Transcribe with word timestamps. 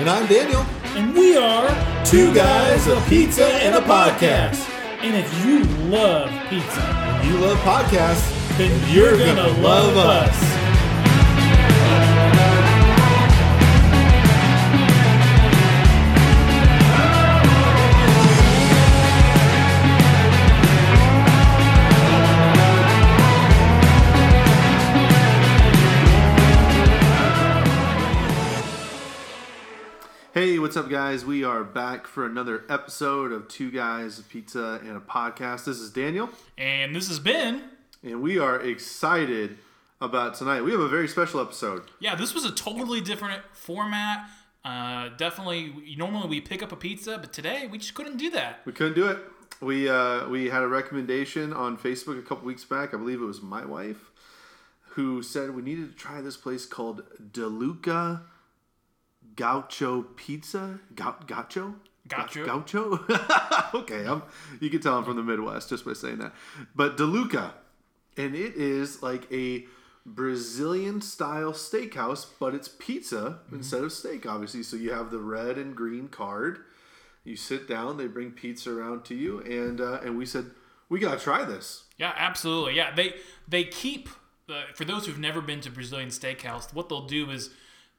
And 0.00 0.08
I'm 0.08 0.26
Daniel. 0.26 0.62
And 0.96 1.12
we 1.14 1.36
are 1.36 1.68
Two 2.06 2.32
Guys, 2.34 2.86
a 2.86 2.98
Pizza, 3.08 3.46
and 3.46 3.74
a 3.74 3.80
Podcast. 3.80 4.66
And 5.02 5.14
if 5.14 5.44
you 5.44 5.62
love 5.90 6.30
pizza, 6.48 7.20
If 7.20 7.26
you 7.26 7.38
love 7.38 7.58
podcasts, 7.58 8.56
then 8.56 8.70
You're 8.92 9.14
you're, 9.14 9.26
gonna 9.26 9.48
gonna, 9.48 9.62
love 9.62 9.94
love 9.94 10.06
us. 10.28 10.42
us. 10.42 10.59
What's 30.70 30.76
up, 30.76 30.88
guys? 30.88 31.24
We 31.24 31.42
are 31.42 31.64
back 31.64 32.06
for 32.06 32.24
another 32.24 32.62
episode 32.68 33.32
of 33.32 33.48
Two 33.48 33.72
Guys, 33.72 34.20
a 34.20 34.22
Pizza, 34.22 34.80
and 34.84 34.96
a 34.96 35.00
Podcast. 35.00 35.64
This 35.64 35.80
is 35.80 35.90
Daniel, 35.90 36.30
And 36.56 36.94
this 36.94 37.08
has 37.08 37.18
been, 37.18 37.64
and 38.04 38.22
we 38.22 38.38
are 38.38 38.60
excited 38.60 39.58
about 40.00 40.34
tonight. 40.36 40.60
We 40.60 40.70
have 40.70 40.78
a 40.78 40.88
very 40.88 41.08
special 41.08 41.40
episode. 41.40 41.90
yeah, 41.98 42.14
this 42.14 42.34
was 42.34 42.44
a 42.44 42.52
totally 42.52 43.00
different 43.00 43.42
format. 43.52 44.30
Uh, 44.64 45.08
definitely, 45.16 45.96
normally 45.96 46.28
we 46.28 46.40
pick 46.40 46.62
up 46.62 46.70
a 46.70 46.76
pizza, 46.76 47.18
but 47.18 47.32
today 47.32 47.66
we 47.66 47.76
just 47.76 47.94
couldn't 47.94 48.18
do 48.18 48.30
that. 48.30 48.60
We 48.64 48.72
couldn't 48.72 48.94
do 48.94 49.08
it. 49.08 49.18
We 49.60 49.88
uh, 49.88 50.28
we 50.28 50.50
had 50.50 50.62
a 50.62 50.68
recommendation 50.68 51.52
on 51.52 51.78
Facebook 51.78 52.16
a 52.16 52.22
couple 52.22 52.46
weeks 52.46 52.64
back. 52.64 52.94
I 52.94 52.96
believe 52.96 53.20
it 53.20 53.24
was 53.24 53.42
my 53.42 53.64
wife 53.64 54.12
who 54.90 55.24
said 55.24 55.50
we 55.50 55.62
needed 55.62 55.90
to 55.90 55.96
try 55.96 56.20
this 56.20 56.36
place 56.36 56.64
called 56.64 57.02
DeLuca 57.32 58.20
Gaucho 59.40 60.02
Pizza. 60.16 60.78
Gau- 60.94 61.16
Gaucho. 61.26 61.74
Gaucho. 62.06 62.44
Gaucho. 62.44 63.00
okay, 63.74 64.06
I'm, 64.06 64.22
you 64.60 64.68
can 64.68 64.80
tell 64.80 64.98
I'm 64.98 65.04
from 65.04 65.16
the 65.16 65.22
Midwest 65.22 65.70
just 65.70 65.86
by 65.86 65.94
saying 65.94 66.18
that. 66.18 66.34
But 66.74 66.98
DeLuca, 66.98 67.52
and 68.18 68.34
it 68.34 68.56
is 68.56 69.02
like 69.02 69.32
a 69.32 69.64
Brazilian 70.04 71.00
style 71.00 71.52
steakhouse, 71.52 72.26
but 72.38 72.54
it's 72.54 72.68
pizza 72.68 73.38
instead 73.50 73.82
of 73.82 73.92
steak, 73.92 74.26
obviously. 74.26 74.62
So 74.62 74.76
you 74.76 74.92
have 74.92 75.10
the 75.10 75.20
red 75.20 75.56
and 75.56 75.74
green 75.74 76.08
card. 76.08 76.58
You 77.24 77.36
sit 77.36 77.66
down, 77.66 77.96
they 77.96 78.08
bring 78.08 78.32
pizza 78.32 78.70
around 78.70 79.04
to 79.06 79.14
you, 79.14 79.40
and 79.40 79.80
uh, 79.80 80.00
and 80.02 80.18
we 80.18 80.26
said 80.26 80.50
we 80.90 80.98
gotta 80.98 81.18
try 81.18 81.44
this. 81.44 81.84
Yeah, 81.96 82.12
absolutely. 82.14 82.74
Yeah, 82.74 82.94
they 82.94 83.14
they 83.48 83.64
keep 83.64 84.10
uh, 84.50 84.64
for 84.74 84.84
those 84.84 85.06
who've 85.06 85.18
never 85.18 85.40
been 85.40 85.60
to 85.62 85.70
Brazilian 85.70 86.10
Steakhouse. 86.10 86.74
What 86.74 86.90
they'll 86.90 87.06
do 87.06 87.30
is 87.30 87.50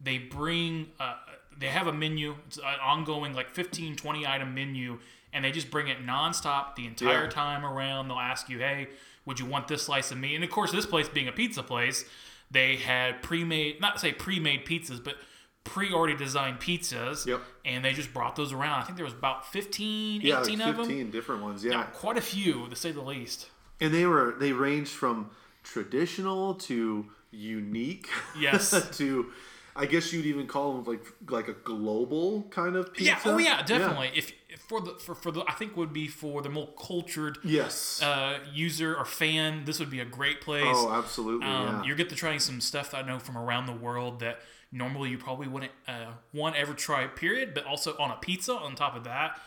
they 0.03 0.17
bring 0.17 0.87
uh, 0.99 1.15
they 1.57 1.67
have 1.67 1.87
a 1.87 1.93
menu. 1.93 2.35
It's 2.47 2.57
an 2.57 2.63
ongoing 2.83 3.33
like 3.33 3.49
15, 3.49 3.95
20 3.95 4.25
item 4.27 4.53
menu, 4.53 4.99
and 5.33 5.45
they 5.45 5.51
just 5.51 5.69
bring 5.71 5.87
it 5.87 6.05
nonstop 6.05 6.75
the 6.75 6.85
entire 6.87 7.23
Yeah. 7.23 7.29
time 7.29 7.65
around. 7.65 8.07
They'll 8.07 8.17
ask 8.19 8.49
you, 8.49 8.59
hey, 8.59 8.87
would 9.25 9.39
you 9.39 9.45
want 9.45 9.67
this 9.67 9.83
slice 9.83 10.11
of 10.11 10.17
meat? 10.17 10.35
And 10.35 10.43
of 10.43 10.49
course, 10.49 10.71
this 10.71 10.85
place 10.85 11.07
being 11.07 11.27
a 11.27 11.31
pizza 11.31 11.61
place, 11.63 12.05
they 12.49 12.75
had 12.77 13.21
pre-made 13.21 13.79
not 13.79 13.99
say 13.99 14.11
pre-made 14.11 14.65
pizzas, 14.65 15.03
but 15.03 15.15
pre-already 15.63 16.15
designed 16.17 16.59
pizzas. 16.59 17.25
Yep. 17.27 17.41
And 17.63 17.85
they 17.85 17.93
just 17.93 18.11
brought 18.13 18.35
those 18.35 18.51
around. 18.51 18.81
I 18.81 18.83
think 18.83 18.95
there 18.97 19.05
was 19.05 19.13
about 19.13 19.45
15, 19.51 20.21
Yeah, 20.21 20.41
18 20.41 20.57
like 20.59 20.67
of 20.69 20.77
them. 20.77 20.85
fifteen 20.87 21.11
different 21.11 21.43
ones. 21.43 21.63
Yeah. 21.63 21.73
Yeah, 21.73 21.83
quite 21.83 22.17
a 22.17 22.21
few 22.21 22.67
to 22.69 22.75
say 22.75 22.91
the 22.91 23.01
least. 23.01 23.49
and 23.79 23.93
they 23.93 24.05
were 24.07 24.35
they 24.39 24.51
ranged 24.53 24.91
from 24.91 25.29
traditional 25.63 26.55
to 26.55 27.05
unique. 27.31 28.09
Yes. 28.37 28.71
to 28.97 29.31
I 29.75 29.85
guess 29.85 30.11
you'd 30.11 30.25
even 30.25 30.47
call 30.47 30.73
them 30.73 30.83
like 30.85 31.05
like 31.29 31.47
a 31.47 31.53
global 31.53 32.43
kind 32.49 32.75
of 32.75 32.93
pizza. 32.93 33.11
Yeah. 33.11 33.19
Oh 33.25 33.37
yeah, 33.37 33.63
definitely. 33.63 34.11
If, 34.15 34.31
if 34.49 34.59
for 34.61 34.81
the 34.81 34.91
for, 34.99 35.15
for 35.15 35.31
the 35.31 35.43
I 35.47 35.53
think 35.53 35.77
would 35.77 35.93
be 35.93 36.07
for 36.07 36.41
the 36.41 36.49
more 36.49 36.69
cultured 36.77 37.37
Yes. 37.43 38.01
uh, 38.01 38.39
user 38.53 38.95
or 38.95 39.05
fan, 39.05 39.63
this 39.65 39.79
would 39.79 39.89
be 39.89 39.99
a 39.99 40.05
great 40.05 40.41
place. 40.41 40.63
oh, 40.67 40.91
absolutely. 40.91 41.47
um, 41.47 41.67
yeah. 41.67 41.83
You 41.83 41.95
get 41.95 42.09
to 42.09 42.15
try 42.15 42.37
some 42.37 42.59
stuff 42.61 42.91
that 42.91 43.05
I 43.05 43.07
know 43.07 43.19
from 43.19 43.37
around 43.37 43.65
the 43.65 43.73
world 43.73 44.19
that 44.19 44.39
normally 44.71 45.09
you 45.09 45.17
probably 45.17 45.47
wouldn't 45.47 45.71
uh, 45.87 46.07
one 46.31 46.53
ever 46.55 46.73
try. 46.73 47.07
Period. 47.07 47.53
But 47.53 47.65
also 47.65 47.95
on 47.97 48.11
a 48.11 48.15
pizza. 48.15 48.53
On 48.53 48.75
top 48.75 48.95
of 48.95 49.05
that, 49.05 49.39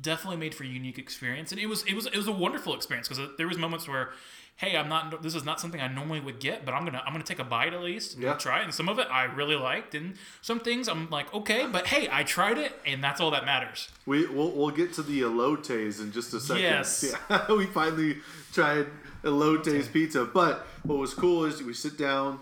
definitely 0.00 0.38
made 0.38 0.54
for 0.54 0.64
a 0.64 0.68
unique 0.68 0.98
experience, 0.98 1.50
and 1.52 1.60
it 1.60 1.66
was 1.66 1.82
it 1.84 1.94
was 1.94 2.06
it 2.06 2.16
was 2.16 2.28
a 2.28 2.32
wonderful 2.32 2.74
experience 2.74 3.08
because 3.08 3.30
there 3.36 3.48
was 3.48 3.58
moments 3.58 3.88
where. 3.88 4.10
Hey, 4.56 4.76
I'm 4.76 4.88
not. 4.88 5.22
This 5.22 5.34
is 5.34 5.44
not 5.44 5.60
something 5.60 5.80
I 5.80 5.88
normally 5.88 6.20
would 6.20 6.38
get, 6.38 6.64
but 6.64 6.72
I'm 6.72 6.84
gonna. 6.84 7.02
I'm 7.04 7.12
gonna 7.12 7.24
take 7.24 7.40
a 7.40 7.44
bite 7.44 7.72
at 7.74 7.82
least 7.82 8.18
Yeah. 8.18 8.34
try 8.34 8.60
it. 8.60 8.64
And 8.64 8.74
some 8.74 8.88
of 8.88 8.98
it 9.00 9.08
I 9.10 9.24
really 9.24 9.56
liked, 9.56 9.94
and 9.94 10.14
some 10.40 10.60
things 10.60 10.88
I'm 10.88 11.10
like, 11.10 11.32
okay, 11.34 11.66
but 11.66 11.88
hey, 11.88 12.08
I 12.12 12.22
tried 12.22 12.58
it, 12.58 12.72
and 12.86 13.02
that's 13.02 13.20
all 13.20 13.30
that 13.32 13.44
matters. 13.44 13.88
We 14.06 14.26
we'll, 14.26 14.52
we'll 14.52 14.70
get 14.70 14.92
to 14.94 15.02
the 15.02 15.22
elotes 15.22 16.00
in 16.00 16.12
just 16.12 16.32
a 16.34 16.40
second. 16.40 16.62
Yes. 16.62 17.14
Yeah, 17.30 17.52
we 17.52 17.66
finally 17.66 18.18
tried 18.52 18.86
elotes 19.24 19.92
pizza, 19.92 20.24
but 20.26 20.66
what 20.84 20.98
was 20.98 21.12
cool 21.14 21.44
is 21.44 21.60
we 21.62 21.74
sit 21.74 21.98
down. 21.98 22.38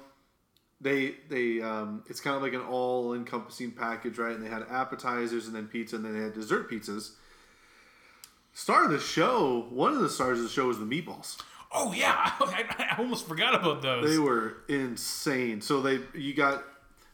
They 0.82 1.14
they 1.30 1.62
um, 1.62 2.04
it's 2.08 2.20
kind 2.20 2.36
of 2.36 2.42
like 2.42 2.52
an 2.54 2.60
all 2.62 3.14
encompassing 3.14 3.70
package, 3.70 4.18
right? 4.18 4.34
And 4.34 4.44
they 4.44 4.50
had 4.50 4.64
appetizers 4.70 5.46
and 5.46 5.54
then 5.54 5.68
pizza, 5.68 5.96
and 5.96 6.04
then 6.04 6.14
they 6.14 6.22
had 6.24 6.34
dessert 6.34 6.70
pizzas. 6.70 7.12
Star 8.52 8.84
of 8.86 8.90
the 8.90 8.98
show, 8.98 9.66
one 9.70 9.92
of 9.94 10.00
the 10.00 10.08
stars 10.10 10.38
of 10.38 10.44
the 10.44 10.50
show 10.50 10.66
was 10.66 10.78
the 10.78 10.84
meatballs. 10.84 11.40
Oh 11.72 11.92
yeah, 11.92 12.14
I, 12.40 12.64
I 12.90 12.96
almost 12.98 13.28
forgot 13.28 13.54
about 13.54 13.82
those. 13.82 14.10
They 14.10 14.18
were 14.18 14.56
insane. 14.68 15.60
So 15.60 15.80
they 15.80 16.00
you 16.14 16.34
got 16.34 16.64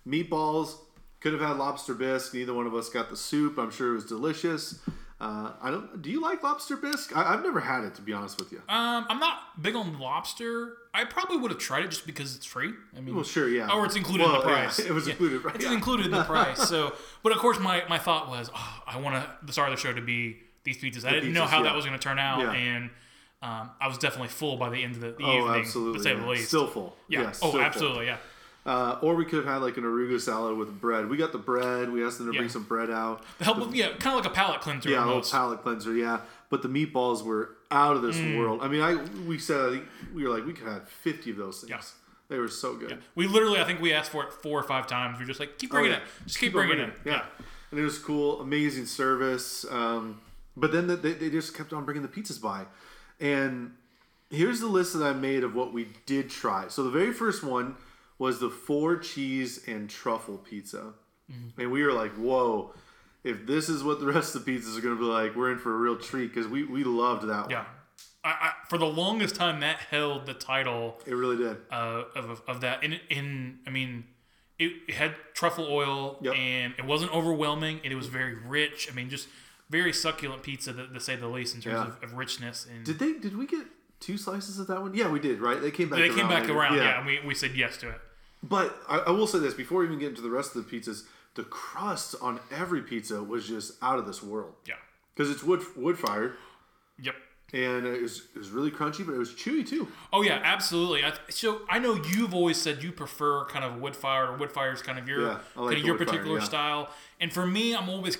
meatballs. 0.06 0.77
Could 1.21 1.33
have 1.33 1.43
had 1.43 1.56
lobster 1.56 1.94
bisque. 1.94 2.34
Neither 2.34 2.55
one 2.55 2.66
of 2.66 2.75
us 2.75 2.89
got 2.89 3.11
the 3.11 3.16
soup. 3.16 3.59
I'm 3.59 3.71
sure 3.71 3.91
it 3.91 3.95
was 3.95 4.05
delicious. 4.05 4.78
Uh, 5.19 5.53
I 5.62 5.71
don't. 5.71 6.03
Do 6.03 6.11
you 6.11 6.21
like 6.21 6.43
lobster 6.43 6.77
bisque? 6.77 7.16
I, 7.16 7.33
I've 7.34 7.43
never 7.43 7.59
had 7.61 7.84
it 7.84 7.95
to 7.97 8.03
be 8.03 8.12
honest 8.12 8.39
with 8.39 8.53
you. 8.53 8.59
Um, 8.69 9.06
I'm 9.09 9.19
not 9.19 9.61
big 9.61 9.75
on 9.75 9.99
lobster. 9.99 10.75
I 10.93 11.05
probably 11.05 11.39
would 11.39 11.50
have 11.50 11.61
tried 11.61 11.84
it 11.84 11.89
just 11.89 12.06
because 12.06 12.37
it's 12.37 12.45
free. 12.47 12.72
I 12.97 13.00
mean, 13.00 13.15
Well, 13.15 13.25
sure, 13.25 13.49
yeah. 13.49 13.71
or 13.71 13.84
it's 13.84 13.97
included 13.97 14.25
in 14.25 14.31
Well, 14.33 14.43
the 14.43 14.49
yeah, 14.49 14.55
price. 14.55 14.78
it 14.78 14.93
was 14.93 15.09
included, 15.09 15.45
right, 15.45 15.55
It's 15.55 15.65
yeah. 15.65 15.72
included 15.75 16.06
in 16.06 16.12
the 16.12 16.25
price. 16.25 16.66
So, 16.69 16.95
but 17.22 17.33
of 17.33 17.39
course, 17.39 17.59
my, 17.59 17.83
my 17.89 17.99
thought 17.99 18.28
was, 18.31 18.50
oh, 18.55 18.83
I 18.87 18.99
want 18.99 19.16
to 19.16 19.31
the 19.45 19.53
star 19.53 19.66
of 19.66 19.72
the 19.72 19.77
show 19.78 19.93
to 19.93 20.00
be 20.00 20.39
these 20.65 20.78
pizzas. 20.78 21.05
I 21.06 21.12
didn't 21.12 21.33
know 21.34 21.45
how 21.45 21.59
yeah. 21.59 21.65
that 21.65 21.75
was 21.75 21.84
going 21.84 21.99
to 21.99 22.03
turn 22.03 22.19
out, 22.19 22.41
Yeah. 22.41 22.53
and 22.53 22.91
um, 23.43 23.71
I 23.81 23.87
was 23.89 23.99
definitely 23.99 24.29
full 24.29 24.57
by 24.57 24.71
the 24.71 24.83
end 24.83 24.95
of 24.97 25.01
the, 25.03 25.11
the 25.13 25.25
oh, 25.25 25.39
evening, 25.39 25.61
absolutely. 25.61 25.99
to 25.99 26.03
say 26.03 26.15
yeah. 26.15 26.21
the 26.21 26.27
least. 26.27 26.49
Still 26.49 26.67
full. 26.67 26.97
yeah. 27.09 27.21
Yeah, 27.21 27.29
oh, 27.29 27.33
still 27.33 27.51
full. 27.53 27.61
absolutely. 27.61 28.07
Yeah. 28.07 28.17
Uh, 28.65 28.99
or 29.01 29.15
we 29.15 29.25
could 29.25 29.45
have 29.45 29.47
had 29.47 29.63
like 29.63 29.77
an 29.77 29.85
arugula 29.85 30.21
salad 30.21 30.57
with 30.59 30.81
bread. 30.81 31.09
We 31.09 31.17
got 31.17 31.31
the 31.31 31.39
bread. 31.39 31.91
We 31.93 32.05
asked 32.05 32.19
them 32.19 32.27
to 32.27 32.33
Yeah. 32.33 32.41
bring 32.41 32.49
some 32.49 32.65
bread 32.65 32.91
out. 32.91 33.23
The 33.39 33.45
help 33.45 33.59
of 33.59 33.75
yeah, 33.75 33.91
kind 33.91 34.19
of 34.19 34.25
like 34.25 34.33
a 34.33 34.35
palate 34.35 34.61
cleanser. 34.61 34.91
Yeah, 34.91 35.19
a 35.19 35.23
palate 35.23 35.63
cleanser. 35.63 35.95
Yeah, 35.95 36.21
but 36.51 36.63
the 36.63 36.69
meatballs 36.69 37.23
were 37.23 37.51
out 37.71 37.95
of 37.95 38.03
this 38.03 38.17
Mm. 38.17 38.39
world. 38.39 38.61
I 38.63 38.69
mean, 38.69 38.81
I 38.81 38.95
we 39.29 39.39
said 39.39 39.61
I 39.61 39.71
think 39.71 39.85
we 40.13 40.25
were 40.25 40.31
like 40.31 40.45
we 40.45 40.53
could 40.53 40.65
have 40.67 40.79
had 40.79 40.89
fifty 40.89 41.31
of 41.31 41.37
those 41.37 41.61
things. 41.61 41.71
Yeah. 41.71 41.81
They 42.29 42.41
were 42.41 42.49
so 42.49 42.75
good. 42.75 42.99
We 43.15 43.29
literally, 43.29 43.61
I 43.61 43.65
think 43.65 43.81
we 43.81 43.93
asked 43.93 44.11
for 44.11 44.25
it 44.25 44.33
four 44.33 44.59
or 44.59 44.65
five 44.65 44.89
times. 44.89 45.21
We're 45.21 45.27
just 45.27 45.39
like, 45.39 45.59
keep 45.59 45.71
bringing 45.71 45.93
Oh, 45.93 45.95
yeah. 45.95 46.01
it, 46.03 46.27
just 46.27 46.41
keep, 46.41 46.57
on 46.57 46.67
bringing 46.67 46.85
it. 46.85 46.93
Yeah. 47.05 47.23
and 47.71 47.79
it 47.79 47.85
was 47.85 48.01
cool, 48.01 48.41
amazing 48.41 48.87
service. 48.87 49.65
Um, 49.71 50.21
but 50.57 50.73
then 50.73 50.89
the, 50.89 50.97
they, 50.97 51.13
they 51.13 51.31
just 51.31 51.57
kept 51.57 51.73
on 51.73 51.85
bringing 51.85 52.03
the 52.03 52.09
pizzas 52.09 52.43
by, 52.43 52.65
and 53.21 53.72
here's 54.31 54.60
the 54.60 54.66
list 54.66 54.93
that 54.99 55.04
I 55.04 55.12
made 55.12 55.44
of 55.44 55.54
what 55.54 55.72
we 55.72 55.88
did 56.06 56.31
try. 56.31 56.69
So 56.69 56.82
the 56.82 56.91
very 56.91 57.12
first 57.12 57.43
one 57.43 57.77
was 58.19 58.41
the 58.41 58.50
four 58.50 58.97
cheese 58.97 59.62
and 59.66 59.88
truffle 59.91 60.38
pizza, 60.38 60.93
Mm-hmm. 61.31 61.60
and 61.60 61.72
we 61.72 61.82
were 61.82 61.93
like, 61.93 62.12
whoa. 62.12 62.72
If 63.25 63.47
this 63.49 63.69
is 63.69 63.82
what 63.82 63.99
the 63.99 64.06
rest 64.12 64.37
of 64.37 64.44
the 64.44 64.53
pizzas 64.53 64.78
are 64.78 64.81
going 64.81 64.94
to 64.97 65.01
be 65.01 65.07
like, 65.09 65.34
we're 65.34 65.51
in 65.51 65.59
for 65.59 65.74
a 65.74 65.77
real 65.78 65.97
treat 65.97 66.28
because 66.33 66.47
we, 66.47 66.63
we 66.63 66.84
loved 66.84 67.27
that 67.27 67.42
one. 67.42 67.51
Yeah. 67.51 67.65
I, 68.22 68.28
I, 68.30 68.53
for 68.68 68.78
the 68.78 68.86
longest 68.86 69.34
time, 69.34 69.59
that 69.60 69.78
held 69.91 70.27
the 70.27 70.34
title 70.34 70.98
It 71.04 71.15
really 71.15 71.36
did. 71.36 71.57
uh, 71.72 72.03
of, 72.15 72.42
of 72.47 72.60
that. 72.60 72.84
In, 72.84 73.01
in 73.10 73.59
I 73.66 73.71
mean, 73.71 74.04
it, 74.60 74.71
it 74.86 74.95
had 74.95 75.16
truffle 75.34 75.66
oil 75.69 76.19
Yep. 76.22 76.34
and 76.36 76.74
it 76.78 76.84
wasn't 76.84 77.12
overwhelming 77.12 77.80
and 77.83 77.92
it 77.92 77.97
was 77.97 78.07
very 78.07 78.36
rich. 78.36 78.89
I 78.89 78.95
mean, 78.95 79.10
just 79.10 79.27
very 79.71 79.92
succulent 79.92 80.42
pizza, 80.42 80.72
to, 80.72 80.86
to 80.89 81.01
say 81.01 81.16
the 81.16 81.28
least, 81.28 81.54
in 81.54 81.60
terms 81.60 81.74
Yeah. 81.74 81.89
of, 81.89 82.03
of 82.03 82.15
richness. 82.15 82.66
And 82.72 82.84
Did 82.84 82.98
they? 82.98 83.15
Did 83.15 83.36
we 83.36 83.47
get 83.47 83.66
two 84.01 84.16
slices 84.18 84.59
of 84.59 84.66
that 84.68 84.80
one? 84.83 84.95
Yeah, 84.95 85.09
we 85.10 85.18
did. 85.21 85.41
Right? 85.41 85.60
They 85.60 85.71
came 85.71 85.89
back. 85.89 85.98
they 85.98 86.09
came 86.09 86.28
back 86.28 86.42
later. 86.42 86.57
around, 86.59 86.77
yeah, 86.77 86.98
and 86.98 87.07
we, 87.07 87.18
we 87.27 87.34
said 87.34 87.53
yes 87.54 87.77
to 87.78 87.89
it. 87.91 88.01
But 88.42 88.77
I, 88.89 88.98
I 88.98 89.10
will 89.10 89.27
say 89.27 89.39
this 89.39 89.54
before 89.54 89.80
we 89.80 89.86
even 89.86 89.98
get 89.98 90.10
into 90.10 90.22
the 90.22 90.30
rest 90.30 90.54
of 90.54 90.68
the 90.68 90.78
pizzas, 90.78 91.03
the 91.34 91.42
crust 91.45 92.15
on 92.21 92.39
every 92.51 92.83
pizza 92.83 93.22
was 93.22 93.47
just 93.48 93.72
out 93.83 93.98
of 93.98 94.07
this 94.07 94.22
world 94.22 94.54
Yeah. 94.66 94.74
because 95.15 95.30
it's 95.30 95.42
wood 95.42 95.63
wood 95.77 95.98
fired 95.98 96.34
Yep. 97.03 97.15
and 97.53 97.86
it 97.86 98.01
was, 98.03 98.22
it 98.34 98.39
was 98.39 98.51
really 98.51 98.71
crunchy, 98.71 99.04
but 99.04 99.15
it 99.15 99.19
was 99.19 99.33
chewy 99.33 99.66
too. 99.66 99.89
Oh 100.12 100.22
yeah, 100.22 100.41
absolutely. 100.45 101.03
I, 101.04 101.12
so 101.28 101.62
I 101.69 101.78
know 101.78 101.95
you've 101.95 102.34
always 102.34 102.57
said 102.60 102.83
you 102.83 102.92
prefer 102.92 103.45
kind 103.47 103.65
of 103.65 103.80
wood 103.80 103.97
fired 103.97 104.30
or 104.30 104.36
wood 104.36 104.53
fire 104.53 104.72
is 104.72 104.80
kind 104.83 104.98
of 104.98 105.09
your 105.09 105.21
Yeah, 105.22 105.39
like 105.57 105.74
kind 105.74 105.78
of 105.78 105.78
your 105.84 105.95
wood 105.95 106.07
fire, 106.07 106.07
particular 106.07 106.39
yeah. 106.39 106.45
style. 106.45 106.91
And 107.21 107.33
for 107.33 107.47
me, 107.47 107.74
I'm 107.74 107.89
always 107.89 108.16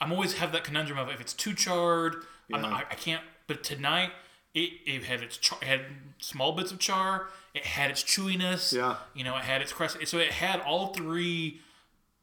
I'm 0.00 0.12
always 0.12 0.34
have 0.34 0.52
that 0.52 0.64
conundrum 0.64 0.98
of 0.98 1.08
if 1.08 1.20
it's 1.20 1.32
too 1.32 1.54
charred, 1.54 2.16
I'm 2.52 2.62
Yeah. 2.62 2.70
not, 2.70 2.72
I, 2.72 2.78
I 2.90 2.94
can't. 2.94 3.22
But 3.46 3.62
tonight, 3.62 4.10
it, 4.54 4.70
it 4.86 5.04
had 5.04 5.22
its 5.22 5.36
char, 5.36 5.58
it 5.62 5.66
had 5.68 5.80
small 6.18 6.52
bits 6.52 6.72
of 6.72 6.78
char. 6.78 7.28
It 7.54 7.64
had 7.64 7.90
its 7.90 8.02
chewiness. 8.02 8.72
Yeah. 8.72 8.96
You 9.14 9.24
know, 9.24 9.36
it 9.36 9.44
had 9.44 9.62
its 9.62 9.72
crust. 9.72 9.96
So 10.06 10.18
it 10.18 10.32
had 10.32 10.60
all 10.60 10.88
three 10.94 11.60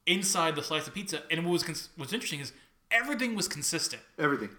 inside 0.06 0.56
the 0.56 0.64
slice 0.64 0.88
of 0.88 0.94
pizza. 0.94 1.22
And 1.30 1.46
what 1.46 1.52
was 1.52 1.64
cons- 1.64 1.90
what's 1.96 2.14
interesting 2.14 2.40
is 2.40 2.54
everything 2.92 3.36
was 3.36 3.48
consistent. 3.48 4.02
Everything. 4.18 4.50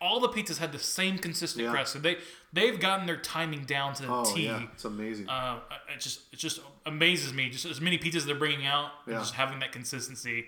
All 0.00 0.18
the 0.18 0.28
pizzas 0.28 0.58
had 0.58 0.72
the 0.72 0.78
same 0.80 1.16
consistent 1.18 1.64
Yeah. 1.64 1.70
crust. 1.70 1.92
So 1.92 1.98
they 2.00 2.18
they've 2.52 2.78
gotten 2.78 3.06
their 3.06 3.16
timing 3.16 3.64
down 3.64 3.94
to 3.94 4.02
the 4.02 4.08
Oh 4.08 4.24
T. 4.34 4.46
yeah, 4.46 4.64
it's 4.72 4.84
amazing. 4.84 5.28
Uh, 5.28 5.60
it 5.94 6.00
just 6.00 6.22
it 6.32 6.38
just 6.40 6.60
amazes 6.86 7.32
me. 7.32 7.48
Just 7.50 7.64
as 7.66 7.80
many 7.80 7.98
pizzas 7.98 8.24
they're 8.24 8.34
bringing 8.34 8.66
out, 8.66 8.90
and 9.06 9.14
Yeah. 9.14 9.20
just 9.20 9.34
having 9.34 9.60
that 9.60 9.70
consistency. 9.72 10.46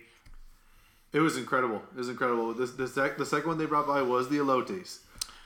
It 1.15 1.21
was 1.21 1.39
incredible. 1.39 1.81
It 1.95 1.99
was 1.99 2.09
incredible. 2.09 2.53
This, 2.53 2.73
the, 2.73 2.89
sec, 2.89 3.17
the 3.17 3.25
second 3.25 3.49
one 3.49 3.57
they 3.57 3.67
brought 3.67 3.87
by 3.87 4.03
was 4.03 4.29
the 4.29 4.39
elotes. 4.39 4.99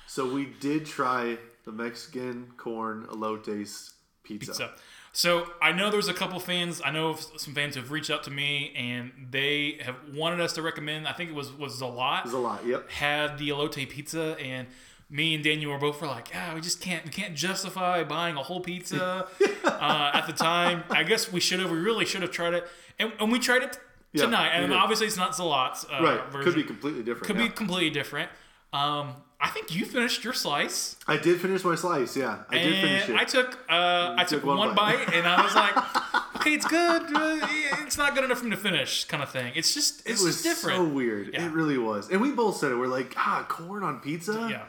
So 0.07 0.27
we 0.33 0.47
did 0.47 0.87
try 0.87 1.37
the 1.67 1.73
Mexican 1.73 2.51
corn 2.57 3.07
elotes 3.11 3.93
pizza. 4.23 4.55
So, 4.55 4.71
so 5.13 5.47
I 5.61 5.73
know 5.73 5.91
there's 5.91 6.09
a 6.09 6.15
couple 6.15 6.41
fans. 6.41 6.81
I 6.83 6.91
know 6.91 7.17
some 7.17 7.53
fans 7.55 7.77
have 7.77 7.91
reached 7.91 8.09
out 8.09 8.25
to 8.25 8.31
me 8.31 8.73
and 8.75 9.13
they 9.31 9.79
have 9.83 9.97
wanted 10.15 10.41
us 10.41 10.55
to 10.55 10.63
recommend. 10.63 11.07
I 11.07 11.13
think 11.13 11.29
it 11.29 11.37
was 11.37 11.53
was 11.53 11.83
Zalat 11.83 12.33
lot. 12.33 12.65
Yep. 12.67 12.91
had 12.91 13.39
the 13.39 13.51
elote 13.51 13.89
pizza 13.89 14.37
and. 14.41 14.67
Me 15.11 15.35
and 15.35 15.43
Daniel 15.43 15.73
were 15.73 15.79
both 15.79 16.03
were 16.03 16.07
like, 16.07 16.29
yeah, 16.33 16.55
we 16.55 16.61
just 16.61 16.83
can't 16.83 17.03
we 17.03 17.11
can't 17.11 17.35
justify 17.35 18.05
buying 18.05 18.37
a 18.37 18.43
whole 18.43 18.61
pizza 18.61 19.27
uh, 19.65 20.11
at 20.13 20.27
the 20.27 20.35
time. 20.35 20.85
I 20.91 21.03
guess 21.03 21.33
we 21.33 21.41
should 21.41 21.61
have. 21.61 21.71
We 21.71 21.79
really 21.79 22.05
should 22.05 22.21
have 22.21 22.31
tried 22.31 22.53
it, 22.53 22.69
and, 22.99 23.15
and 23.19 23.33
we 23.33 23.39
tried 23.39 23.63
it 23.63 23.79
Yeah, 24.13 24.25
tonight. 24.25 24.49
And 24.51 24.73
obviously, 24.73 25.07
it's 25.07 25.17
not 25.17 25.33
Zalat's 25.33 25.85
uh, 25.85 26.03
Right. 26.03 26.25
version. 26.33 26.53
Could 26.53 26.55
be 26.55 26.65
completely 26.65 27.03
different. 27.03 27.27
Could 27.27 27.37
yeah. 27.37 27.49
be 27.49 27.49
completely 27.51 27.91
different. 27.91 28.31
Um, 28.73 29.15
I 29.41 29.51
think 29.51 29.75
you 29.75 29.85
finished 29.85 30.25
your 30.25 30.33
slice. 30.33 30.97
I 31.07 31.17
did 31.17 31.41
finish 31.41 31.63
my 31.63 31.77
slice. 31.77 32.17
Yeah, 32.17 32.43
I 32.51 32.59
did 32.59 32.75
finish 32.83 33.09
it. 33.09 33.15
I 33.17 33.25
took 33.25 33.55
uh, 33.71 34.15
I 34.19 34.25
took 34.25 34.41
took 34.41 34.45
one 34.49 34.59
one, 34.59 34.75
bite. 34.75 35.07
bite. 35.07 35.15
and 35.15 35.27
I 35.27 35.43
was 35.43 35.55
like, 35.55 35.77
okay, 36.37 36.55
it's 36.55 36.67
good. 36.67 37.03
Uh, 37.15 37.39
it's 37.85 37.97
not 37.97 38.15
good 38.17 38.25
enough 38.25 38.39
for 38.39 38.47
me 38.47 38.51
to 38.51 38.57
finish, 38.57 39.05
kind 39.05 39.23
of 39.23 39.31
thing. 39.31 39.53
It's 39.55 39.73
just 39.75 40.01
it 40.07 40.13
was 40.13 40.43
just 40.43 40.43
different. 40.43 40.79
so 40.79 40.85
weird. 40.89 41.31
Yeah. 41.33 41.47
It 41.47 41.53
really 41.53 41.79
was. 41.79 42.11
And 42.11 42.21
we 42.21 42.33
both 42.33 42.57
said 42.57 42.73
it. 42.73 42.77
We're 42.77 42.89
like, 42.89 43.15
ah, 43.17 43.45
corn 43.49 43.85
on 43.85 44.01
pizza. 44.01 44.49
Yeah, 44.51 44.65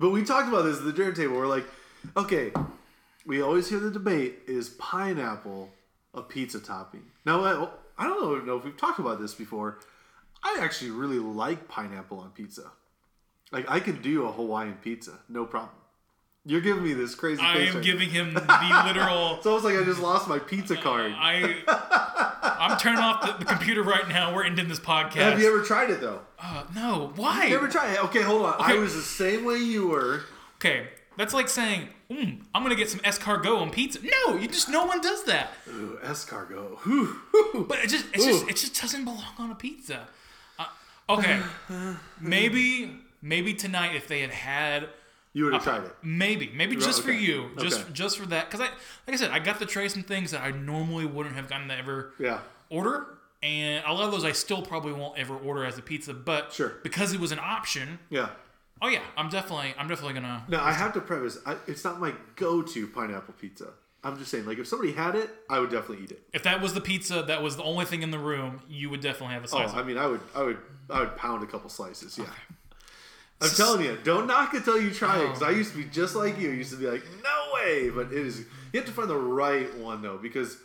But 0.00 0.10
we 0.10 0.24
talked 0.24 0.48
about 0.48 0.62
this 0.62 0.78
at 0.78 0.84
the 0.84 0.92
dinner 0.92 1.12
table. 1.12 1.36
We're 1.36 1.46
like, 1.46 1.66
okay, 2.16 2.50
we 3.26 3.40
always 3.42 3.68
hear 3.68 3.78
the 3.78 3.92
debate: 3.92 4.40
is 4.48 4.70
pineapple 4.70 5.70
a 6.14 6.22
pizza 6.22 6.58
topping? 6.58 7.04
Now, 7.24 7.70
I, 8.00 8.04
don't 8.04 8.46
know 8.46 8.56
if 8.56 8.64
we've 8.64 8.76
talked 8.76 8.98
about 8.98 9.20
this 9.20 9.34
before. 9.34 9.78
I 10.42 10.58
actually 10.60 10.90
really 10.90 11.18
like 11.18 11.68
pineapple 11.68 12.18
on 12.18 12.30
pizza. 12.30 12.72
Like, 13.52 13.70
I 13.70 13.80
can 13.80 14.00
do 14.00 14.24
a 14.24 14.32
Hawaiian 14.32 14.78
pizza, 14.82 15.18
no 15.28 15.44
problem. 15.44 15.76
You're 16.46 16.62
giving 16.62 16.82
me 16.82 16.94
this 16.94 17.14
crazy. 17.14 17.42
I 17.42 17.58
am 17.58 17.74
right 17.76 17.84
giving 17.84 18.08
him 18.08 18.32
the 18.32 18.40
literal. 18.86 19.36
It's 19.36 19.46
almost 19.46 19.64
like 19.64 19.76
I 19.76 19.84
just 19.84 20.00
lost 20.00 20.26
my 20.26 20.38
pizza 20.38 20.74
card. 20.74 21.12
I 21.14 21.56
I'm 22.42 22.78
turning 22.78 23.00
off 23.00 23.26
the, 23.26 23.44
the 23.44 23.44
computer 23.44 23.82
right 23.82 24.08
now. 24.08 24.34
We're 24.34 24.44
ending 24.44 24.68
this 24.68 24.80
podcast. 24.80 25.16
Have 25.16 25.40
you 25.40 25.54
ever 25.54 25.62
tried 25.62 25.90
it 25.90 26.00
though? 26.00 26.20
uh, 26.38 26.64
no, 26.74 27.12
why? 27.16 27.46
You 27.46 27.56
ever 27.56 27.68
tried 27.68 27.92
it? 27.92 28.04
Okay, 28.04 28.22
hold 28.22 28.46
on. 28.46 28.54
I 28.58 28.74
was 28.74 28.94
the 28.94 29.02
same 29.02 29.44
way 29.44 29.58
you 29.58 29.88
were. 29.88 30.22
okay, 30.56 30.88
that's 31.18 31.34
like 31.34 31.48
saying, 31.48 31.88
mm, 32.10 32.40
I'm 32.54 32.62
gonna 32.62 32.74
get 32.74 32.88
some 32.90 33.00
escargot 33.00 33.56
on 33.60 33.70
pizza. 33.70 33.98
No, 34.02 34.36
you 34.36 34.48
just 34.48 34.68
no 34.68 34.84
one 34.86 35.00
does 35.00 35.24
that. 35.24 35.50
Ooh, 35.68 35.98
escargot. 36.02 36.78
But 37.68 37.78
it 37.80 37.88
just 37.88 38.06
it 38.12 38.16
just 38.20 38.48
it 38.48 38.56
just 38.56 38.80
doesn't 38.80 39.04
belong 39.04 39.24
on 39.38 39.50
a 39.50 39.54
pizza. 39.54 40.06
Uh, 40.58 40.66
okay, 41.08 41.40
maybe 42.20 42.96
maybe 43.22 43.54
tonight 43.54 43.94
if 43.94 44.08
they 44.08 44.20
had 44.20 44.30
had 44.30 44.88
You 45.32 45.44
would 45.44 45.54
have 45.54 45.62
tried 45.62 45.84
it. 45.84 45.94
maybe 46.02 46.50
maybe 46.54 46.76
just 46.76 47.02
for 47.02 47.10
okay. 47.10 47.20
you 47.20 47.50
just 47.58 47.80
Okay. 47.82 47.92
just 47.92 48.18
for 48.18 48.26
that 48.26 48.46
because 48.50 48.60
I 48.60 48.64
like 49.06 49.14
I 49.14 49.16
said 49.16 49.30
I 49.30 49.38
got 49.38 49.58
to 49.60 49.66
try 49.66 49.86
some 49.88 50.02
things 50.02 50.30
that 50.32 50.42
I 50.42 50.50
normally 50.50 51.06
wouldn't 51.06 51.36
have 51.36 51.48
gotten 51.48 51.68
to 51.68 51.76
ever 51.76 52.14
Yeah. 52.18 52.40
order. 52.68 53.06
And 53.42 53.82
a 53.86 53.92
lot 53.94 54.04
of 54.04 54.12
those 54.12 54.24
I 54.24 54.32
still 54.32 54.60
probably 54.60 54.92
won't 54.92 55.18
ever 55.18 55.34
order 55.34 55.64
as 55.64 55.78
a 55.78 55.82
pizza, 55.82 56.12
but 56.12 56.52
Sure. 56.52 56.74
because 56.82 57.14
it 57.14 57.20
was 57.20 57.32
an 57.32 57.38
option, 57.38 57.98
Yeah. 58.10 58.28
Oh 58.82 58.88
yeah, 58.88 59.02
I'm 59.16 59.28
definitely 59.28 59.74
I'm 59.78 59.88
definitely 59.88 60.14
gonna 60.14 60.44
No, 60.48 60.60
I 60.60 60.72
have 60.72 60.92
to 60.94 61.00
preface, 61.00 61.38
I, 61.46 61.56
it's 61.66 61.84
not 61.84 62.00
my 62.00 62.14
go-to 62.36 62.86
pineapple 62.86 63.34
pizza. 63.40 63.68
I'm 64.02 64.18
just 64.18 64.30
saying, 64.30 64.46
like 64.46 64.58
if 64.58 64.66
somebody 64.66 64.92
had 64.92 65.14
it, 65.14 65.30
I 65.48 65.58
would 65.58 65.70
definitely 65.70 66.04
eat 66.04 66.10
it. 66.12 66.22
if 66.32 66.42
that 66.44 66.60
was 66.62 66.72
the 66.72 66.80
pizza 66.80 67.22
that 67.22 67.42
was 67.42 67.56
the 67.56 67.62
only 67.62 67.84
thing 67.84 68.02
in 68.02 68.10
the 68.10 68.18
room, 68.18 68.62
you 68.68 68.88
would 68.90 69.00
definitely 69.00 69.34
have 69.34 69.44
a 69.44 69.48
slice. 69.48 69.70
Oh. 69.74 69.78
I 69.78 69.82
mean, 69.82 69.98
I 69.98 70.06
would, 70.06 70.20
I 70.34 70.42
would, 70.42 70.58
I 70.88 71.00
would 71.00 71.16
pound 71.16 71.42
a 71.42 71.46
couple 71.46 71.68
slices. 71.68 72.16
Yeah. 72.16 72.24
I'm 73.42 73.50
telling 73.50 73.84
you, 73.84 73.98
don't 74.04 74.26
knock 74.26 74.52
it 74.54 74.64
till 74.64 74.80
you 74.80 74.90
try 74.90 75.18
it. 75.18 75.26
Because 75.26 75.42
I 75.42 75.50
used 75.50 75.72
to 75.72 75.78
be 75.78 75.84
just 75.84 76.14
like 76.14 76.38
you. 76.38 76.50
I 76.50 76.54
used 76.54 76.72
to 76.72 76.76
be 76.76 76.86
like, 76.86 77.02
no 77.22 77.54
way. 77.54 77.88
But 77.90 78.06
it 78.06 78.12
is. 78.12 78.40
You 78.72 78.80
have 78.80 78.86
to 78.86 78.92
find 78.92 79.08
the 79.08 79.16
right 79.16 79.74
one 79.78 80.02
though, 80.02 80.18
because 80.18 80.58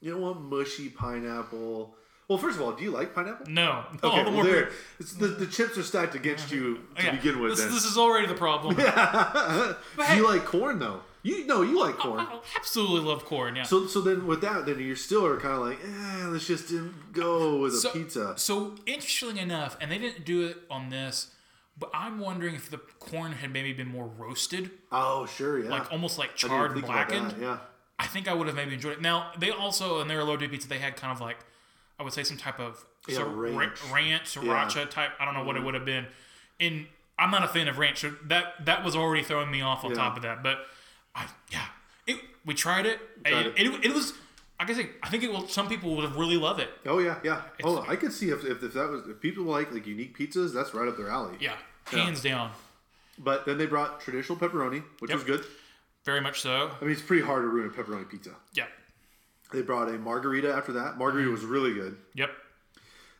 you 0.00 0.12
don't 0.12 0.20
want 0.20 0.40
mushy 0.40 0.88
pineapple. 0.90 1.94
Well, 2.30 2.38
first 2.38 2.58
of 2.58 2.62
all, 2.62 2.70
do 2.70 2.84
you 2.84 2.92
like 2.92 3.12
pineapple? 3.12 3.46
no, 3.48 3.82
Okay, 4.04 4.06
all 4.06 4.16
the 4.18 4.30
well, 4.30 4.30
more 4.30 4.44
there, 4.44 4.70
it's 5.00 5.14
the, 5.14 5.26
the 5.26 5.46
chips 5.46 5.76
are 5.76 5.82
stacked 5.82 6.14
against 6.14 6.52
you 6.52 6.78
to 6.96 7.04
yeah, 7.04 7.10
begin 7.16 7.40
with. 7.40 7.50
This, 7.56 7.64
then. 7.64 7.72
this 7.74 7.84
is 7.84 7.98
already 7.98 8.28
the 8.28 8.34
problem. 8.36 8.76
do 8.76 10.14
you 10.16 10.24
like 10.24 10.44
corn 10.44 10.78
though? 10.78 11.00
You 11.24 11.44
no, 11.44 11.62
you 11.62 11.80
like 11.80 11.98
corn. 11.98 12.20
I 12.20 12.38
absolutely 12.56 13.00
love 13.08 13.24
corn. 13.24 13.56
Yeah. 13.56 13.64
So 13.64 13.88
so 13.88 14.00
then 14.00 14.28
with 14.28 14.42
that, 14.42 14.64
then 14.64 14.78
you 14.78 14.94
still 14.94 15.26
are 15.26 15.40
kind 15.40 15.54
of 15.54 15.60
like, 15.60 15.78
eh, 15.84 16.26
let's 16.28 16.46
just 16.46 16.68
didn't 16.68 17.12
go 17.12 17.56
with 17.58 17.74
a 17.74 17.78
So- 17.78 17.90
pizza. 17.90 18.34
So 18.36 18.76
interesting 18.86 19.36
enough, 19.36 19.76
and 19.80 19.90
they 19.90 19.98
didn't 19.98 20.24
do 20.24 20.46
it 20.46 20.58
on 20.70 20.88
this, 20.90 21.32
but 21.76 21.90
I'm 21.92 22.20
wondering 22.20 22.54
if 22.54 22.70
the 22.70 22.78
corn 23.00 23.32
had 23.32 23.52
maybe 23.52 23.72
been 23.72 23.88
more 23.88 24.06
roasted, 24.06 24.70
Oh 24.92 25.26
sure, 25.26 25.58
yeah. 25.58 25.68
like 25.68 25.90
almost 25.90 26.16
like 26.16 26.36
charred 26.36 26.72
and 26.76 26.82
blackened. 26.82 27.32
that, 27.32 27.40
Yeah. 27.40 27.58
I 27.98 28.06
think 28.06 28.28
I 28.28 28.34
would 28.34 28.46
have 28.46 28.54
maybe 28.56 28.74
enjoyed 28.74 28.92
it. 28.98 29.00
Now 29.02 29.32
they 29.36 29.50
also 29.50 30.00
in 30.00 30.06
their 30.06 30.22
low 30.22 30.36
dip 30.36 30.52
pizza 30.52 30.68
they 30.68 30.78
had 30.78 30.94
kind 30.96 31.12
of 31.12 31.20
like 31.20 31.36
I 32.00 32.02
would 32.02 32.14
say 32.14 32.22
some 32.24 32.38
type 32.38 32.58
of 32.58 32.82
Yeah, 33.06 33.22
ranch. 33.26 33.78
ranch, 33.92 34.34
sriracha 34.34 34.88
type. 34.90 35.10
I 35.20 35.24
don't 35.26 35.34
know 35.34 35.44
what 35.44 35.54
it 35.54 35.58
mm-hmm. 35.58 35.66
would 35.66 35.74
have 35.74 35.84
been. 35.84 36.06
And 36.58 36.86
I'm 37.18 37.30
not 37.30 37.44
a 37.44 37.48
fan 37.48 37.68
of 37.68 37.78
ranch, 37.78 38.00
so 38.00 38.14
that 38.24 38.64
that 38.64 38.82
was 38.84 38.96
already 38.96 39.22
throwing 39.22 39.50
me 39.50 39.60
off 39.60 39.84
on 39.84 39.90
Yeah. 39.90 39.96
top 39.96 40.16
of 40.16 40.22
that. 40.22 40.42
But 40.42 40.58
I 41.14 41.26
yeah, 41.52 41.66
it, 42.06 42.18
we 42.46 42.54
tried 42.54 42.86
it. 42.86 42.98
Tried 43.24 43.46
and 43.46 43.46
it. 43.58 43.66
it. 43.66 43.84
It, 43.86 43.94
was. 43.94 44.14
I 44.58 44.64
guess 44.64 44.78
it, 44.78 44.90
I 45.02 45.08
think 45.10 45.22
it 45.22 45.30
will. 45.30 45.46
Some 45.46 45.68
people 45.68 45.94
would 45.96 46.04
have 46.04 46.16
really 46.16 46.36
love 46.36 46.58
it. 46.58 46.70
Oh 46.86 46.98
yeah, 46.98 47.18
yeah. 47.22 47.42
Oh, 47.62 47.84
I 47.86 47.96
could 47.96 48.12
see 48.12 48.30
if, 48.30 48.44
if, 48.44 48.62
if 48.62 48.72
that 48.74 48.88
was 48.88 49.06
if 49.08 49.20
people 49.20 49.44
like 49.44 49.70
like 49.72 49.86
unique 49.86 50.16
pizzas, 50.18 50.52
that's 50.54 50.72
right 50.74 50.88
up 50.88 50.96
their 50.96 51.08
alley. 51.10 51.36
Yeah, 51.40 51.56
hands 51.86 52.22
down, 52.22 52.52
But 53.18 53.44
then 53.44 53.58
they 53.58 53.66
brought 53.66 54.00
traditional 54.00 54.38
pepperoni, 54.38 54.82
which 55.00 55.10
Yep. 55.10 55.18
was 55.18 55.24
good. 55.24 55.44
very 56.06 56.20
much 56.22 56.40
so. 56.40 56.70
I 56.80 56.84
mean, 56.84 56.92
it's 56.92 57.02
pretty 57.02 57.22
hard 57.24 57.42
to 57.42 57.48
ruin 57.48 57.68
a 57.68 57.70
pepperoni 57.72 58.08
pizza. 58.08 58.30
Yeah. 58.54 58.66
They 59.52 59.62
brought 59.62 59.88
a 59.88 59.92
margherita 59.92 60.52
after 60.52 60.72
that. 60.72 60.96
Margherita 60.96 61.26
mm-hmm. 61.26 61.34
was 61.34 61.44
really 61.44 61.74
good. 61.74 61.96
Yep. 62.14 62.30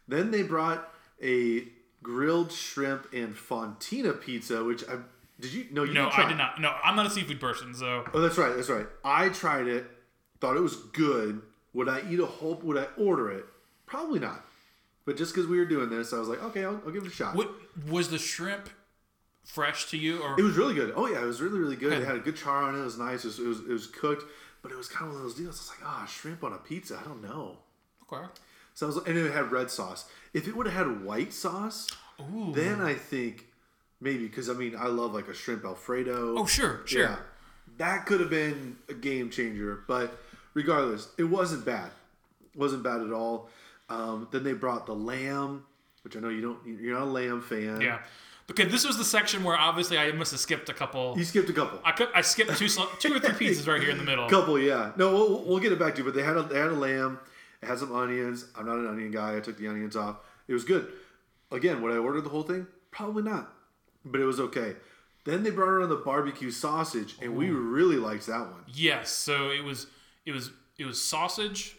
Then 0.09 0.31
they 0.31 0.43
brought 0.43 0.93
a 1.23 1.65
grilled 2.03 2.53
shrimp 2.53 3.13
and 3.13 3.35
fontina 3.35 4.19
pizza, 4.21 4.65
which 4.65 4.89
I 4.89 4.97
did 5.39 5.53
you 5.53 5.67
no 5.71 5.85
you 5.85 5.95
No. 5.95 6.11
I 6.13 6.29
did 6.29 6.37
not. 6.37 6.61
No, 6.61 6.75
I'm 6.83 6.97
not 6.97 7.07
a 7.07 7.11
seafood 7.11 7.41
person, 7.41 7.75
so 7.75 8.05
Oh, 8.13 8.21
that's 8.21 8.39
right. 8.39 8.55
That's 8.55 8.69
right. 8.69 8.87
I 9.05 9.29
tried 9.31 9.67
it, 9.67 9.87
thought 10.41 10.57
it 10.57 10.61
was 10.61 10.77
good. 10.77 11.43
Would 11.73 11.89
I 11.89 12.03
eat 12.11 12.21
a 12.21 12.27
whole? 12.27 12.57
Would 12.57 12.77
I 12.77 12.87
order 12.97 13.31
it? 13.31 13.45
Probably 13.87 14.19
not. 14.19 14.45
But 15.05 15.17
just 15.17 15.35
because 15.35 15.49
we 15.49 15.59
were 15.59 15.65
doing 15.65 15.89
this, 15.89 16.13
I 16.13 16.19
was 16.19 16.29
like, 16.29 16.43
okay, 16.43 16.65
I'll, 16.65 16.81
I'll 16.85 16.93
give 16.93 17.05
it 17.05 17.09
a 17.09 17.15
shot. 17.15 17.35
what 17.35 17.51
was 17.89 18.11
the 18.11 18.19
shrimp 18.19 18.69
fresh 19.45 19.91
to 19.91 19.97
you 19.97 20.23
or 20.23 20.39
It 20.39 20.43
was 20.43 20.57
really 20.57 20.75
good. 20.75 20.93
Oh 20.95 21.07
yeah, 21.07 21.23
it 21.23 21.27
was 21.27 21.41
really 21.41 21.59
really 21.59 21.77
good. 21.77 21.93
Okay. 21.93 22.03
It 22.03 22.07
had 22.07 22.17
a 22.17 22.21
good 22.21 22.37
char 22.37 22.63
on 22.65 22.75
it. 22.75 22.81
It 22.81 22.85
was 22.85 22.99
nice. 22.99 23.25
It 23.25 23.29
was 23.29 23.39
it 23.39 23.47
was, 23.47 23.61
it 23.61 23.73
was 23.73 23.87
cooked, 23.87 24.25
but 24.63 24.71
it 24.73 24.77
was 24.79 24.89
kind 24.89 25.09
of 25.09 25.15
one 25.17 25.23
of 25.25 25.29
those 25.29 25.35
deals. 25.39 25.57
I 25.57 25.61
was 25.61 25.69
like, 25.71 25.89
ah, 25.89 26.07
shrimp 26.07 26.45
on 26.45 26.53
a 26.53 26.59
pizza. 26.59 26.99
I 27.03 27.07
don't 27.07 27.23
know. 27.23 27.59
okay? 28.13 28.27
So 28.75 28.87
I 28.87 28.89
was, 28.89 28.97
and 28.99 29.17
it 29.19 29.33
had 29.33 29.51
red 29.53 29.71
sauce. 29.71 30.09
If 30.33 30.47
it 30.49 30.57
would 30.57 30.67
have 30.67 30.87
had 30.87 31.05
white 31.05 31.33
sauce, 31.33 31.89
then 32.53 32.81
I 32.81 32.95
think 32.95 33.47
maybe 34.01 34.27
because 34.27 34.49
I 34.49 34.55
mean 34.55 34.75
I 34.79 34.87
love 34.87 35.13
like 35.15 35.29
a 35.29 35.35
shrimp 35.35 35.65
alfredo. 35.65 36.37
Oh 36.39 36.47
sure, 36.47 36.81
sure. 36.85 37.03
Yeah, 37.03 37.17
that 37.79 38.07
could 38.07 38.21
have 38.21 38.31
been 38.31 38.77
a 38.89 38.95
game 38.95 39.31
changer. 39.31 39.83
But 39.87 40.19
regardless, 40.55 41.09
it 41.19 41.25
wasn't 41.25 41.65
bad. 41.65 41.91
It 42.55 42.59
wasn't 42.59 42.83
bad 42.83 43.01
at 43.01 43.13
all. 43.13 43.49
Um, 43.89 44.29
then 44.31 44.45
they 44.45 44.53
brought 44.53 44.87
the 44.87 44.95
lamb, 44.95 45.65
which 46.05 46.17
I 46.17 46.21
know 46.21 46.29
you 46.29 46.41
don't. 46.43 46.59
You're 46.81 46.95
not 46.99 47.05
a 47.09 47.11
lamb 47.11 47.41
fan. 47.43 47.81
Yeah. 47.81 47.99
Okay, 48.51 48.65
this 48.65 48.85
was 48.85 48.99
the 48.99 49.05
section 49.05 49.45
where 49.45 49.57
obviously 49.57 49.97
I 49.97 50.11
must 50.11 50.33
have 50.33 50.41
skipped 50.41 50.69
a 50.69 50.75
couple. 50.75 51.15
You 51.17 51.25
skipped 51.25 51.49
a 51.49 51.53
couple. 51.53 51.81
I 51.85 51.93
could 51.93 52.09
I 52.15 52.21
skipped 52.21 52.57
two 52.59 52.69
two 52.99 53.15
or 53.15 53.21
three 53.21 53.35
pieces 53.39 53.67
right 53.69 53.81
here 53.81 53.91
in 53.91 53.99
the 53.99 54.05
middle. 54.05 54.29
couple, 54.29 54.59
yeah. 54.59 54.93
No, 54.97 55.13
we'll, 55.13 55.45
we'll 55.45 55.59
get 55.61 55.73
it 55.73 55.79
back 55.79 55.95
to 55.95 55.99
you. 55.99 56.05
But 56.05 56.15
they 56.15 56.23
had 56.23 56.37
a 56.37 56.43
they 56.43 56.59
had 56.59 56.71
a 56.71 56.75
lamb. 56.75 57.21
It 57.63 57.67
had 57.67 57.79
some 57.79 57.95
onions. 57.95 58.47
I'm 58.57 58.67
not 58.67 58.77
an 58.77 58.89
onion 58.89 59.13
guy. 59.13 59.37
I 59.37 59.41
took 59.41 59.57
the 59.57 59.69
onions 59.69 59.95
off. 59.95 60.17
It 60.49 60.53
was 60.53 60.65
good. 60.65 60.89
Again, 61.53 61.81
would 61.83 61.93
I 61.93 61.99
order 61.99 62.21
the 62.21 62.29
whole 62.29 62.43
thing? 62.43 62.67
Probably 62.91 63.23
not. 63.23 63.53
But 64.05 64.21
it 64.21 64.25
was 64.25 64.41
okay. 64.41 64.75
Then 65.25 65.43
they 65.43 65.51
brought 65.51 65.69
around 65.69 65.91
the 65.91 65.97
barbecue 65.97 66.51
sausage, 66.51 67.17
and 67.21 67.37
we 67.37 67.51
really 67.51 67.97
liked 67.97 68.27
that 68.27 68.41
one. 68.41 68.65
Yes, 68.73 69.11
so 69.11 69.51
it 69.51 69.63
was 69.63 69.87
it 70.27 70.33
was 70.33 70.51
it 70.79 70.87
was 70.87 71.01
sausage. 71.01 71.77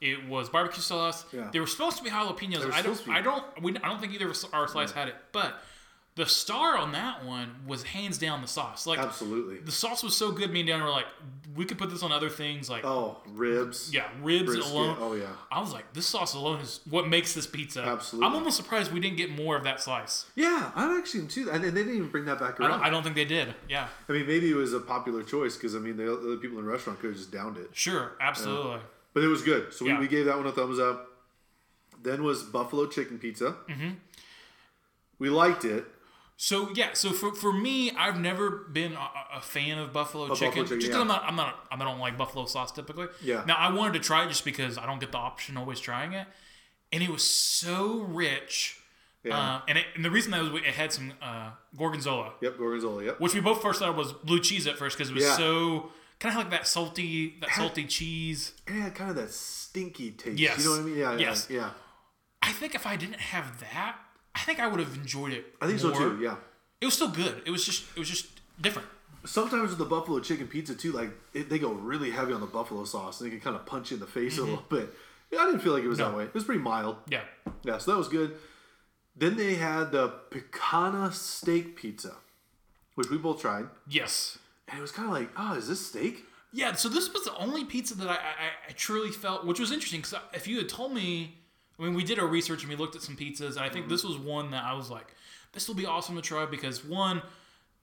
It 0.00 0.28
was 0.28 0.48
barbecue 0.48 0.82
sauce. 0.82 1.24
Yeah. 1.32 1.50
There 1.52 1.60
were 1.60 1.66
supposed 1.66 1.98
to 1.98 2.04
be 2.04 2.10
jalapenos. 2.10 2.72
I 2.72 2.82
don't. 2.82 2.96
supposed 2.96 3.04
to 3.04 3.10
be. 3.10 3.14
I 3.14 3.20
don't. 3.20 3.62
We, 3.62 3.76
I 3.76 3.88
don't 3.88 4.00
think 4.00 4.12
either 4.14 4.28
of 4.28 4.36
our 4.52 4.66
slice 4.66 4.92
had 4.92 5.08
it. 5.08 5.14
But 5.32 5.62
the 6.16 6.26
star 6.26 6.76
on 6.76 6.92
that 6.92 7.24
one 7.24 7.54
was 7.66 7.82
hands 7.84 8.18
down 8.18 8.42
the 8.42 8.48
sauce. 8.48 8.86
Like 8.86 8.98
Absolutely. 8.98 9.58
the 9.58 9.72
sauce 9.72 10.02
was 10.02 10.16
so 10.16 10.32
good. 10.32 10.50
Me 10.52 10.60
and 10.60 10.68
Dan 10.68 10.82
were 10.82 10.90
like, 10.90 11.06
we 11.56 11.64
could 11.64 11.78
put 11.78 11.88
this 11.90 12.02
on 12.02 12.12
other 12.12 12.28
things 12.28 12.68
like 12.68 12.84
Oh, 12.84 13.18
ribs. 13.28 13.90
yeah, 13.94 14.08
ribs 14.22 14.44
brisket. 14.46 14.72
alone. 14.72 14.96
Oh 15.00 15.14
yeah. 15.14 15.26
I 15.50 15.60
was 15.60 15.72
like, 15.72 15.92
this 15.94 16.06
sauce 16.06 16.34
alone 16.34 16.60
is 16.60 16.80
what 16.90 17.08
makes 17.08 17.32
this 17.32 17.46
pizza. 17.46 17.82
Absolutely. 17.82 18.26
I'm 18.28 18.34
almost 18.34 18.56
surprised 18.56 18.92
we 18.92 19.00
didn't 19.00 19.16
get 19.18 19.30
more 19.30 19.56
of 19.56 19.64
that 19.64 19.80
slice. 19.80 20.26
Yeah, 20.34 20.70
I'm 20.74 20.98
actually 20.98 21.26
too. 21.28 21.48
And 21.50 21.62
they 21.64 21.70
didn't 21.70 21.94
even 21.94 22.08
bring 22.08 22.24
that 22.26 22.38
back 22.40 22.60
I 22.60 22.64
around. 22.64 22.78
don't, 22.78 22.86
I 22.86 22.90
don't 22.90 23.02
think 23.02 23.14
they 23.14 23.24
did. 23.24 23.54
Yeah, 23.68 23.88
I 24.08 24.12
mean, 24.12 24.26
maybe 24.26 24.50
it 24.50 24.56
was 24.56 24.72
a 24.74 24.80
popular 24.80 25.22
choice 25.22 25.56
because 25.56 25.74
I 25.74 25.78
mean, 25.78 25.96
the 25.96 26.12
other 26.12 26.36
people 26.36 26.58
in 26.58 26.64
the 26.66 26.70
restaurant 26.70 26.98
could 27.00 27.10
have 27.10 27.16
just 27.18 27.32
downed 27.32 27.56
it. 27.56 27.70
sure, 27.72 28.12
absolutely. 28.20 28.80
But 29.14 29.22
it 29.24 29.28
was 29.28 29.42
good, 29.42 29.72
so 29.72 29.84
we, 29.84 29.90
Yeah. 29.92 30.00
we 30.00 30.06
gave 30.08 30.26
that 30.26 30.36
one 30.36 30.46
a 30.46 30.52
thumbs 30.52 30.78
up. 30.78 31.06
Then 32.02 32.22
was 32.22 32.42
buffalo 32.42 32.86
chicken 32.86 33.18
pizza. 33.18 33.56
Mm-hmm. 33.68 33.90
We 35.18 35.28
liked 35.30 35.64
it. 35.64 35.84
So 36.42 36.70
yeah, 36.74 36.94
so 36.94 37.10
for, 37.10 37.34
for 37.34 37.52
me, 37.52 37.90
I've 37.90 38.18
never 38.18 38.48
been 38.50 38.94
a, 38.94 39.10
a 39.36 39.40
fan 39.42 39.76
of 39.76 39.92
buffalo 39.92 40.26
buffalo 40.28 40.50
chicken. 40.50 40.64
chicken, 40.64 40.80
just 40.80 40.90
'cause 40.90 40.96
yeah. 40.96 41.02
I'm 41.02 41.06
not, 41.06 41.22
I'm 41.26 41.36
not, 41.36 41.66
I 41.70 41.76
don't 41.76 41.98
like 41.98 42.16
buffalo 42.16 42.46
sauce 42.46 42.72
typically. 42.72 43.08
Yeah. 43.22 43.44
Now 43.46 43.56
I 43.56 43.70
wanted 43.74 43.92
to 43.92 43.98
try 44.00 44.24
it 44.24 44.28
just 44.28 44.42
because 44.46 44.78
I 44.78 44.86
don't 44.86 45.00
get 45.00 45.12
the 45.12 45.18
option 45.18 45.58
always 45.58 45.80
trying 45.80 46.14
it, 46.14 46.26
and 46.92 47.02
it 47.02 47.10
was 47.10 47.22
so 47.24 48.00
rich. 48.08 48.78
Yeah. 49.22 49.36
Uh, 49.38 49.60
and, 49.68 49.76
it, 49.76 49.84
and 49.94 50.02
the 50.02 50.10
reason 50.10 50.30
that 50.30 50.40
was 50.50 50.62
it 50.62 50.68
had 50.68 50.94
some 50.94 51.12
uh, 51.20 51.50
gorgonzola, 51.76 52.32
Yep, 52.40 52.56
gorgonzola. 52.56 53.04
Yep. 53.04 53.20
which 53.20 53.34
we 53.34 53.40
both 53.40 53.60
first 53.60 53.80
thought 53.80 53.94
was 53.94 54.14
blue 54.14 54.40
cheese 54.40 54.66
at 54.66 54.78
first 54.78 54.96
because 54.96 55.10
it 55.10 55.14
was 55.14 55.24
Yeah. 55.24 55.36
so 55.36 55.90
kind 56.20 56.34
of 56.34 56.38
like 56.38 56.50
that 56.52 56.66
salty, 56.66 57.34
that 57.42 57.50
salty 57.50 57.84
cheese. 57.84 58.54
Had 58.66 58.94
kind 58.94 59.10
of 59.10 59.16
that 59.16 59.30
stinky 59.30 60.12
taste. 60.12 60.38
Yes. 60.38 60.60
You 60.60 60.64
know 60.64 60.70
what 60.70 60.80
I 60.80 60.84
mean? 60.84 60.96
Yeah. 60.96 61.16
Yes. 61.18 61.48
Yeah. 61.50 61.56
yeah. 61.58 61.70
I 62.40 62.52
think 62.52 62.74
if 62.74 62.86
I 62.86 62.96
didn't 62.96 63.20
have 63.20 63.60
that, 63.60 63.98
I 64.40 64.44
think 64.44 64.58
I 64.60 64.66
would 64.66 64.80
have 64.80 64.94
enjoyed 64.94 65.32
it. 65.32 65.44
I 65.60 65.66
think 65.66 65.80
so 65.80 65.92
too. 65.92 66.18
Yeah. 66.22 66.36
It 66.80 66.86
was 66.86 66.94
still 66.94 67.08
good. 67.10 67.42
It 67.44 67.50
was 67.50 67.64
just, 67.64 67.84
it 67.94 67.98
was 67.98 68.08
just 68.08 68.26
different. 68.60 68.88
Sometimes 69.26 69.68
with 69.68 69.78
the 69.78 69.84
buffalo 69.84 70.20
chicken 70.20 70.46
pizza 70.48 70.74
too, 70.74 70.92
like 70.92 71.10
it, 71.34 71.50
they 71.50 71.58
go 71.58 71.72
really 71.72 72.10
heavy 72.10 72.32
on 72.32 72.40
the 72.40 72.46
buffalo 72.46 72.84
sauce, 72.84 73.20
and 73.20 73.26
they 73.26 73.30
can 73.30 73.40
kind 73.40 73.54
of 73.54 73.66
punch 73.66 73.90
you 73.90 73.96
in 73.96 74.00
the 74.00 74.06
face 74.06 74.38
a 74.38 74.42
little 74.42 74.64
bit. 74.70 74.94
Yeah, 75.30 75.40
I 75.40 75.46
didn't 75.46 75.60
feel 75.60 75.74
like 75.74 75.84
it 75.84 75.88
was 75.88 75.98
that 75.98 76.08
Mm-hmm. 76.08 76.16
Way. 76.16 76.24
It 76.24 76.34
was 76.34 76.44
pretty 76.44 76.62
mild. 76.62 76.96
Yeah. 77.08 77.20
Yeah, 77.62 77.78
so 77.78 77.90
that 77.92 77.98
was 77.98 78.08
good. 78.08 78.34
Then 79.14 79.36
they 79.36 79.56
had 79.56 79.92
the 79.92 80.14
picanha 80.30 81.12
steak 81.12 81.76
pizza, 81.76 82.14
which 82.94 83.10
we 83.10 83.18
both 83.18 83.40
tried, 83.42 83.66
Yes. 83.86 84.38
and 84.68 84.78
it 84.78 84.82
was 84.82 84.90
kind 84.92 85.06
of 85.08 85.14
like, 85.14 85.30
oh, 85.36 85.54
is 85.54 85.68
this 85.68 85.86
steak? 85.86 86.24
Yeah, 86.52 86.72
so 86.72 86.88
this 86.88 87.12
was 87.12 87.24
the 87.24 87.36
only 87.36 87.64
pizza 87.64 87.94
that 87.96 88.08
I, 88.08 88.14
I, 88.14 88.70
I 88.70 88.72
truly 88.72 89.10
felt, 89.10 89.44
which 89.46 89.60
was 89.60 89.70
interesting 89.70 90.00
because 90.00 90.14
if 90.32 90.48
you 90.48 90.56
had 90.56 90.68
told 90.68 90.92
me, 90.94 91.36
I 91.80 91.84
mean, 91.84 91.94
we 91.94 92.04
did 92.04 92.18
our 92.18 92.26
research 92.26 92.62
and 92.62 92.70
we 92.70 92.76
looked 92.76 92.94
at 92.94 93.02
some 93.02 93.16
pizzas, 93.16 93.56
and 93.56 93.60
I 93.60 93.68
think 93.68 93.88
this 93.88 94.04
was 94.04 94.18
one 94.18 94.50
that 94.50 94.64
I 94.64 94.74
was 94.74 94.90
like, 94.90 95.14
this 95.52 95.66
will 95.66 95.74
be 95.74 95.86
awesome 95.86 96.14
to 96.16 96.22
try 96.22 96.44
because 96.46 96.84
one, 96.84 97.22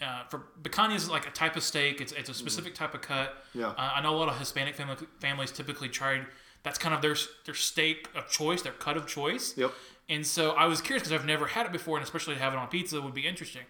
uh, 0.01 0.24
for 0.30 0.44
picanha 0.62 0.96
is 0.96 1.10
like 1.10 1.27
a 1.27 1.32
type 1.32 1.56
of 1.56 1.63
steak. 1.63 2.00
It's 2.00 2.12
it's 2.12 2.30
a 2.30 2.34
specific 2.34 2.75
type 2.75 2.94
of 2.94 3.01
cut. 3.01 3.44
Yeah. 3.54 3.70
Uh, 3.70 3.94
I 3.96 4.01
know 4.01 4.16
a 4.16 4.18
lot 4.18 4.30
of 4.30 4.38
Hispanic 4.38 4.75
family, 4.75 4.96
families 5.20 5.51
typically 5.51 5.89
tried. 5.89 6.25
That's 6.63 6.77
kind 6.77 6.94
of 6.94 7.01
their 7.01 7.16
their 7.46 7.56
steak 7.56 8.08
of 8.16 8.30
choice, 8.30 8.62
their 8.62 8.74
cut 8.74 8.98
of 8.98 9.08
choice. 9.08 9.58
Yep. 9.58 9.74
And 10.10 10.25
so 10.25 10.51
I 10.51 10.66
was 10.66 10.80
curious 10.80 11.04
because 11.04 11.20
I've 11.20 11.25
never 11.25 11.48
had 11.48 11.66
it 11.66 11.72
before, 11.72 11.98
and 11.98 12.04
especially 12.04 12.36
to 12.36 12.42
have 12.42 12.54
it 12.54 12.58
on 12.58 12.68
pizza 12.68 13.01
would 13.01 13.13
be 13.13 13.27
interesting. 13.27 13.63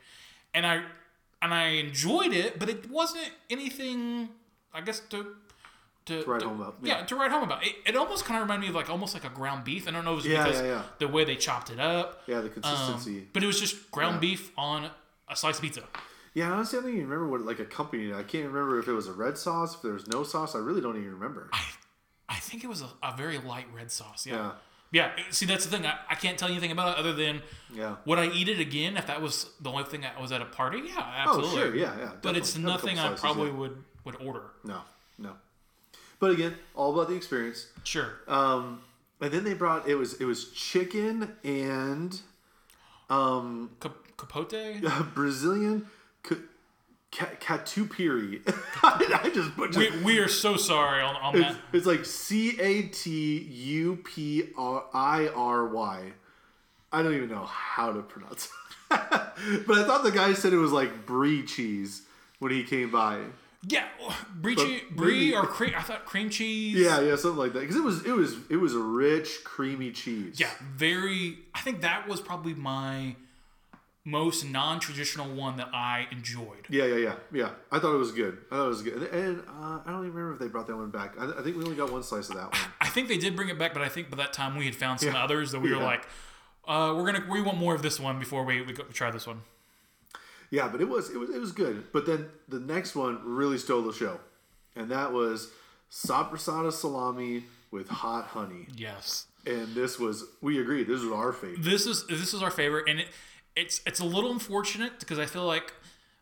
And 0.54 0.66
I 0.66 0.84
and 1.42 1.54
I 1.54 1.68
enjoyed 1.68 2.34
it, 2.34 2.60
but 2.60 2.70
it 2.70 2.90
wasn't 2.90 3.32
anything. 3.50 4.30
I 4.74 4.82
guess 4.82 5.00
to 5.12 5.36
to, 6.08 6.24
write 6.26 6.42
home 6.42 6.60
about, 6.62 6.76
Yeah. 6.82 7.00
yeah. 7.00 7.06
to 7.06 7.16
write 7.16 7.32
home 7.32 7.44
about. 7.44 7.66
It, 7.66 7.76
it 7.86 7.96
almost 7.96 8.26
kind 8.26 8.38
of 8.38 8.44
reminded 8.44 8.64
me 8.66 8.70
of 8.70 8.76
like 8.76 8.90
almost 8.90 9.14
like 9.14 9.24
a 9.26 9.30
ground 9.30 9.64
beef. 9.64 9.88
I 9.88 9.92
don't 9.92 10.04
know 10.06 10.18
if 10.18 10.26
it 10.26 10.30
was 10.30 10.34
Yeah, 10.38 10.44
because 10.46 10.62
yeah, 10.62 10.84
the 11.00 11.08
way 11.08 11.24
they 11.26 11.36
chopped 11.36 11.70
it 11.70 11.80
up. 11.80 12.24
Yeah, 12.28 12.42
the 12.42 12.48
Um, 12.48 12.54
consistency. 12.54 13.28
but 13.34 13.44
it 13.44 13.48
was 13.48 13.60
just 13.60 13.92
ground 13.92 14.20
beef 14.20 14.52
on 14.58 14.90
a 15.30 15.36
slice 15.36 15.58
of 15.58 15.62
pizza. 15.62 15.84
yeah, 16.34 16.52
honestly, 16.52 16.80
I 16.80 16.82
don't 16.82 16.92
even 16.92 17.04
remember 17.08 17.28
what 17.30 17.42
like 17.42 17.60
accompanied 17.60 18.10
it. 18.12 18.16
I 18.16 18.24
can't 18.24 18.46
remember 18.48 18.80
if 18.80 18.88
it 18.88 18.94
was 18.94 19.08
a 19.08 19.14
red 19.14 19.38
sauce, 19.38 19.76
if 19.76 19.82
there 19.82 19.94
was 19.94 20.08
no 20.08 20.24
sauce. 20.24 20.56
I 20.56 20.60
really 20.60 20.82
don't 20.82 20.98
even 20.98 21.12
remember. 21.14 21.50
I 22.30 22.36
think 22.40 22.64
it 22.64 22.68
was 22.68 22.82
a, 22.82 22.90
a 23.02 23.16
very 23.16 23.38
light 23.38 23.68
red 23.74 23.92
sauce. 23.92 24.26
Yeah. 24.28 24.52
Yeah. 24.92 25.12
See, 25.32 25.46
that's 25.46 25.66
the 25.66 25.72
thing. 25.76 25.86
I, 25.86 25.98
I 26.10 26.16
can't 26.16 26.38
tell 26.38 26.48
you 26.50 26.56
anything 26.56 26.72
about 26.72 26.94
it 26.98 27.00
other 27.00 27.14
than 27.14 27.42
Yeah. 27.74 27.96
would 28.06 28.20
I 28.20 28.28
eat 28.28 28.48
it 28.50 28.60
again 28.60 28.96
if 28.98 29.08
that 29.08 29.22
was 29.22 29.50
the 29.62 29.70
only 29.70 29.84
thing 29.84 30.02
that 30.02 30.20
was 30.22 30.32
at 30.32 30.42
a 30.42 30.46
party? 30.46 30.80
Yeah, 30.86 30.94
Oh, 31.28 31.38
absolutely. 31.40 31.58
sure. 31.58 31.76
Yeah, 31.76 31.98
yeah. 32.00 32.12
But 32.22 32.38
it's. 32.38 32.58
Nothing 32.58 32.98
I 33.00 33.14
probably 33.14 33.52
would 33.52 33.84
would 34.06 34.16
order. 34.22 34.44
No, 34.64 34.82
no. 35.18 35.34
But 36.20 36.32
again, 36.32 36.56
all 36.76 36.94
about 36.94 37.10
the 37.10 37.16
experience. 37.16 37.68
Sure. 37.84 38.10
Um, 38.28 38.82
and 39.22 39.32
then 39.32 39.44
they 39.44 39.54
brought 39.54 39.88
it 39.88 39.96
was 39.96 40.14
it 40.16 40.26
was 40.26 40.52
chicken 40.52 41.34
and 41.44 42.20
um 43.10 43.72
Cap- 43.80 43.96
Capote. 44.18 44.82
Brazilian 45.14 45.88
ca- 46.24 46.36
ca- 47.12 47.36
catupiry. 47.40 48.42
I 48.84 49.32
just 49.34 49.56
butchered. 49.56 49.94
We, 49.98 50.04
we 50.04 50.20
are 50.20 50.28
so 50.28 50.58
sorry 50.58 51.02
on, 51.04 51.16
on 51.18 51.36
It's, 51.36 51.48
that. 51.48 51.58
it's 51.74 51.86
like 51.86 52.06
C 52.06 52.60
A 52.60 52.84
T 52.84 53.38
U 53.40 53.98
P 54.04 54.50
R 54.58 54.84
I 54.94 55.28
R 55.30 55.68
Y. 55.68 56.14
I 56.92 57.04
don't 57.04 57.14
even 57.16 57.30
know 57.30 57.46
how 57.46 57.92
to 57.92 58.02
pronounce 58.02 58.46
it. 58.46 58.52
but 58.90 59.78
I 59.78 59.84
thought 59.86 60.04
the 60.04 60.12
guy 60.12 60.34
said 60.34 60.54
it 60.54 60.58
was 60.58 60.72
like 60.72 61.06
brie 61.06 61.44
cheese 61.46 62.04
when 62.40 62.52
he 62.52 62.64
came 62.64 62.90
by. 62.90 63.20
Yeah, 63.68 63.88
brie, 64.36 64.84
brie 64.92 65.34
or 65.34 65.46
cream. 65.46 65.74
I 65.76 65.82
thought 65.82 66.06
cream 66.06 66.30
cheese. 66.30 66.76
Yeah, 66.78 67.02
yeah, 67.02 67.16
something 67.16 67.38
like 67.40 67.54
that. 67.54 67.62
Because 67.62 67.76
it 67.76 67.84
was 67.84 68.06
it 68.06 68.12
was 68.12 68.36
it 68.50 68.58
was 68.58 68.74
a 68.76 68.80
rich, 68.80 69.44
creamy 69.44 69.92
cheese. 69.92 70.40
Yeah, 70.40 70.50
very. 70.76 71.40
I 71.56 71.62
think 71.62 71.82
that 71.82 72.08
was 72.08 72.22
probably 72.22 72.54
my 72.54 73.16
most 74.06 74.46
non-traditional 74.46 75.28
one 75.36 75.58
that 75.58 75.68
I 75.74 76.08
enjoyed. 76.12 76.66
Yeah, 76.70 76.86
yeah, 76.86 76.96
yeah, 76.96 77.16
yeah. 77.34 77.50
I 77.72 77.80
thought 77.80 77.94
it 77.94 77.98
was 77.98 78.12
good. 78.14 78.38
I 78.52 78.56
thought 78.56 78.66
it 78.66 78.70
was 78.70 78.82
good, 78.82 79.02
and 79.12 79.42
uh, 79.50 79.80
I 79.86 79.92
don't 79.92 80.04
even 80.06 80.14
remember 80.14 80.34
if 80.34 80.40
they 80.40 80.48
brought 80.48 80.68
that 80.68 80.78
one 80.78 80.92
back. 80.92 81.16
I, 81.20 81.26
I 81.40 81.42
think 81.42 81.58
we 81.58 81.64
only 81.64 81.76
got 81.76 81.92
one 81.92 82.04
slice 82.04 82.30
of 82.30 82.36
that 82.36 82.52
one. 82.52 82.62
I 82.80 82.88
think 82.88 83.10
they 83.10 83.18
did 83.18 83.36
bring 83.36 83.50
it 83.50 83.60
back, 83.60 83.74
but 83.74 83.82
I 83.84 83.90
think 83.90 84.10
by 84.10 84.18
that 84.18 84.32
time 84.32 84.56
we 84.56 84.66
had 84.66 84.76
found 84.76 85.02
some 85.02 85.14
Yeah. 85.14 85.24
others 85.24 85.52
that 85.52 85.60
we 85.60 85.74
were 85.76 85.82
like, 85.84 86.06
uh, 86.68 86.94
we're 86.96 87.06
gonna 87.12 87.26
we 87.30 87.42
want 87.42 87.58
more 87.58 87.76
of 87.76 87.82
this 87.82 88.00
one 88.00 88.18
before 88.20 88.46
we 88.46 88.62
we 88.62 88.72
go 88.74 88.84
try 88.84 89.12
this 89.12 89.28
one. 89.28 89.42
Yeah, 90.50 90.68
but 90.68 90.82
it 90.82 90.88
was 90.90 91.10
it 91.10 91.18
was 91.18 91.30
it 91.30 91.40
was 91.40 91.52
good. 91.52 91.92
But 91.92 92.06
then 92.06 92.30
the 92.48 92.60
next 92.60 92.96
one 92.96 93.20
really 93.24 93.58
stole 93.58 93.82
the 93.82 93.94
show, 93.94 94.20
and 94.76 94.90
that 94.92 95.12
was 95.14 95.52
sopressata 95.92 96.72
salami 96.72 97.44
with 97.72 97.90
hot 97.90 98.26
honey. 98.28 98.68
Yes, 98.76 99.28
And 99.46 99.74
this 99.76 100.00
was 100.00 100.26
we 100.42 100.60
agreed 100.62 100.88
this 100.88 101.02
was 101.02 101.12
our 101.12 101.34
favorite. 101.34 101.64
this 101.64 101.86
is 101.86 102.06
this 102.08 102.34
is 102.34 102.42
our 102.42 102.52
favorite, 102.52 102.88
and 102.90 103.00
it, 103.02 103.08
it's 103.56 103.82
it's 103.86 104.00
a 104.00 104.06
little 104.06 104.32
unfortunate 104.32 105.00
because 105.00 105.20
I 105.20 105.26
feel 105.26 105.46
like 105.46 105.74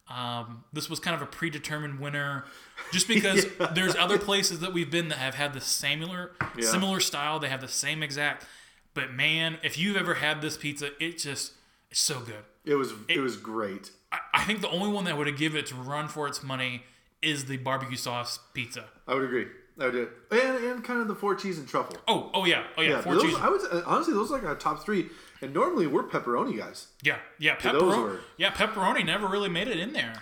um, 0.07 0.63
this 0.73 0.89
was 0.89 0.99
kind 0.99 1.15
of 1.15 1.21
a 1.21 1.25
predetermined 1.25 1.99
winner, 1.99 2.45
just 2.91 3.07
because 3.07 3.45
there's 3.73 3.95
other 3.95 4.17
places 4.19 4.59
that 4.59 4.71
we've 4.73 4.89
been 4.91 5.07
that 5.09 5.17
have 5.17 5.35
had 5.35 5.53
the 5.53 5.61
similar 5.61 6.31
Yeah. 6.57 6.69
similar 6.69 6.99
style. 6.99 7.39
They 7.39 7.49
have 7.49 7.61
the 7.61 7.67
same 7.67 8.01
exact. 8.03 8.45
But 8.93 9.11
man, 9.13 9.57
if 9.63 9.77
you've 9.77 9.97
ever 9.97 10.15
had 10.15 10.41
this 10.41 10.57
pizza, 10.57 10.89
it 11.03 11.17
just 11.17 11.53
it's 11.91 11.99
so 11.99 12.19
good. 12.21 12.43
It 12.65 12.75
was 12.75 12.93
it, 13.07 13.19
was 13.19 13.37
great. 13.37 13.91
I, 14.11 14.19
I 14.33 14.43
think 14.45 14.61
the 14.61 14.69
only 14.69 14.89
one 14.91 15.05
that 15.05 15.17
would 15.17 15.27
have 15.27 15.37
given 15.37 15.59
it 15.59 15.67
to 15.67 15.75
run 15.75 16.07
for 16.07 16.27
its 16.27 16.43
money 16.43 16.83
is 17.21 17.45
the 17.45 17.57
barbecue 17.57 17.97
sauce 17.97 18.39
pizza. 18.53 18.85
I 19.07 19.13
would 19.13 19.23
agree. 19.23 19.47
I 19.79 19.85
would 19.85 19.91
do. 19.93 20.09
And 20.31 20.63
and 20.63 20.83
kind 20.83 20.99
of 21.01 21.07
the 21.07 21.15
four 21.15 21.35
cheese 21.35 21.57
and 21.59 21.67
truffle. 21.67 21.97
Oh, 22.07 22.31
oh 22.33 22.45
yeah, 22.45 22.63
oh 22.77 22.81
yeah, 22.81 22.89
Yeah, 22.89 23.01
four 23.01 23.15
those, 23.15 23.23
cheese. 23.23 23.35
I 23.39 23.49
would 23.49 23.61
honestly 23.85 24.13
those 24.13 24.31
are 24.31 24.35
like 24.35 24.43
our 24.43 24.55
top 24.55 24.83
three. 24.83 25.09
And 25.41 25.53
normally 25.53 25.85
we're 25.85 26.03
pepperoni 26.03 26.57
guys. 26.57 26.87
Yeah, 27.03 27.17
yeah, 27.39 27.55
pepperoni. 27.57 28.03
were- 28.03 28.19
Yeah, 28.37 28.51
pepperoni 28.51 29.05
never 29.05 29.27
really 29.27 29.49
made 29.49 29.67
it 29.67 29.79
in 29.79 29.93
there. 29.93 30.13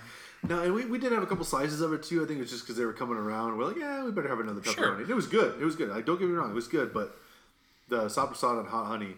No, 0.45 0.61
and 0.61 0.73
we, 0.73 0.83
we 0.85 0.97
did 0.97 1.13
have 1.13 1.23
a 1.23 1.25
couple 1.25 1.45
slices 1.45 1.79
of 1.79 1.93
it 1.93 2.03
too. 2.03 2.21
I 2.21 2.27
think 2.27 2.41
it's 2.41 2.51
just 2.51 2.63
because 2.65 2.75
they 2.75 2.83
were 2.83 2.91
coming 2.93 3.15
around. 3.17 3.57
We're 3.57 3.65
like, 3.65 3.77
yeah, 3.77 4.03
we 4.03 4.11
better 4.11 4.27
have 4.27 4.39
another 4.41 4.59
pepperoni. 4.59 4.75
Sure. 5.05 5.11
It 5.11 5.15
was 5.15 5.27
good. 5.27 5.61
It 5.61 5.63
was 5.63 5.75
good. 5.77 5.89
Like, 5.89 6.05
don't 6.05 6.19
get 6.19 6.27
me 6.27 6.33
wrong, 6.33 6.51
it 6.51 6.55
was 6.55 6.67
good. 6.67 6.93
But 6.93 7.15
the 7.87 8.05
sopressata 8.07 8.59
and 8.59 8.67
hot 8.67 8.87
honey, 8.87 9.15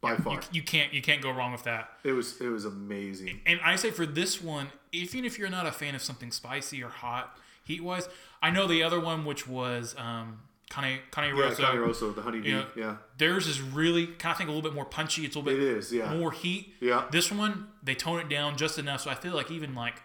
by 0.00 0.16
far, 0.16 0.34
You, 0.34 0.40
you 0.52 0.62
can't 0.62 0.92
you 0.92 1.02
can't 1.02 1.22
go 1.22 1.30
wrong 1.30 1.52
with 1.52 1.64
that. 1.64 1.88
it 2.04 2.12
was 2.12 2.40
it 2.40 2.48
was 2.48 2.64
amazing. 2.64 3.40
And 3.46 3.58
I 3.64 3.76
say 3.76 3.90
for 3.90 4.06
this 4.06 4.42
one, 4.42 4.68
even 4.92 5.24
if 5.24 5.38
you're 5.38 5.50
not 5.50 5.66
a 5.66 5.72
fan 5.72 5.94
of 5.94 6.02
something 6.02 6.30
spicy 6.30 6.82
or 6.82 6.88
hot 6.88 7.36
heat 7.64 7.82
wise, 7.82 8.08
I 8.42 8.50
know 8.50 8.66
the 8.66 8.82
other 8.82 9.00
one 9.00 9.24
which 9.24 9.46
was 9.48 9.94
um 9.98 10.40
Cane 10.70 10.98
Cane 11.12 11.34
Yeah, 11.36 11.42
Rosso. 11.44 11.76
Rosso, 11.76 12.12
the 12.12 12.22
honey 12.22 12.40
Yeah. 12.44 12.64
bee. 12.74 12.80
Yeah, 12.80 12.96
Theirs 13.18 13.46
is 13.46 13.60
really 13.60 14.06
kind 14.08 14.32
of 14.32 14.38
think 14.38 14.48
a 14.48 14.52
little 14.52 14.68
bit 14.68 14.74
more 14.74 14.84
punchy. 14.84 15.24
It's 15.24 15.36
a 15.36 15.38
little 15.38 15.56
bit 15.58 15.62
it 15.62 15.76
is, 15.78 15.92
Yeah, 15.92 16.12
more 16.14 16.32
heat. 16.32 16.74
Yeah. 16.80 17.04
This 17.10 17.30
one 17.32 17.68
they 17.82 17.94
tone 17.94 18.20
it 18.20 18.28
down 18.28 18.56
just 18.56 18.78
enough, 18.78 19.00
so 19.02 19.10
I 19.10 19.14
feel 19.14 19.34
like 19.34 19.50
even 19.50 19.74
like 19.74 20.02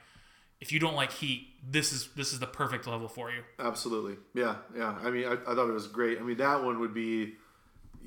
if 0.62 0.72
you 0.72 0.80
don't 0.80 0.94
like 0.96 1.12
heat, 1.12 1.48
this 1.68 1.92
is 1.92 2.10
this 2.16 2.32
is 2.32 2.40
the 2.40 2.48
perfect 2.48 2.86
level 2.88 3.08
for 3.08 3.32
you. 3.32 3.42
absolutely. 3.60 4.18
Yeah, 4.36 4.56
yeah. 4.78 4.96
I 5.04 5.10
mean, 5.10 5.26
I, 5.28 5.34
I 5.34 5.56
thought 5.56 5.68
it 5.68 5.74
was 5.74 5.88
great. 5.88 6.20
I 6.20 6.22
mean, 6.22 6.38
that 6.38 6.64
one 6.64 6.80
would 6.80 6.94
be 6.94 7.34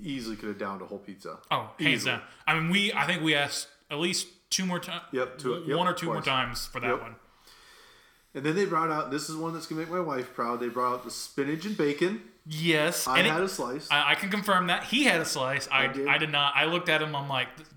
easily 0.03 0.37
could 0.37 0.49
have 0.49 0.59
downed 0.59 0.83
a 0.83 0.87
whole 0.87 0.99
pizza. 0.99 1.39
Oh, 1.51 1.71
hands 1.79 2.03
Easily. 2.03 2.13
down. 2.13 2.23
I 2.47 2.55
mean, 2.55 2.71
we 2.71 2.93
I 2.93 3.07
think 3.07 3.23
we 3.23 3.35
asked 3.35 3.69
at 3.91 3.99
least 3.99 4.29
two 4.51 4.65
more 4.67 4.79
times. 4.81 5.03
Yep, 5.13 5.39
two- 5.39 5.65
yep, 5.67 5.77
one 5.77 5.87
or 5.89 5.93
two 5.95 6.07
more 6.07 6.23
times 6.23 6.67
for 6.67 6.81
that 6.81 6.89
Yep. 6.91 7.01
one. 7.03 7.17
And 8.37 8.45
then 8.45 8.57
they 8.57 8.65
brought 8.65 8.91
out 8.91 9.11
this 9.11 9.31
is 9.31 9.37
one 9.37 9.53
that's 9.55 9.67
gonna 9.67 9.81
make 9.81 9.91
my 9.91 10.01
wife 10.01 10.35
proud. 10.35 10.59
They 10.61 10.69
brought 10.69 10.93
out 10.95 11.05
the 11.05 11.11
spinach 11.11 11.65
and 11.65 11.77
bacon. 11.77 12.23
Yes, 12.47 13.07
I 13.07 13.19
and 13.19 13.27
it- 13.27 13.31
had 13.31 13.43
a 13.43 13.49
slice. 13.49 13.89
I, 13.91 14.11
I 14.11 14.15
can 14.17 14.29
confirm 14.31 14.67
that 14.67 14.85
he 14.85 15.05
had 15.05 15.21
a 15.21 15.25
slice. 15.25 15.69
I, 15.71 15.85
I 15.85 15.87
did. 15.87 16.19
did. 16.19 16.31
not. 16.33 16.53
I 16.57 16.65
looked 16.67 16.89
at 16.89 17.01
him. 17.01 17.15
I'm 17.17 17.29
like, 17.29 17.49
"Th- 17.57 17.69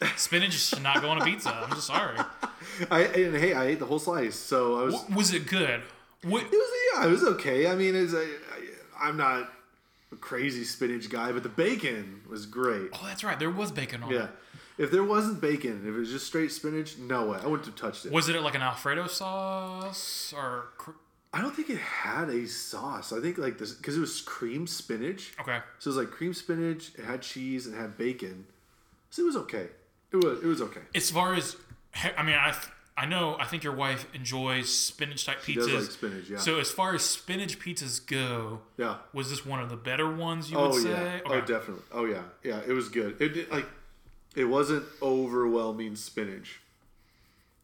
th- 0.00 0.18
Spinach 0.18 0.52
should 0.54 0.82
not 0.82 1.00
go 1.02 1.10
on 1.10 1.20
a 1.20 1.24
pizza. 1.24 1.50
I'm 1.54 1.70
just 1.70 1.86
sorry. 1.86 2.16
I 2.90 3.02
and 3.02 3.36
hey, 3.36 3.52
I 3.54 3.66
ate 3.66 3.78
the 3.78 3.86
whole 3.86 3.98
slice, 3.98 4.34
so 4.36 4.80
I 4.80 4.82
was. 4.84 4.94
W- 4.94 5.16
Was 5.16 5.32
it 5.34 5.46
good? 5.46 5.82
What, 6.22 6.42
It 6.44 6.50
was 6.50 6.70
yeah, 6.94 7.06
it 7.06 7.10
was 7.10 7.22
okay. 7.22 7.68
I 7.68 7.74
mean, 7.76 7.94
it's 7.94 8.14
I, 8.14 8.22
I, 8.22 9.08
I'm 9.08 9.16
not 9.16 9.52
crazy 10.14 10.62
spinach 10.62 11.10
guy, 11.10 11.32
but 11.32 11.42
the 11.42 11.48
bacon 11.48 12.20
was 12.30 12.46
great. 12.46 12.90
oh, 12.92 13.00
that's 13.04 13.24
right. 13.24 13.36
There 13.40 13.50
was 13.50 13.72
bacon 13.72 14.04
on 14.04 14.10
Yeah, 14.12 14.24
it. 14.26 14.30
if 14.78 14.90
there 14.92 15.02
wasn't 15.02 15.40
bacon, 15.40 15.80
if 15.82 15.94
it 15.94 15.98
was 15.98 16.10
just 16.10 16.26
straight 16.28 16.52
spinach, 16.52 16.96
no 16.98 17.26
way, 17.30 17.38
I 17.42 17.46
wouldn't 17.48 17.66
have 17.66 17.74
touched 17.74 18.06
it. 18.06 18.12
Was 18.12 18.28
it 18.28 18.40
like 18.40 18.54
an 18.54 18.62
Alfredo 18.62 19.08
sauce 19.08 20.32
or? 20.36 20.66
Cr- 20.78 20.90
I 21.32 21.40
don't 21.42 21.54
think 21.54 21.68
it 21.68 21.78
had 21.78 22.30
a 22.30 22.46
sauce. 22.46 23.12
I 23.12 23.20
think 23.20 23.36
like 23.36 23.58
this 23.58 23.72
because 23.74 23.96
it 23.96 24.00
was 24.00 24.20
cream 24.22 24.66
spinach. 24.68 25.34
okay. 25.40 25.58
So 25.80 25.88
it 25.90 25.94
was 25.94 25.96
like 26.06 26.10
cream 26.10 26.32
spinach. 26.32 26.92
It 26.96 27.04
had 27.04 27.20
cheese 27.20 27.66
and 27.66 27.74
it 27.74 27.78
had 27.78 27.98
bacon. 27.98 28.46
So 29.10 29.22
it 29.22 29.26
was 29.26 29.36
okay. 29.36 29.66
It 30.12 30.16
was 30.16 30.38
it 30.42 30.46
was 30.46 30.62
okay. 30.62 30.80
As 30.94 31.10
far 31.10 31.34
as, 31.34 31.56
I 32.16 32.22
mean, 32.22 32.36
I 32.36 32.54
I 32.98 33.04
know 33.04 33.36
I 33.38 33.44
think 33.44 33.62
your 33.62 33.74
wife 33.74 34.06
enjoys 34.14 34.74
spinach 34.74 35.26
type 35.26 35.42
pizzas. 35.42 35.66
does 35.66 35.72
like 35.72 35.90
spinach, 35.90 36.30
yeah. 36.30 36.38
So 36.38 36.58
as 36.58 36.70
far 36.70 36.94
as 36.94 37.02
spinach 37.02 37.58
pizzas 37.58 38.04
go, 38.06 38.60
Yeah. 38.78 38.96
was 39.12 39.28
this 39.28 39.44
one 39.44 39.60
of 39.60 39.68
the 39.68 39.76
better 39.76 40.10
ones 40.10 40.50
you 40.50 40.56
oh, 40.56 40.70
would 40.70 40.76
Oh 40.76 40.78
say? 40.78 40.90
yeah. 40.90 41.20
Oh 41.26 41.40
definitely. 41.40 41.82
Oh 41.92 42.06
yeah. 42.06 42.22
Yeah. 42.42 42.60
It 42.66 42.72
was 42.72 42.88
good. 42.88 43.20
It 43.20 43.50
like 43.52 43.66
it 44.34 44.44
wasn't 44.46 44.84
overwhelming 45.02 45.96
spinach. 45.96 46.60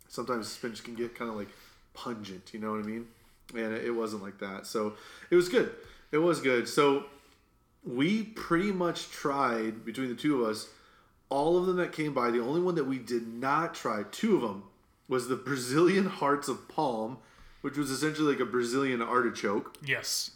Sometimes 0.08 0.48
spinach 0.48 0.84
can 0.84 0.94
get 0.94 1.14
kind 1.14 1.30
of 1.30 1.36
like 1.36 1.48
pungent. 1.94 2.50
You 2.52 2.60
know 2.60 2.72
what 2.72 2.80
I 2.80 2.86
mean? 2.86 3.06
And 3.54 3.74
it 3.74 3.94
wasn't 3.94 4.22
like 4.22 4.38
that. 4.38 4.66
So 4.66 4.94
it 5.30 5.36
was 5.36 5.48
good. 5.48 5.72
It 6.10 6.18
was 6.18 6.40
good. 6.40 6.68
So 6.68 7.04
we 7.84 8.22
pretty 8.22 8.70
much 8.72 9.10
tried 9.10 9.84
between 9.84 10.08
the 10.08 10.14
two 10.14 10.42
of 10.42 10.50
us 10.50 10.68
all 11.30 11.56
of 11.56 11.64
them 11.64 11.76
that 11.76 11.92
came 11.92 12.12
by. 12.12 12.30
The 12.30 12.40
only 12.42 12.60
one 12.60 12.74
that 12.74 12.84
we 12.84 12.98
did 12.98 13.26
not 13.26 13.74
try, 13.74 14.02
two 14.10 14.36
of 14.36 14.42
them, 14.42 14.64
was 15.12 15.28
the 15.28 15.36
Brazilian 15.36 16.06
Hearts 16.06 16.48
of 16.48 16.66
Palm, 16.68 17.18
which 17.60 17.76
was 17.76 17.90
essentially 17.90 18.32
like 18.32 18.40
a 18.40 18.46
Brazilian 18.46 19.02
artichoke. 19.02 19.76
Yes. 19.84 20.30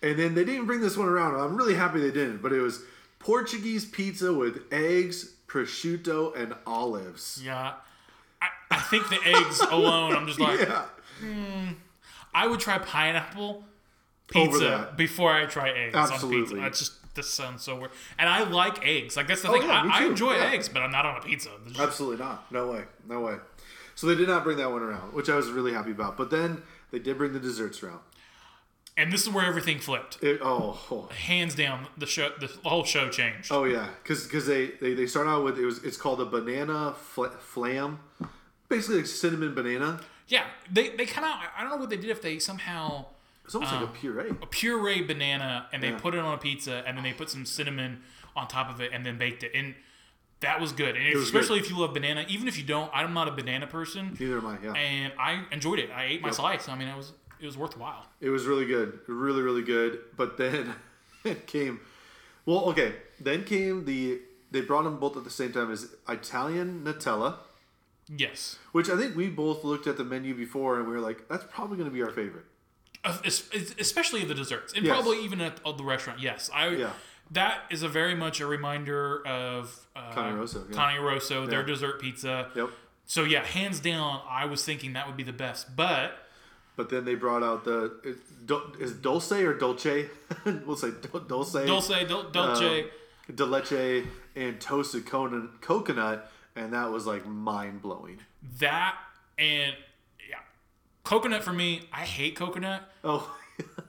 And 0.00 0.16
then 0.16 0.34
they 0.36 0.44
didn't 0.44 0.66
bring 0.66 0.80
this 0.80 0.96
one 0.96 1.08
around. 1.08 1.34
I'm 1.34 1.56
really 1.56 1.74
happy 1.74 1.98
they 2.00 2.12
didn't, 2.12 2.40
but 2.40 2.52
it 2.52 2.60
was 2.60 2.82
Portuguese 3.18 3.84
pizza 3.84 4.32
with 4.32 4.62
eggs, 4.70 5.32
prosciutto, 5.48 6.36
and 6.36 6.54
olives. 6.66 7.42
Yeah. 7.44 7.72
I, 8.40 8.48
I 8.70 8.78
think 8.78 9.08
the 9.08 9.18
eggs 9.24 9.60
alone, 9.70 10.14
I'm 10.14 10.26
just 10.28 10.38
like, 10.38 10.60
Yeah. 10.60 10.84
Hmm, 11.20 11.72
I 12.32 12.46
would 12.46 12.60
try 12.60 12.78
pineapple 12.78 13.64
pizza 14.28 14.92
before 14.96 15.32
I 15.32 15.46
try 15.46 15.70
eggs 15.70 15.96
on 15.96 16.12
Absolutely. 16.12 16.40
pizza. 16.42 16.56
That's 16.56 16.78
just 16.78 16.92
this 17.16 17.32
sounds 17.32 17.62
so 17.62 17.76
weird. 17.76 17.90
And 18.18 18.28
I 18.28 18.44
like 18.44 18.86
eggs. 18.86 19.16
Like 19.16 19.26
that's 19.26 19.40
the 19.42 19.48
Oh, 19.48 19.52
thing. 19.52 19.62
yeah, 19.62 19.88
I, 19.90 20.02
I 20.02 20.06
enjoy 20.06 20.34
Yeah. 20.36 20.50
eggs, 20.52 20.68
but 20.68 20.82
I'm 20.82 20.90
not 20.92 21.06
on 21.06 21.16
a 21.16 21.20
pizza. 21.22 21.48
Just- 21.66 21.80
Absolutely 21.80 22.18
not. 22.24 22.52
No 22.52 22.70
way. 22.70 22.84
No 23.08 23.20
way. 23.20 23.36
So 23.96 24.06
they 24.06 24.14
did 24.14 24.28
not 24.28 24.44
bring 24.44 24.58
that 24.58 24.70
one 24.70 24.82
around, 24.82 25.12
which 25.14 25.28
I 25.28 25.34
was 25.34 25.50
really 25.50 25.72
happy 25.72 25.90
about. 25.90 26.16
But 26.16 26.30
then 26.30 26.62
they 26.92 26.98
did 27.00 27.18
bring 27.18 27.32
the 27.32 27.40
desserts 27.40 27.82
around. 27.82 28.00
and 28.96 29.12
this 29.12 29.22
is 29.22 29.28
where 29.30 29.44
everything 29.44 29.78
flipped. 29.78 30.22
It, 30.22 30.38
oh, 30.42 30.78
oh, 30.90 31.08
Hands 31.12 31.52
down, 31.54 31.86
the 31.98 32.06
show, 32.06 32.30
the 32.40 32.46
whole 32.68 32.84
show 32.84 33.08
changed. 33.10 33.50
oh 33.50 33.64
yeah, 33.64 33.88
because 34.02 34.28
they, 34.46 34.66
they 34.80 34.94
they 34.94 35.06
start 35.06 35.26
out 35.26 35.42
with 35.44 35.58
it 35.58 35.64
was 35.66 35.82
it's 35.84 35.96
called 35.96 36.20
a 36.20 36.24
banana 36.26 36.94
fl- 36.96 37.26
flam, 37.40 37.98
basically 38.68 38.98
like 38.98 39.06
cinnamon 39.06 39.54
banana. 39.54 40.00
Yeah, 40.28 40.44
they 40.70 40.90
they 40.90 41.06
kind 41.06 41.24
of 41.26 41.32
I 41.56 41.60
don't 41.62 41.70
know 41.70 41.76
what 41.76 41.90
they 41.90 41.96
did 41.98 42.10
if 42.10 42.20
they 42.22 42.38
somehow 42.38 43.06
It's 43.44 43.54
almost 43.54 43.72
like 43.72 43.82
a 43.82 43.86
um, 43.86 43.92
puree. 43.92 44.30
a 44.30 44.46
puree 44.46 45.02
banana 45.02 45.68
and 45.72 45.82
they 45.82 45.90
Yeah. 45.90 45.98
put 45.98 46.14
it 46.14 46.20
on 46.20 46.34
a 46.34 46.38
pizza 46.38 46.82
and 46.86 46.96
then 46.96 47.04
they 47.04 47.12
put 47.12 47.30
some 47.30 47.44
cinnamon 47.46 48.02
on 48.34 48.48
top 48.48 48.68
of 48.68 48.80
it 48.80 48.90
and 48.92 49.04
then 49.06 49.16
baked 49.18 49.42
it 49.44 49.52
and 49.54 49.74
that 50.40 50.60
was 50.60 50.72
good. 50.72 50.96
And 50.96 51.04
was 51.14 51.14
good. 51.30 51.40
especially 51.40 51.58
if 51.60 51.70
you 51.70 51.78
love 51.78 51.94
banana, 51.94 52.24
even 52.28 52.46
if 52.48 52.58
you 52.58 52.64
don't, 52.64 52.90
I'm 52.94 53.14
not 53.14 53.28
a 53.28 53.32
banana 53.32 53.66
person, 53.66 54.16
Neither 54.18 54.38
am 54.38 54.46
I. 54.46 54.58
Yeah. 54.62 54.72
and 54.74 55.12
I 55.18 55.44
enjoyed 55.50 55.78
it. 55.78 55.90
I 55.90 56.04
ate 56.04 56.22
my 56.22 56.30
slice. 56.30 56.68
I 56.68 56.76
mean, 56.76 56.88
it 56.88 56.96
was 56.96 57.12
it 57.40 57.46
was 57.46 57.56
worthwhile. 57.58 58.06
It 58.20 58.30
was 58.30 58.46
really 58.46 58.64
good, 58.66 58.98
really, 59.06 59.42
really 59.42 59.62
good. 59.62 60.00
But 60.16 60.36
then 60.38 60.74
it 61.24 61.46
came. 61.46 61.80
Well, 62.44 62.60
okay. 62.70 62.94
Then 63.20 63.44
came 63.44 63.84
the. 63.84 64.20
They 64.52 64.60
brought 64.60 64.84
them 64.84 64.98
both 64.98 65.16
at 65.16 65.24
the 65.24 65.30
same 65.30 65.52
time 65.52 65.70
as 65.72 65.94
Italian 66.08 66.84
Nutella, 66.84 67.36
Yes, 68.08 68.58
which 68.72 68.88
I 68.88 68.96
think 68.96 69.16
we 69.16 69.28
both 69.28 69.64
looked 69.64 69.88
at 69.88 69.96
the 69.96 70.04
menu 70.04 70.34
before 70.34 70.78
and 70.78 70.86
we 70.88 70.94
were 70.94 71.00
like, 71.00 71.26
that's 71.28 71.44
probably 71.52 71.76
going 71.76 71.90
to 71.90 71.94
be 71.94 72.00
our 72.02 72.10
favorite. 72.10 72.44
Es- 73.04 73.48
es- 73.52 73.74
especially 73.80 74.24
the 74.24 74.34
desserts, 74.34 74.72
and 74.74 74.84
Yes. 74.86 74.94
probably 74.94 75.24
even 75.24 75.40
at 75.40 75.60
the 75.64 75.82
restaurant. 75.84 76.20
Yes, 76.20 76.48
I. 76.54 76.68
Yeah. 76.68 76.90
That 77.32 77.62
is 77.70 77.82
a 77.82 77.88
very 77.88 78.14
much 78.14 78.40
a 78.40 78.46
reminder 78.46 79.26
of 79.26 79.86
uh, 79.96 80.12
Cane 80.14 80.34
Rosso, 80.34 80.64
yeah. 80.70 80.76
Cane 80.92 81.02
Rosso, 81.02 81.46
their 81.46 81.60
Yeah. 81.60 81.66
dessert 81.66 82.00
pizza. 82.00 82.50
Yep. 82.54 82.70
So 83.06 83.24
yeah, 83.24 83.44
hands 83.44 83.80
down, 83.80 84.20
I 84.28 84.44
was 84.46 84.64
thinking 84.64 84.92
that 84.94 85.06
would 85.06 85.16
be 85.16 85.22
the 85.24 85.32
best. 85.32 85.74
But 85.76 86.12
But 86.76 86.88
then 86.90 87.04
they 87.04 87.14
brought 87.14 87.42
out 87.42 87.64
the 87.64 87.98
is, 88.04 88.16
dul- 88.44 88.72
dulce 89.00 89.32
or 89.32 89.54
dolce? 89.54 90.08
we'll 90.66 90.76
say 90.76 90.90
dul- 91.10 91.20
dulce. 91.20 91.52
Dulce, 91.52 91.88
Dul- 92.08 92.30
Dolce, 92.30 92.82
um, 92.82 92.88
de 93.34 93.44
leche 93.44 94.04
and 94.36 94.60
toasted 94.60 95.06
coconut, 95.06 95.60
coconut, 95.60 96.30
and 96.54 96.72
that 96.72 96.90
was 96.92 97.06
like 97.06 97.26
mind 97.26 97.82
blowing. 97.82 98.18
that 98.60 98.94
and 99.38 99.74
yeah, 100.28 100.36
coconut 101.04 101.42
for 101.42 101.52
me. 101.52 101.88
I 101.92 102.00
hate 102.04 102.36
coconut, 102.36 102.82
Oh, 103.04 103.34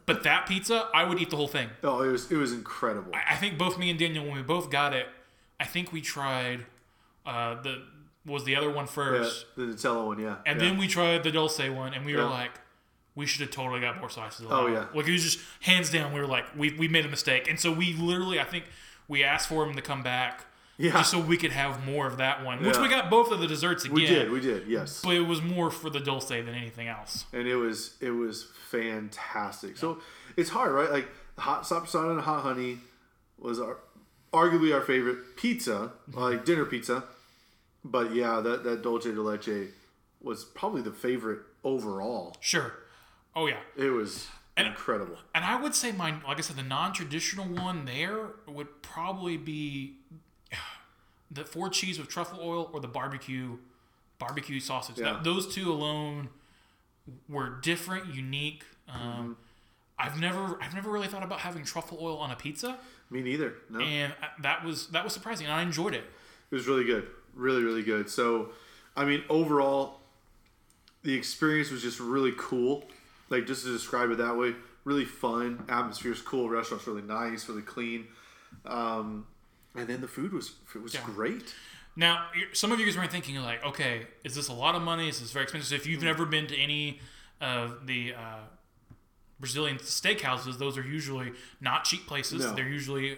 but 0.08 0.24
that 0.24 0.48
pizza, 0.48 0.89
I 0.93 1.04
would 1.04 1.22
eat 1.22 1.30
the 1.30 1.36
whole 1.36 1.48
thing. 1.48 1.70
oh, 1.84 2.02
it 2.02 2.12
was 2.12 2.32
it 2.32 2.38
was 2.38 2.52
incredible. 2.54 3.12
I, 3.13 3.34
I 3.34 3.36
think 3.36 3.60
both 3.60 3.78
me 3.78 3.91
and 3.91 4.00
Daniel, 4.00 4.26
when 4.26 4.36
we 4.36 4.41
both 4.41 4.72
got 4.72 4.93
it, 4.93 5.06
I 5.60 5.65
think 5.65 5.93
we 5.93 6.02
tried 6.02 6.65
uh, 7.26 7.62
the 7.62 7.84
was 8.26 8.43
the 8.43 8.56
other 8.56 8.72
one 8.72 8.88
first. 8.88 9.46
Yeah, 9.56 9.65
the 9.65 9.74
Nutella 9.74 10.06
one, 10.08 10.20
yeah. 10.20 10.38
and 10.46 10.60
yeah. 10.60 10.67
then 10.67 10.78
we 10.80 10.88
tried 10.88 11.24
the 11.24 11.32
Dulce 11.32 11.60
one, 11.70 11.93
and 11.93 12.04
we 12.06 12.15
were 12.15 12.24
like. 12.24 12.52
We 13.15 13.26
should 13.26 13.41
have 13.41 13.50
totally 13.50 13.82
got 13.82 14.00
more 14.00 14.12
slices. 14.12 14.41
Of 14.46 14.52
Oh, 14.52 14.67
yeah. 14.67 14.86
like 14.93 15.08
it 15.08 15.12
was 15.12 15.24
just 15.24 15.39
hands 15.62 15.89
down. 15.89 16.13
We 16.13 16.20
were 16.20 16.28
like, 16.28 16.46
we, 16.56 16.78
we 16.78 16.88
made 16.88 17.04
a 17.04 17.10
mistake, 17.10 17.50
and 17.50 17.60
so 17.60 17.72
we 17.72 17.93
literally, 17.93 18.39
I 18.39 18.43
think, 18.43 18.65
we 19.08 19.24
asked 19.24 19.50
for 19.50 19.65
him 19.65 19.76
to 19.76 19.82
come 19.82 20.04
back, 20.04 20.46
Yeah. 20.78 20.92
just 20.92 21.10
so 21.12 21.20
we 21.20 21.38
could 21.38 21.52
have 21.54 21.84
more 21.86 22.06
of 22.06 22.18
that 22.18 22.46
one. 22.46 22.63
Which 22.63 22.76
Yeah. 22.76 22.82
we 22.84 22.88
got 22.90 23.10
both 23.10 23.32
of 23.32 23.40
the 23.40 23.48
desserts 23.48 23.84
again. 23.86 23.96
we 23.96 24.06
did, 24.06 24.32
we 24.32 24.40
did, 24.40 24.68
yes. 24.68 25.02
but 25.04 25.16
it 25.16 25.22
was 25.22 25.42
more 25.42 25.72
for 25.72 25.90
the 25.90 26.00
dulce 26.00 26.26
than 26.26 26.48
anything 26.50 26.88
else. 26.88 27.26
and 27.34 27.48
it 27.48 27.56
was 27.56 27.96
it 28.00 28.12
was 28.12 28.48
fantastic. 28.70 29.78
So 29.78 30.00
it's 30.36 30.50
hard, 30.52 30.72
right? 30.74 30.92
Like 30.92 31.08
hot 31.38 31.63
sopressata 31.63 32.12
and 32.12 32.22
hot 32.22 32.42
honey 32.44 32.78
was 33.40 33.60
our, 33.60 33.78
arguably 34.34 34.74
our 34.74 34.82
favorite 34.82 35.36
pizza, 35.36 35.94
like 36.13 36.46
dinner 36.46 36.66
pizza. 36.66 37.04
But 37.84 38.13
yeah, 38.13 38.40
that 38.42 38.63
that 38.63 38.82
dulce 38.84 39.04
de 39.06 39.22
leche 39.22 39.70
was 40.22 40.44
probably 40.46 40.82
the 40.82 40.92
favorite 40.92 41.40
overall. 41.63 42.36
Sure. 42.40 42.74
Oh 43.36 43.48
yeah. 43.48 43.60
It 43.76 43.90
was 43.92 44.28
And- 44.56 44.68
incredible. 44.68 45.18
And 45.34 45.46
I 45.46 45.60
would 45.62 45.74
say 45.76 45.92
my 45.92 46.12
like 46.28 46.38
I 46.38 46.42
said, 46.42 46.56
the 46.58 46.63
non-traditional 46.63 47.46
one 47.48 47.86
there 47.86 48.28
would 48.48 48.82
probably 48.82 49.38
be 49.38 49.98
the 51.32 51.44
four 51.46 51.70
cheese 51.70 52.00
with 52.00 52.08
truffle 52.08 52.40
oil 52.42 52.70
or 52.74 52.80
the 52.80 52.88
barbecue 52.88 53.58
barbecue 54.20 54.60
sausage. 54.60 54.98
Yeah. 54.98 55.13
That- 55.13 55.24
those 55.24 55.54
two 55.54 55.72
alone 55.72 56.30
were 57.30 57.60
different, 57.62 58.13
unique. 58.13 58.63
Um, 58.90 59.00
Mm-hmm. 59.00 59.32
I've 60.00 60.20
never, 60.20 60.60
I've 60.62 60.76
never 60.76 60.92
really 60.92 61.08
thought 61.08 61.24
about 61.24 61.40
having 61.40 61.63
truffle 61.63 61.98
oil 62.00 62.18
on 62.20 62.30
a 62.30 62.36
pizza, 62.36 62.78
Me 63.10 63.22
neither. 63.24 63.56
No, 63.68 63.80
and 63.80 64.13
that 64.42 64.63
was 64.63 64.90
that 64.90 65.04
was 65.04 65.12
surprising. 65.12 65.48
And 65.48 65.56
I 65.56 65.63
enjoyed 65.63 65.96
it. 65.96 66.04
it 66.52 66.56
was 66.56 66.68
really 66.68 66.84
good, 66.84 67.08
really 67.34 67.63
really 67.63 67.82
good. 67.82 68.08
So, 68.08 68.50
I 68.96 69.06
mean, 69.06 69.24
overall, 69.28 70.00
the 71.02 71.16
experience 71.16 71.72
was 71.72 71.82
just 71.82 72.00
really 72.00 72.32
cool. 72.38 72.84
Like 73.32 73.48
just 73.48 73.66
to 73.66 73.72
describe 73.74 74.12
it 74.12 74.20
that 74.20 74.38
way, 74.38 74.54
really 74.84 75.04
fun. 75.06 75.63
Atmosphere's 75.68 76.22
cool. 76.22 76.48
Restaurant's 76.48 76.86
really 76.86 77.02
nice, 77.02 77.50
really 77.50 77.63
clean. 77.63 78.06
Um, 78.68 79.26
and 79.78 79.88
then 79.88 80.02
the 80.02 80.08
food 80.08 80.34
was 80.34 80.52
it 80.76 80.82
was 80.82 80.94
Yeah. 80.94 81.02
great. 81.06 81.54
Now, 81.96 82.28
some 82.54 82.72
of 82.72 82.80
you 82.80 82.86
guys 82.86 82.96
might 82.96 83.12
thinking 83.12 83.36
like, 83.38 83.63
okay, 83.66 84.06
is 84.24 84.36
this 84.36 84.50
a 84.50 84.54
lot 84.54 84.76
of 84.76 84.82
money? 84.84 85.10
Is 85.10 85.20
this 85.20 85.32
very 85.32 85.44
expensive? 85.44 85.80
If 85.80 85.88
you've 85.88 86.04
never 86.04 86.26
been 86.26 86.46
to 86.48 86.56
any 86.58 87.00
of 87.42 87.88
the 87.88 88.13
uh, 88.13 88.40
Brazilian 89.40 89.78
steakhouses, 89.78 90.58
those 90.60 90.78
are 90.78 90.84
usually 90.84 91.32
not 91.62 91.86
cheap 91.86 92.06
places. 92.08 92.46
No. 92.46 92.54
They're 92.56 92.68
usually 92.68 93.18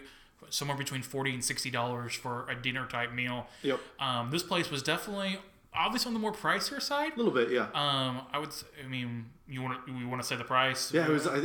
somewhere 0.49 0.77
between 0.77 1.01
forty 1.01 1.33
and 1.33 1.43
sixty 1.43 1.69
dollars 1.69 2.13
for 2.13 2.47
a 2.49 2.55
dinner 2.55 2.85
type 2.85 3.11
meal. 3.13 3.47
Yep. 3.63 3.79
Um, 3.99 4.31
this 4.31 4.43
place 4.43 4.69
was 4.71 4.81
definitely 4.81 5.39
obviously 5.73 6.09
on 6.09 6.13
the 6.13 6.19
more 6.19 6.31
pricier 6.33 6.81
side. 6.81 7.13
A 7.13 7.17
little 7.17 7.31
bit, 7.33 7.51
yeah. 7.51 7.67
Um, 7.73 8.21
I 8.33 8.39
would. 8.39 8.49
I 8.83 8.87
mean, 8.87 9.25
you 9.47 9.61
want 9.61 9.85
to 9.85 9.93
we 9.93 10.05
want 10.05 10.21
to 10.21 10.27
say 10.27 10.35
the 10.35 10.43
price? 10.43 10.93
yeah, 10.93 11.05
it 11.05 11.09
was. 11.11 11.27
I, 11.27 11.35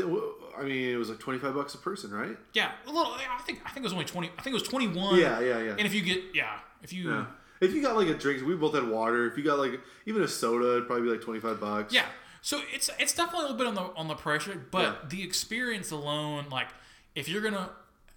I 0.59 0.63
mean, 0.65 0.91
it 0.91 0.97
was 0.97 1.09
like 1.11 1.19
twenty 1.19 1.39
five 1.39 1.55
bucks 1.55 1.75
a 1.75 1.79
person, 1.79 2.13
right? 2.13 2.37
Yeah, 2.53 2.73
a 2.87 2.91
little. 2.91 3.13
I 3.13 3.43
think 3.47 3.61
I 3.65 3.71
think 3.71 3.79
it 3.79 3.85
was 3.85 3.93
only 3.93 4.05
twenty. 4.05 4.29
I 4.39 4.43
think 4.43 4.55
it 4.55 4.61
was 4.61 4.69
twenty 4.69 4.89
one. 4.89 5.19
Yeah, 5.19 5.41
yeah, 5.41 5.59
yeah. 5.61 5.71
And 5.73 5.81
if 5.83 5.95
you 5.95 6.03
get 6.03 6.23
yeah, 6.35 6.59
if 6.83 6.93
you 6.93 7.11
Yeah. 7.11 7.27
If 7.61 7.73
you 7.73 7.81
got 7.81 7.97
like 7.97 8.09
a 8.09 8.15
drink, 8.15 8.45
we 8.47 8.55
both 8.57 8.75
had 8.75 8.87
water. 8.89 9.27
If 9.27 9.39
you 9.39 9.45
got 9.45 9.59
like 9.59 9.81
even 10.07 10.23
a 10.23 10.29
soda, 10.29 10.73
it'd 10.73 10.87
probably 10.87 11.05
be 11.05 11.11
like 11.11 11.23
twenty 11.23 11.41
five 11.41 11.61
bucks. 11.61 11.95
Yeah. 11.95 12.05
So 12.43 12.61
it's 12.73 12.91
it's 12.99 13.15
definitely 13.15 13.47
a 13.47 13.53
little 13.53 13.57
bit 13.57 13.67
on 13.69 13.75
the 13.75 13.83
on 13.97 14.09
the 14.09 14.15
pressure, 14.17 14.61
but 14.71 14.83
Yeah. 14.83 14.95
the 15.09 15.23
experience 15.23 15.91
alone, 15.91 16.47
like 16.51 16.69
if 17.15 17.27
you're 17.29 17.41
gonna 17.43 17.71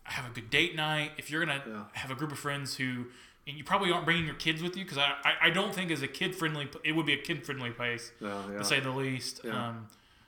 have 0.04 0.30
a 0.30 0.34
good 0.34 0.50
date 0.50 0.76
night, 0.76 1.12
if 1.18 1.30
you're 1.32 1.46
gonna 1.46 1.62
Yeah. 1.66 1.84
have 1.94 2.12
a 2.12 2.16
group 2.16 2.32
of 2.32 2.40
friends 2.40 2.76
who 2.76 3.06
and 3.48 3.58
you 3.58 3.64
probably 3.64 3.92
aren't 3.92 4.06
bringing 4.06 4.26
your 4.26 4.36
kids 4.36 4.62
with 4.62 4.76
you 4.78 4.84
because 4.84 4.98
I, 4.98 5.14
I 5.24 5.34
I 5.44 5.50
don't 5.50 5.74
think 5.74 5.90
as 5.92 6.02
a 6.02 6.08
kid 6.08 6.36
friendly 6.36 6.68
it 6.84 6.92
would 6.92 7.06
be 7.06 7.14
a 7.14 7.22
kid 7.22 7.46
friendly 7.46 7.70
place 7.72 8.12
No, 8.20 8.44
yeah. 8.52 8.58
to 8.60 8.64
say 8.66 8.80
the 8.80 8.92
least. 8.92 9.42
Yeah. 9.44 9.70
Um, 9.70 9.88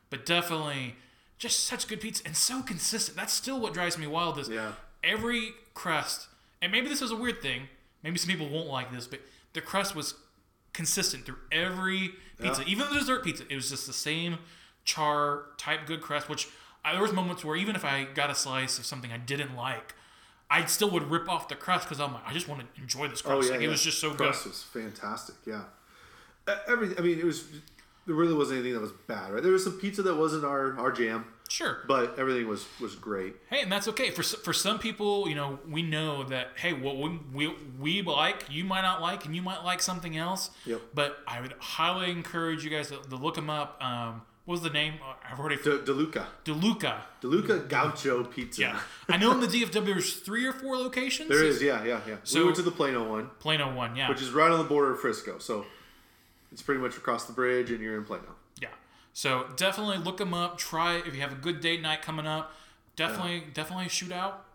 but 0.10 0.26
definitely 0.26 0.96
just 1.38 1.62
such 1.62 1.88
good 1.88 2.02
pizza 2.02 2.24
and 2.26 2.36
so 2.36 2.62
consistent. 2.62 3.16
That's 3.18 3.34
still 3.34 3.60
what 3.60 3.74
drives 3.74 3.98
me 3.98 4.08
wild. 4.08 4.40
Is 4.40 4.50
Yeah. 4.50 4.74
every 5.04 5.52
crust, 5.74 6.28
and 6.62 6.72
maybe 6.72 6.88
this 6.90 7.02
is 7.02 7.12
a 7.12 7.16
weird 7.16 7.42
thing. 7.42 7.64
Maybe 8.04 8.18
some 8.18 8.30
people 8.30 8.50
won't 8.50 8.68
like 8.70 8.92
this, 8.94 9.08
but 9.08 9.20
the 9.54 9.62
crust 9.62 9.96
was 9.96 10.16
consistent 10.74 11.26
through 11.26 11.38
every 11.52 12.12
pizza, 12.42 12.64
even 12.66 12.88
the 12.88 13.00
dessert 13.00 13.24
pizza. 13.24 13.44
It 13.50 13.56
was 13.56 13.70
just 13.70 13.88
the 13.88 13.94
same 13.94 14.38
char 14.86 15.44
type 15.58 15.86
good 15.86 16.02
crust. 16.02 16.30
Which 16.30 16.48
I, 16.86 16.94
there 16.94 17.02
was 17.02 17.12
moments 17.14 17.44
where 17.44 17.56
even 17.56 17.76
if 17.76 17.84
I 17.84 18.06
got 18.06 18.30
a 18.30 18.36
slice 18.36 18.80
of 18.80 18.86
something 18.86 19.12
I 19.12 19.18
didn't 19.18 19.56
like, 19.56 19.96
I 20.50 20.66
still 20.66 20.90
would 20.92 21.10
rip 21.12 21.30
off 21.30 21.48
the 21.48 21.56
crust 21.56 21.86
because 21.88 22.00
I'm 22.00 22.14
like, 22.14 22.24
I 22.28 22.34
just 22.34 22.48
want 22.48 22.62
to 22.62 22.82
enjoy 22.82 23.08
this 23.08 23.22
Oh 23.26 23.30
crust. 23.30 23.48
yeah, 23.48 23.52
like, 23.54 23.62
yeah. 23.62 23.68
It 23.68 23.72
was 23.72 23.84
just 23.84 24.00
so 24.00 24.10
good. 24.10 24.20
The 24.20 24.24
crust 24.26 24.44
good. 24.44 24.50
was 24.50 24.64
fantastic. 24.64 25.36
Yeah, 25.46 25.62
every 26.68 26.98
I 26.98 27.02
mean, 27.02 27.20
it 27.20 27.26
was 27.26 27.46
there 28.06 28.16
really 28.16 28.34
wasn't 28.34 28.60
anything 28.60 28.74
that 28.74 28.82
was 28.82 28.92
bad. 29.08 29.32
Right, 29.32 29.44
there 29.44 29.52
was 29.52 29.64
some 29.64 29.74
pizza 29.80 30.02
that 30.04 30.16
wasn't 30.16 30.44
our 30.46 30.78
our 30.80 30.92
jam, 30.92 31.26
Sure. 31.50 31.80
but 31.88 32.18
everything 32.18 32.48
was 32.48 32.66
was 32.80 32.96
great. 32.96 33.36
Hey, 33.50 33.62
and 33.62 33.72
that's 33.72 33.88
okay. 33.90 34.10
For 34.10 34.24
for 34.24 34.54
some 34.54 34.80
people, 34.80 35.30
you 35.30 35.36
know, 35.36 35.60
we 35.70 35.84
know 35.84 36.24
that 36.24 36.50
hey, 36.56 36.74
what 36.74 36.98
we 36.98 37.20
we, 37.32 37.56
we 37.80 38.02
like, 38.02 38.46
you 38.50 38.64
might 38.64 38.82
not 38.82 39.02
like, 39.02 39.26
and 39.26 39.36
you 39.36 39.44
might 39.44 39.64
like 39.64 39.82
something 39.82 40.18
else. 40.18 40.50
Yep. 40.66 40.82
But 40.96 41.20
I 41.28 41.42
would 41.42 41.54
highly 41.60 42.10
encourage 42.10 42.64
you 42.64 42.72
guys 42.72 42.88
to, 42.90 42.98
to 42.98 43.16
look 43.16 43.36
them 43.36 43.50
up. 43.52 43.78
Um, 43.84 44.24
what 44.50 44.54
was 44.54 44.62
the 44.64 44.72
name? 44.72 44.96
Uh, 45.00 45.14
I've 45.32 45.40
already 45.40 45.58
De, 45.58 45.78
DeLuca, 45.78 46.26
DeLuca. 46.44 47.02
DeLuca 47.22 47.70
Gaucho 47.70 48.24
Pizza. 48.24 48.62
Yeah, 48.62 48.80
I 49.08 49.18
know 49.18 49.32
in 49.32 49.42
the 49.42 49.46
DFW 49.46 49.86
there's 49.86 50.16
three 50.16 50.44
or 50.48 50.54
four 50.54 50.76
locations. 50.76 51.30
There 51.30 51.44
is, 51.44 51.62
yeah, 51.62 51.84
yeah, 51.84 52.00
yeah. 52.08 52.16
So- 52.24 52.40
we 52.40 52.46
went 52.46 52.56
to 52.56 52.64
the 52.64 52.72
Plano 52.72 53.08
one, 53.08 53.30
Plano 53.38 53.72
one, 53.72 53.96
yeah, 53.96 54.10
which 54.10 54.24
is 54.24 54.32
right 54.32 54.50
on 54.50 54.58
the 54.58 54.64
border 54.64 54.94
of 54.94 55.02
Frisco, 55.02 55.38
so 55.38 55.68
it's 56.52 56.64
pretty 56.64 56.82
much 56.82 56.98
across 56.98 57.26
the 57.26 57.34
bridge, 57.34 57.70
and 57.70 57.80
you're 57.80 57.96
in 57.96 58.06
Plano. 58.06 58.24
yeah. 58.60 58.70
So 59.14 59.46
definitely 59.56 60.00
look 60.00 60.18
them 60.18 60.34
up. 60.34 60.58
Try 60.58 60.96
if 60.96 61.14
you 61.14 61.22
have 61.22 61.32
a 61.32 61.36
good 61.36 61.62
date 61.62 61.84
night 61.84 62.02
coming 62.02 62.26
up. 62.26 62.52
Definitely, 62.96 63.44
definitely 63.54 63.88
shoot 63.90 64.12
out. 64.12 64.46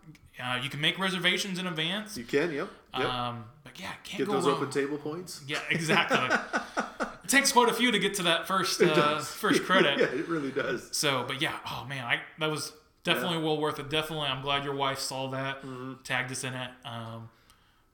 Uh, 0.43 0.59
you 0.61 0.69
can 0.69 0.81
make 0.81 0.99
reservations 0.99 1.57
in 1.57 1.67
advance. 1.67 2.17
You 2.17 2.25
can, 2.25 2.51
yep, 2.51 2.67
yep. 2.97 3.07
Um, 3.07 3.45
but 3.63 3.79
yeah, 3.79 3.91
can't 4.03 4.17
Get 4.17 4.27
go 4.27 4.33
those 4.33 4.45
wrong. 4.45 4.57
OpenTable 4.57 4.99
points. 4.99 5.41
Yeah, 5.47 5.59
exactly. 5.69 6.19
it 7.25 7.29
takes 7.29 7.51
quite 7.51 7.69
a 7.69 7.73
few 7.73 7.91
to 7.91 7.99
get 7.99 8.13
to 8.15 8.23
that 8.23 8.47
first 8.47 8.81
uh, 8.83 9.19
first 9.19 9.63
credit. 9.63 9.99
yeah, 9.99 10.05
it 10.19 10.27
really 10.27 10.51
does. 10.51 10.87
So, 10.91 11.25
but 11.27 11.41
yeah, 11.41 11.53
oh 11.69 11.85
man, 11.89 12.03
I 12.05 12.19
that 12.39 12.49
was 12.49 12.71
definitely 13.03 13.39
well 13.39 13.57
worth 13.59 13.79
it. 13.79 13.89
Definitely, 13.89 14.27
I'm 14.27 14.41
glad 14.41 14.63
your 14.63 14.75
wife 14.75 14.99
saw 14.99 15.27
that, 15.31 15.61
Mm-hmm. 15.63 15.93
tagged 16.03 16.31
us 16.31 16.43
in 16.43 16.53
it. 16.53 16.69
Um, 16.85 17.29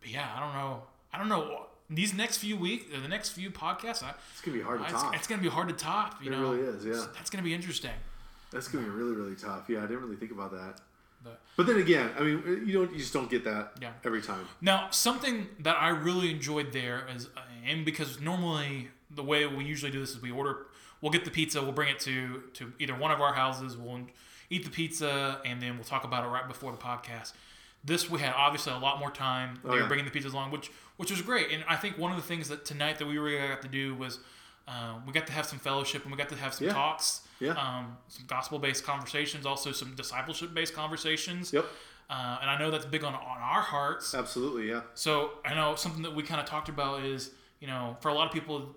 but 0.01 0.09
yeah, 0.09 0.27
I 0.35 0.39
don't 0.39 0.53
know, 0.53 0.83
I 1.13 1.17
don't 1.17 1.29
know. 1.29 1.67
These 1.89 2.13
next 2.13 2.37
few 2.37 2.55
weeks, 2.55 2.85
the 3.01 3.07
next 3.09 3.29
few 3.31 3.51
podcasts, 3.51 4.01
I, 4.03 4.13
It's 4.31 4.41
gonna 4.41 4.55
be 4.57 4.63
hard 4.63 4.79
to 4.79 4.85
it's, 4.85 4.93
top. 4.93 5.15
it's 5.15 5.27
gonna 5.27 5.41
be 5.41 5.49
hard 5.49 5.67
to 5.69 5.75
top. 5.75 6.23
You 6.23 6.31
It 6.31 6.35
know, 6.35 6.51
really 6.53 6.61
is, 6.61 6.85
yeah. 6.85 7.05
That's 7.15 7.29
gonna 7.29 7.43
be 7.43 7.53
interesting. 7.53 7.91
That's 8.51 8.67
gonna 8.69 8.85
be 8.85 8.89
really, 8.91 9.13
really 9.13 9.35
tough. 9.35 9.65
Yeah, 9.69 9.79
I 9.79 9.81
didn't 9.87 10.01
really 10.03 10.15
think 10.15 10.31
about 10.31 10.51
that. 10.51 10.79
But 11.23 11.39
But 11.57 11.67
then 11.67 11.77
again, 11.77 12.09
I 12.17 12.23
mean, 12.23 12.63
you 12.65 12.73
don't, 12.73 12.91
you 12.93 12.97
just 12.99 13.13
don't 13.13 13.29
get 13.29 13.43
that 13.43 13.73
Yeah. 13.81 13.91
every 14.05 14.21
time. 14.21 14.47
Now, 14.61 14.89
something 14.91 15.47
that 15.59 15.75
I 15.79 15.89
really 15.89 16.31
enjoyed 16.31 16.71
there 16.71 17.05
is, 17.13 17.27
and 17.65 17.83
because 17.85 18.19
normally 18.21 18.89
the 19.15 19.23
way 19.23 19.45
we 19.45 19.63
usually 19.65 19.91
do 19.91 19.99
this 19.99 20.11
is 20.11 20.21
we 20.21 20.31
order, 20.31 20.65
we'll 21.01 21.11
get 21.11 21.25
the 21.25 21.31
pizza, 21.31 21.61
we'll 21.61 21.71
bring 21.71 21.89
it 21.89 21.99
to 22.01 22.43
to 22.53 22.73
either 22.79 22.95
one 22.95 23.11
of 23.11 23.21
our 23.21 23.33
houses, 23.33 23.77
we'll 23.77 24.01
eat 24.49 24.63
the 24.63 24.69
pizza, 24.69 25.39
and 25.45 25.61
then 25.61 25.75
we'll 25.75 25.83
talk 25.85 26.03
about 26.03 26.23
it 26.25 26.27
right 26.29 26.47
before 26.47 26.71
the 26.71 26.77
podcast. 26.77 27.33
This 27.83 28.09
we 28.09 28.19
had 28.19 28.33
obviously 28.35 28.73
a 28.73 28.77
lot 28.77 28.99
more 28.99 29.09
time. 29.11 29.59
They 29.63 29.69
were 29.69 29.75
Oh, 29.75 29.79
yeah. 29.79 29.87
bringing 29.87 30.05
the 30.05 30.11
pizzas 30.11 30.33
along, 30.33 30.51
which 30.51 30.69
which 30.97 31.09
was 31.11 31.21
great. 31.21 31.49
And 31.51 31.63
I 31.67 31.75
think 31.77 31.97
one 31.97 32.11
of 32.11 32.17
the 32.17 32.23
things 32.23 32.47
that 32.49 32.63
tonight 32.65 32.99
that 32.99 33.07
we 33.07 33.17
really 33.17 33.47
got 33.47 33.61
to 33.63 33.67
do 33.67 33.95
was 33.95 34.19
uh, 34.67 34.93
we 35.07 35.11
got 35.11 35.25
to 35.27 35.33
have 35.33 35.47
some 35.47 35.57
fellowship 35.57 36.03
and 36.03 36.11
we 36.11 36.17
got 36.17 36.29
to 36.29 36.35
have 36.35 36.53
some 36.53 36.67
Yeah. 36.67 36.73
talks, 36.73 37.21
Yeah. 37.39 37.53
um, 37.53 37.97
some 38.07 38.25
gospel 38.27 38.59
based 38.59 38.83
conversations, 38.85 39.45
also 39.47 39.71
some 39.71 39.95
discipleship 39.95 40.53
based 40.53 40.75
conversations. 40.75 41.51
Yep, 41.51 41.65
Uh, 42.09 42.37
and 42.41 42.49
I 42.51 42.59
know 42.59 42.69
that's 42.69 42.85
big 42.85 43.03
on 43.03 43.15
on 43.15 43.37
our 43.39 43.61
hearts. 43.63 44.13
absolutely, 44.13 44.69
yeah. 44.69 44.81
So 44.93 45.31
I 45.43 45.55
know 45.55 45.75
something 45.75 46.03
that 46.03 46.13
we 46.13 46.21
kind 46.21 46.39
of 46.39 46.45
talked 46.45 46.69
about 46.69 47.03
is, 47.03 47.31
you 47.59 47.65
know, 47.67 47.97
for 48.01 48.09
a 48.09 48.13
lot 48.13 48.27
of 48.27 48.33
people, 48.33 48.75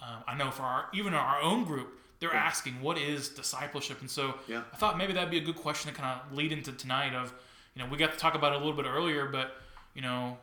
um, 0.00 0.22
I 0.26 0.36
know 0.36 0.50
for 0.50 0.62
our 0.62 0.86
even 0.94 1.14
our 1.14 1.40
own 1.40 1.64
group, 1.64 1.88
they're 2.20 2.34
asking 2.34 2.80
what 2.80 2.98
is 2.98 3.28
discipleship, 3.28 4.00
and 4.00 4.10
so 4.10 4.34
Yeah. 4.48 4.62
I 4.72 4.76
thought 4.76 4.98
maybe 4.98 5.12
that'd 5.12 5.30
be 5.30 5.38
a 5.38 5.44
good 5.44 5.56
question 5.56 5.92
to 5.92 5.96
kind 5.98 6.20
of 6.20 6.36
lead 6.36 6.52
into 6.52 6.72
tonight. 6.72 7.14
Of, 7.14 7.32
you 7.74 7.82
know, 7.82 7.88
we 7.88 7.96
got 7.98 8.12
to 8.12 8.18
talk 8.18 8.34
about 8.34 8.52
it 8.52 8.56
a 8.56 8.58
little 8.58 8.76
bit 8.80 8.86
earlier, 8.86 9.26
but 9.26 9.56
you 9.94 10.02
know, 10.02 10.38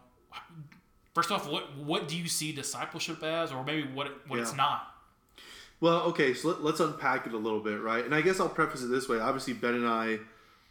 first 1.14 1.32
off, 1.32 1.50
what 1.50 1.76
what 1.78 2.08
do 2.08 2.18
you 2.18 2.28
see 2.28 2.52
discipleship 2.52 3.22
as, 3.24 3.52
or 3.52 3.64
maybe 3.64 3.88
what 3.94 4.28
what 4.28 4.40
it's 4.40 4.56
not? 4.56 4.88
Well, 5.80 6.02
okay, 6.04 6.36
so 6.36 6.50
let, 6.50 6.64
let's 6.64 6.80
unpack 6.80 7.26
it 7.26 7.34
a 7.34 7.38
little 7.38 7.60
bit, 7.60 7.82
right? 7.82 8.06
And 8.06 8.14
I 8.14 8.22
guess 8.22 8.40
I'll 8.40 8.50
preface 8.50 8.84
it 8.84 8.88
this 8.88 9.10
way. 9.10 9.20
Obviously, 9.20 9.54
Ben 9.54 9.74
and 9.74 9.88
I 9.88 10.20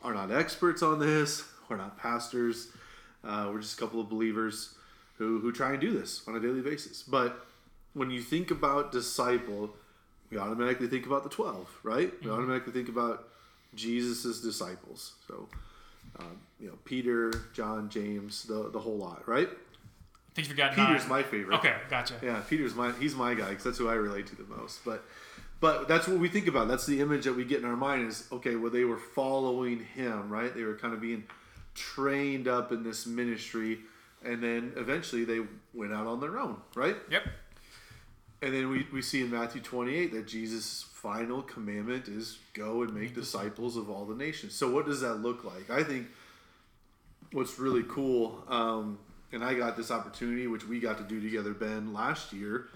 are 0.04 0.14
not 0.14 0.30
experts 0.30 0.82
on 0.82 1.00
this. 1.00 1.42
We're 1.68 1.76
not 1.76 1.98
pastors. 1.98 2.68
Uh, 3.24 3.50
we're 3.52 3.60
just 3.60 3.76
a 3.76 3.80
couple 3.80 4.00
of 4.00 4.08
believers 4.08 4.74
who, 5.18 5.40
who 5.40 5.50
try 5.52 5.72
and 5.72 5.80
do 5.80 5.92
this 5.92 6.22
on 6.28 6.36
a 6.36 6.40
daily 6.40 6.60
basis. 6.60 7.02
But 7.02 7.44
when 7.94 8.10
you 8.10 8.20
think 8.20 8.50
about 8.50 8.92
disciple, 8.92 9.70
we 10.30 10.38
automatically 10.38 10.86
think 10.86 11.06
about 11.06 11.22
the 11.22 11.28
12, 11.28 11.80
right? 11.82 12.12
We 12.24 12.30
automatically 12.30 12.72
think 12.72 12.88
about 12.88 13.28
Jesus' 13.74 14.40
disciples. 14.40 15.14
So, 15.26 15.48
um, 16.18 16.38
you 16.60 16.68
know, 16.68 16.78
Peter, 16.84 17.32
John, 17.52 17.88
James, 17.88 18.44
the, 18.44 18.70
the 18.70 18.78
whole 18.78 18.96
lot, 18.96 19.26
right? 19.26 19.48
I 19.48 20.34
think 20.34 20.48
you 20.48 20.54
forgot. 20.54 20.70
Peter's 20.74 21.02
nine. 21.02 21.08
my 21.08 21.22
favorite. 21.24 21.56
Okay, 21.56 21.74
gotcha. 21.88 22.14
Yeah, 22.22 22.40
Peter's 22.48 22.74
my 22.74 22.92
he's 22.92 23.16
my 23.16 23.34
guy 23.34 23.48
because 23.48 23.64
that's 23.64 23.78
who 23.78 23.88
I 23.88 23.94
relate 23.94 24.28
to 24.28 24.36
the 24.36 24.44
most. 24.44 24.84
But 24.84 25.04
but 25.58 25.88
that's 25.88 26.06
what 26.06 26.18
we 26.18 26.28
think 26.28 26.46
about. 26.46 26.68
That's 26.68 26.86
the 26.86 27.00
image 27.00 27.24
that 27.24 27.34
we 27.34 27.44
get 27.44 27.58
in 27.58 27.64
our 27.64 27.76
mind 27.76 28.08
is 28.08 28.28
okay. 28.30 28.54
Well, 28.54 28.70
they 28.70 28.84
were 28.84 28.96
following 28.96 29.84
him, 29.84 30.30
right? 30.30 30.54
They 30.54 30.62
were 30.62 30.76
kind 30.76 30.94
of 30.94 31.00
being 31.00 31.24
trained 31.74 32.46
up 32.46 32.70
in 32.70 32.84
this 32.84 33.06
ministry, 33.06 33.80
and 34.24 34.40
then 34.40 34.72
eventually 34.76 35.24
they 35.24 35.40
went 35.74 35.92
out 35.92 36.06
on 36.06 36.20
their 36.20 36.38
own, 36.38 36.58
right? 36.76 36.96
Yep. 37.10 37.24
And 38.42 38.54
then 38.54 38.70
we, 38.70 38.86
we 38.92 39.02
see 39.02 39.20
in 39.20 39.30
Matthew 39.30 39.60
28 39.60 40.12
that 40.12 40.26
Jesus' 40.26 40.86
final 40.92 41.42
commandment 41.42 42.08
is 42.08 42.38
go 42.54 42.82
and 42.82 42.94
make 42.94 43.14
disciples 43.14 43.76
of 43.76 43.90
all 43.90 44.04
the 44.04 44.14
nations. 44.14 44.54
So, 44.54 44.70
what 44.70 44.86
does 44.86 45.00
that 45.00 45.16
look 45.16 45.44
like? 45.44 45.70
I 45.70 45.82
think 45.82 46.08
what's 47.32 47.58
really 47.58 47.84
cool, 47.88 48.42
um, 48.48 48.98
and 49.32 49.44
I 49.44 49.54
got 49.54 49.76
this 49.76 49.90
opportunity, 49.90 50.46
which 50.46 50.66
we 50.66 50.80
got 50.80 50.98
to 50.98 51.04
do 51.04 51.20
together, 51.20 51.52
Ben, 51.52 51.92
last 51.92 52.32
year. 52.32 52.68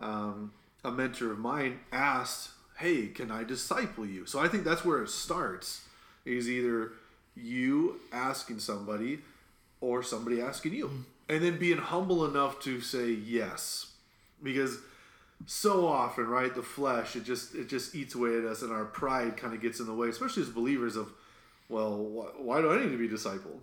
Um, 0.00 0.52
a 0.84 0.90
mentor 0.90 1.30
of 1.32 1.38
mine 1.38 1.78
asked, 1.92 2.50
Hey, 2.78 3.06
can 3.08 3.30
I 3.30 3.44
disciple 3.44 4.06
you? 4.06 4.24
So, 4.26 4.40
I 4.40 4.48
think 4.48 4.64
that's 4.64 4.84
where 4.84 5.02
it 5.02 5.10
starts 5.10 5.86
is 6.24 6.48
either 6.48 6.92
you 7.34 8.00
asking 8.12 8.60
somebody 8.60 9.20
or 9.80 10.02
somebody 10.02 10.40
asking 10.40 10.74
you. 10.74 11.04
And 11.28 11.42
then 11.42 11.58
being 11.58 11.78
humble 11.78 12.24
enough 12.24 12.60
to 12.60 12.80
say 12.80 13.10
yes. 13.10 13.92
Because 14.42 14.78
so 15.46 15.86
often, 15.86 16.26
right, 16.26 16.54
the 16.54 16.62
flesh 16.62 17.16
it 17.16 17.24
just 17.24 17.54
it 17.54 17.68
just 17.68 17.94
eats 17.94 18.14
away 18.14 18.38
at 18.38 18.44
us, 18.44 18.62
and 18.62 18.72
our 18.72 18.84
pride 18.84 19.36
kind 19.36 19.54
of 19.54 19.60
gets 19.60 19.80
in 19.80 19.86
the 19.86 19.94
way, 19.94 20.08
especially 20.08 20.42
as 20.42 20.48
believers. 20.50 20.96
Of, 20.96 21.12
well, 21.68 21.96
wh- 21.96 22.40
why 22.44 22.60
do 22.60 22.70
I 22.72 22.80
need 22.82 22.90
to 22.90 22.98
be 22.98 23.08
discipled? 23.08 23.60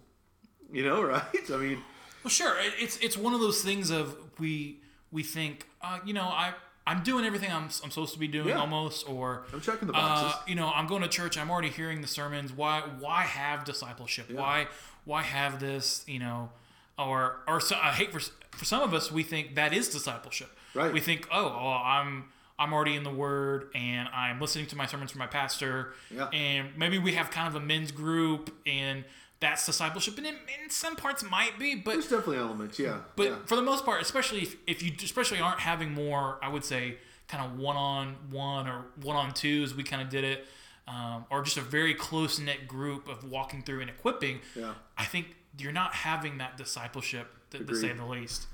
You 0.71 0.83
know, 0.83 1.01
right? 1.13 1.23
I 1.51 1.57
mean, 1.57 1.79
Well, 2.23 2.29
sure. 2.29 2.55
It's 2.79 2.97
it's 2.97 3.17
one 3.17 3.33
of 3.33 3.39
those 3.39 3.61
things 3.61 3.89
of 3.89 4.15
we 4.39 4.77
we 5.11 5.23
think, 5.23 5.67
uh, 5.81 5.99
you 6.05 6.13
know, 6.13 6.23
I 6.25 6.53
I'm 6.87 7.03
doing 7.03 7.23
everything 7.25 7.51
I'm 7.51 7.63
I'm 7.83 7.91
supposed 7.91 8.13
to 8.13 8.19
be 8.19 8.27
doing 8.27 8.49
Yeah. 8.49 8.59
almost, 8.59 9.07
or 9.07 9.45
I'm 9.53 9.61
checking 9.61 9.87
the 9.87 9.93
boxes. 9.93 10.33
uh, 10.39 10.43
you 10.47 10.55
know, 10.55 10.71
I'm 10.73 10.87
going 10.87 11.01
to 11.03 11.07
church. 11.07 11.37
I'm 11.37 11.49
already 11.51 11.69
hearing 11.69 12.01
the 12.01 12.07
sermons. 12.07 12.51
Why 12.51 12.81
why 12.99 13.21
have 13.23 13.63
discipleship? 13.63 14.31
Why 14.31 14.67
why 15.05 15.21
have 15.23 15.59
this? 15.59 16.03
You 16.07 16.19
know, 16.19 16.49
or 16.97 17.37
or 17.47 17.59
so, 17.61 17.75
I 17.81 17.91
hate 17.91 18.11
for 18.11 18.19
for 18.51 18.65
some 18.65 18.81
of 18.81 18.93
us 18.93 19.11
we 19.11 19.23
think 19.23 19.55
that 19.55 19.73
is 19.73 19.87
discipleship. 19.89 20.49
Right. 20.73 20.93
We 20.93 20.99
think, 20.99 21.27
oh, 21.31 21.45
well, 21.45 21.81
I'm 21.83 22.25
I'm 22.57 22.73
already 22.73 22.95
in 22.95 23.03
the 23.03 23.09
Word 23.09 23.69
and 23.73 24.09
I'm 24.09 24.39
listening 24.41 24.67
to 24.67 24.75
my 24.75 24.85
sermons 24.85 25.11
from 25.11 25.19
my 25.19 25.27
pastor. 25.27 25.93
Yeah. 26.13 26.27
And 26.27 26.77
maybe 26.77 26.97
we 26.97 27.13
have 27.13 27.31
kind 27.31 27.47
of 27.47 27.55
a 27.55 27.65
men's 27.65 27.91
group 27.91 28.53
and 28.65 29.05
that's 29.39 29.65
discipleship, 29.65 30.17
and 30.17 30.27
in, 30.27 30.35
in 30.63 30.69
some 30.69 30.97
parts 30.97 31.23
might 31.23 31.57
be, 31.57 31.73
but 31.73 31.91
There's 31.93 32.09
definitely 32.09 32.39
elements, 32.39 32.77
yeah. 32.77 32.97
but 33.15 33.25
yeah. 33.25 33.35
for 33.45 33.55
the 33.55 33.61
most 33.61 33.85
part, 33.85 34.01
especially 34.01 34.41
if, 34.41 34.57
if 34.67 34.83
you 34.83 34.91
especially 35.01 35.39
aren't 35.39 35.61
having 35.61 35.93
more, 35.93 36.37
I 36.41 36.49
would 36.49 36.65
say, 36.65 36.97
kind 37.29 37.45
of 37.45 37.57
one 37.57 37.77
on 37.77 38.17
one 38.31 38.67
or 38.67 38.87
one 39.01 39.15
on 39.15 39.33
twos, 39.33 39.73
we 39.73 39.83
kind 39.83 40.01
of 40.01 40.09
did 40.09 40.25
it, 40.25 40.45
um, 40.89 41.25
or 41.29 41.41
just 41.41 41.55
a 41.55 41.61
very 41.61 41.93
close 41.93 42.37
knit 42.37 42.67
group 42.67 43.07
of 43.07 43.23
walking 43.31 43.61
through 43.61 43.79
and 43.79 43.89
equipping. 43.89 44.41
Yeah. 44.57 44.73
I 44.97 45.05
think 45.05 45.27
you're 45.57 45.71
not 45.71 45.93
having 45.93 46.39
that 46.39 46.57
discipleship, 46.57 47.27
to, 47.51 47.63
to 47.63 47.75
say 47.75 47.93
the 47.93 48.05
least. 48.05 48.47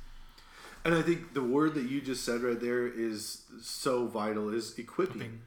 And 0.85 0.93
I 0.93 1.01
think 1.01 1.33
the 1.33 1.41
word 1.41 1.73
that 1.73 1.89
you 1.89 1.99
just 1.99 2.23
said 2.23 2.41
right 2.41 2.59
there 2.59 2.87
is 2.87 3.41
so 3.59 4.05
vital 4.05 4.53
is 4.53 4.77
equipping, 4.77 5.41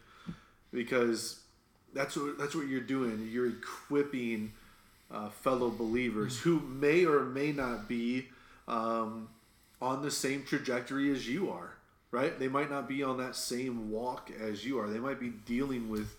because 0.72 1.38
that's 1.94 2.16
what 2.16 2.36
that's 2.38 2.54
what 2.56 2.66
you're 2.66 2.80
doing. 2.80 3.28
You're 3.30 3.48
equipping 3.48 4.52
uh, 5.12 5.28
fellow 5.30 5.70
believers 5.70 6.40
who 6.40 6.58
may 6.60 7.04
or 7.06 7.22
may 7.22 7.52
not 7.52 7.88
be 7.88 8.26
um, 8.66 9.28
on 9.80 10.02
the 10.02 10.10
same 10.10 10.42
trajectory 10.44 11.10
as 11.12 11.28
you 11.28 11.50
are, 11.50 11.74
right? 12.10 12.36
They 12.38 12.48
might 12.48 12.68
not 12.70 12.88
be 12.88 13.02
on 13.04 13.16
that 13.18 13.36
same 13.36 13.90
walk 13.92 14.30
as 14.40 14.64
you 14.66 14.78
are. 14.80 14.88
They 14.90 14.98
might 14.98 15.20
be 15.20 15.30
dealing 15.46 15.88
with 15.88 16.16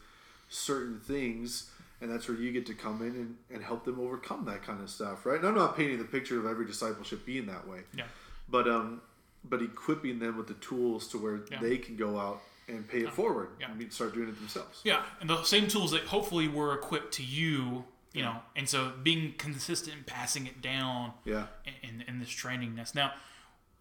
certain 0.49 0.99
things, 1.01 1.69
and 2.01 2.09
that's 2.09 2.27
where 2.29 2.37
you 2.37 2.51
get 2.53 2.65
to 2.67 2.73
come 2.73 3.01
in 3.01 3.09
and, 3.09 3.35
and 3.53 3.63
help 3.63 3.83
them 3.83 3.99
overcome 3.99 4.45
that 4.45 4.63
kind 4.63 4.81
of 4.81 4.89
stuff, 4.89 5.25
right? 5.25 5.37
And 5.39 5.47
I'm 5.47 5.55
not 5.55 5.75
painting 5.75 5.97
the 5.97 6.05
picture 6.05 6.39
of 6.39 6.45
every 6.45 6.65
discipleship 6.65 7.25
being 7.25 7.45
that 7.47 7.67
way, 7.67 7.81
Yeah. 7.93 8.05
But 8.49 8.67
um, 8.67 9.01
but 9.43 9.61
equipping 9.61 10.19
them 10.19 10.37
with 10.37 10.47
the 10.47 10.53
tools 10.55 11.07
to 11.09 11.17
where 11.17 11.39
Yeah. 11.51 11.59
they 11.61 11.77
can 11.77 11.95
go 11.95 12.19
out 12.19 12.41
and 12.67 12.87
pay 12.87 12.99
it 12.99 13.11
forward 13.13 13.49
Yeah. 13.59 13.71
and 13.71 13.93
start 13.93 14.13
doing 14.13 14.29
it 14.29 14.37
themselves. 14.37 14.81
Yeah, 14.83 15.03
and 15.21 15.29
the 15.29 15.43
same 15.43 15.67
tools 15.67 15.91
that 15.91 16.03
hopefully 16.03 16.47
were 16.47 16.73
equipped 16.73 17.13
to 17.15 17.23
you, 17.23 17.85
you 18.13 18.21
know, 18.21 18.41
and 18.55 18.67
so 18.69 18.91
being 19.01 19.33
consistent 19.37 19.95
and 19.95 20.05
passing 20.05 20.45
it 20.45 20.61
down 20.61 21.13
Yeah. 21.25 21.47
in, 21.81 22.03
in 22.07 22.19
this 22.19 22.29
training 22.29 22.75
nest. 22.75 22.93
Now, 22.95 23.13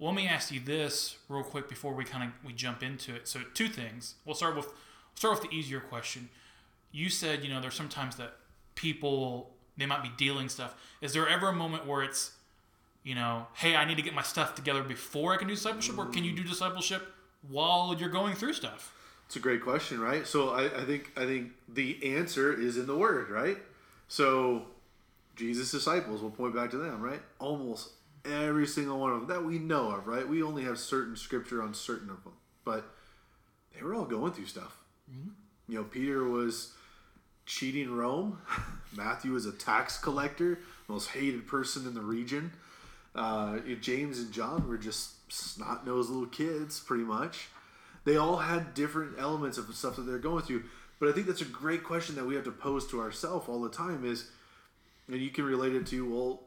let 0.00 0.14
me 0.14 0.26
ask 0.28 0.52
you 0.52 0.61
this 0.61 1.16
real 1.28 1.42
quick 1.42 1.68
before 1.68 1.92
we 1.92 2.04
kind 2.04 2.24
of 2.24 2.31
we 2.44 2.52
jump 2.52 2.83
into 2.83 3.14
it. 3.14 3.26
So, 3.28 3.40
two 3.52 3.68
things. 3.68 4.14
We'll 4.24 4.37
start 4.37 4.54
with 4.57 4.68
start 5.16 5.40
with 5.40 5.50
the 5.50 5.54
easier 5.57 5.81
question. 5.81 6.28
You 6.92 7.11
said 7.11 7.42
you 7.44 7.52
know 7.52 7.61
there's 7.61 7.74
sometimes 7.74 8.16
that 8.16 8.37
people 8.76 9.50
they 9.76 9.87
might 9.87 10.02
be 10.02 10.11
dealing 10.16 10.48
stuff. 10.48 10.74
Is 11.00 11.12
there 11.12 11.28
ever 11.28 11.48
a 11.48 11.52
moment 11.52 11.85
where 11.87 12.02
it's 12.02 12.33
you 13.09 13.14
know, 13.14 13.47
hey, 13.55 13.75
I 13.75 13.87
need 13.87 13.97
to 13.97 14.03
get 14.03 14.12
my 14.12 14.21
stuff 14.21 14.55
together 14.55 14.83
before 14.83 15.33
I 15.33 15.38
can 15.38 15.49
do 15.49 15.55
discipleship, 15.55 15.97
or 15.97 16.05
can 16.05 16.25
you 16.25 16.37
do 16.37 16.44
discipleship 16.44 17.11
while 17.49 17.97
you're 17.99 18.11
going 18.11 18.35
through 18.35 18.53
stuff? 18.53 18.94
It's 19.25 19.37
a 19.37 19.40
great 19.40 19.62
question, 19.62 19.99
right? 19.99 20.27
So 20.27 20.51
I, 20.51 20.66
I 20.66 20.85
think 20.85 21.12
I 21.16 21.25
think 21.25 21.53
the 21.71 22.16
answer 22.16 22.53
is 22.53 22.77
in 22.77 22.87
the 22.87 22.94
word, 22.94 23.31
right? 23.31 23.57
So 24.09 24.66
Jesus' 25.37 25.71
disciples, 25.71 26.21
we'll 26.21 26.33
point 26.33 26.55
back 26.55 26.71
to 26.73 26.77
them, 26.77 27.01
right? 27.01 27.23
Almost 27.38 27.92
every 28.27 28.66
single 28.66 29.01
one 29.01 29.12
of 29.12 29.21
them 29.21 29.29
that 29.29 29.42
we 29.42 29.59
know 29.59 29.90
of, 29.90 30.07
right? 30.07 30.29
We 30.29 30.42
only 30.42 30.64
have 30.64 30.79
certain 30.79 31.16
scripture 31.16 31.62
on 31.62 31.73
certain 31.73 32.11
of 32.11 32.23
them, 32.25 32.35
but 32.62 32.85
they 33.75 33.83
were 33.83 33.94
all 33.94 34.05
going 34.05 34.35
through 34.35 34.47
stuff. 34.47 34.77
Mm-hmm. 35.11 35.31
You 35.73 35.79
know, 35.79 35.85
Peter 35.85 36.25
was 36.25 36.75
cheating 37.47 37.90
Rome. 37.90 38.38
Matthew 38.94 39.33
was 39.33 39.47
a 39.47 39.53
tax 39.53 39.97
collector, 39.97 40.59
most 40.88 41.09
hated 41.09 41.47
person 41.47 41.87
in 41.87 41.94
the 41.94 42.03
region. 42.03 42.53
Uh, 43.14 43.59
James 43.81 44.18
and 44.18 44.33
John 44.33 44.68
were 44.68 44.79
just 44.79 45.31
snot 45.33 45.87
nosed 45.87 46.11
little 46.11 46.27
kids, 46.27 46.79
pretty 46.81 47.05
much. 47.05 47.49
They 48.05 48.16
all 48.16 48.37
had 48.37 48.75
different 48.75 49.18
elements 49.18 49.59
of 49.59 49.73
stuff 49.75 49.97
that 49.97 50.03
they're 50.03 50.18
going 50.18 50.42
through. 50.44 50.64
But 51.01 51.09
I 51.09 51.12
think 51.12 51.27
that's 51.27 51.42
a 51.42 51.47
great 51.47 51.85
question 51.85 52.14
that 52.16 52.27
we 52.27 52.35
have 52.35 52.44
to 52.44 52.51
pose 52.51 52.87
to 52.88 53.01
ourselves 53.01 53.49
all 53.49 53.61
the 53.61 53.68
time 53.71 54.05
is, 54.05 54.31
and 55.07 55.16
you 55.21 55.31
can 55.31 55.44
relate 55.44 55.75
it 55.75 55.87
to, 55.88 56.11
well, 56.11 56.42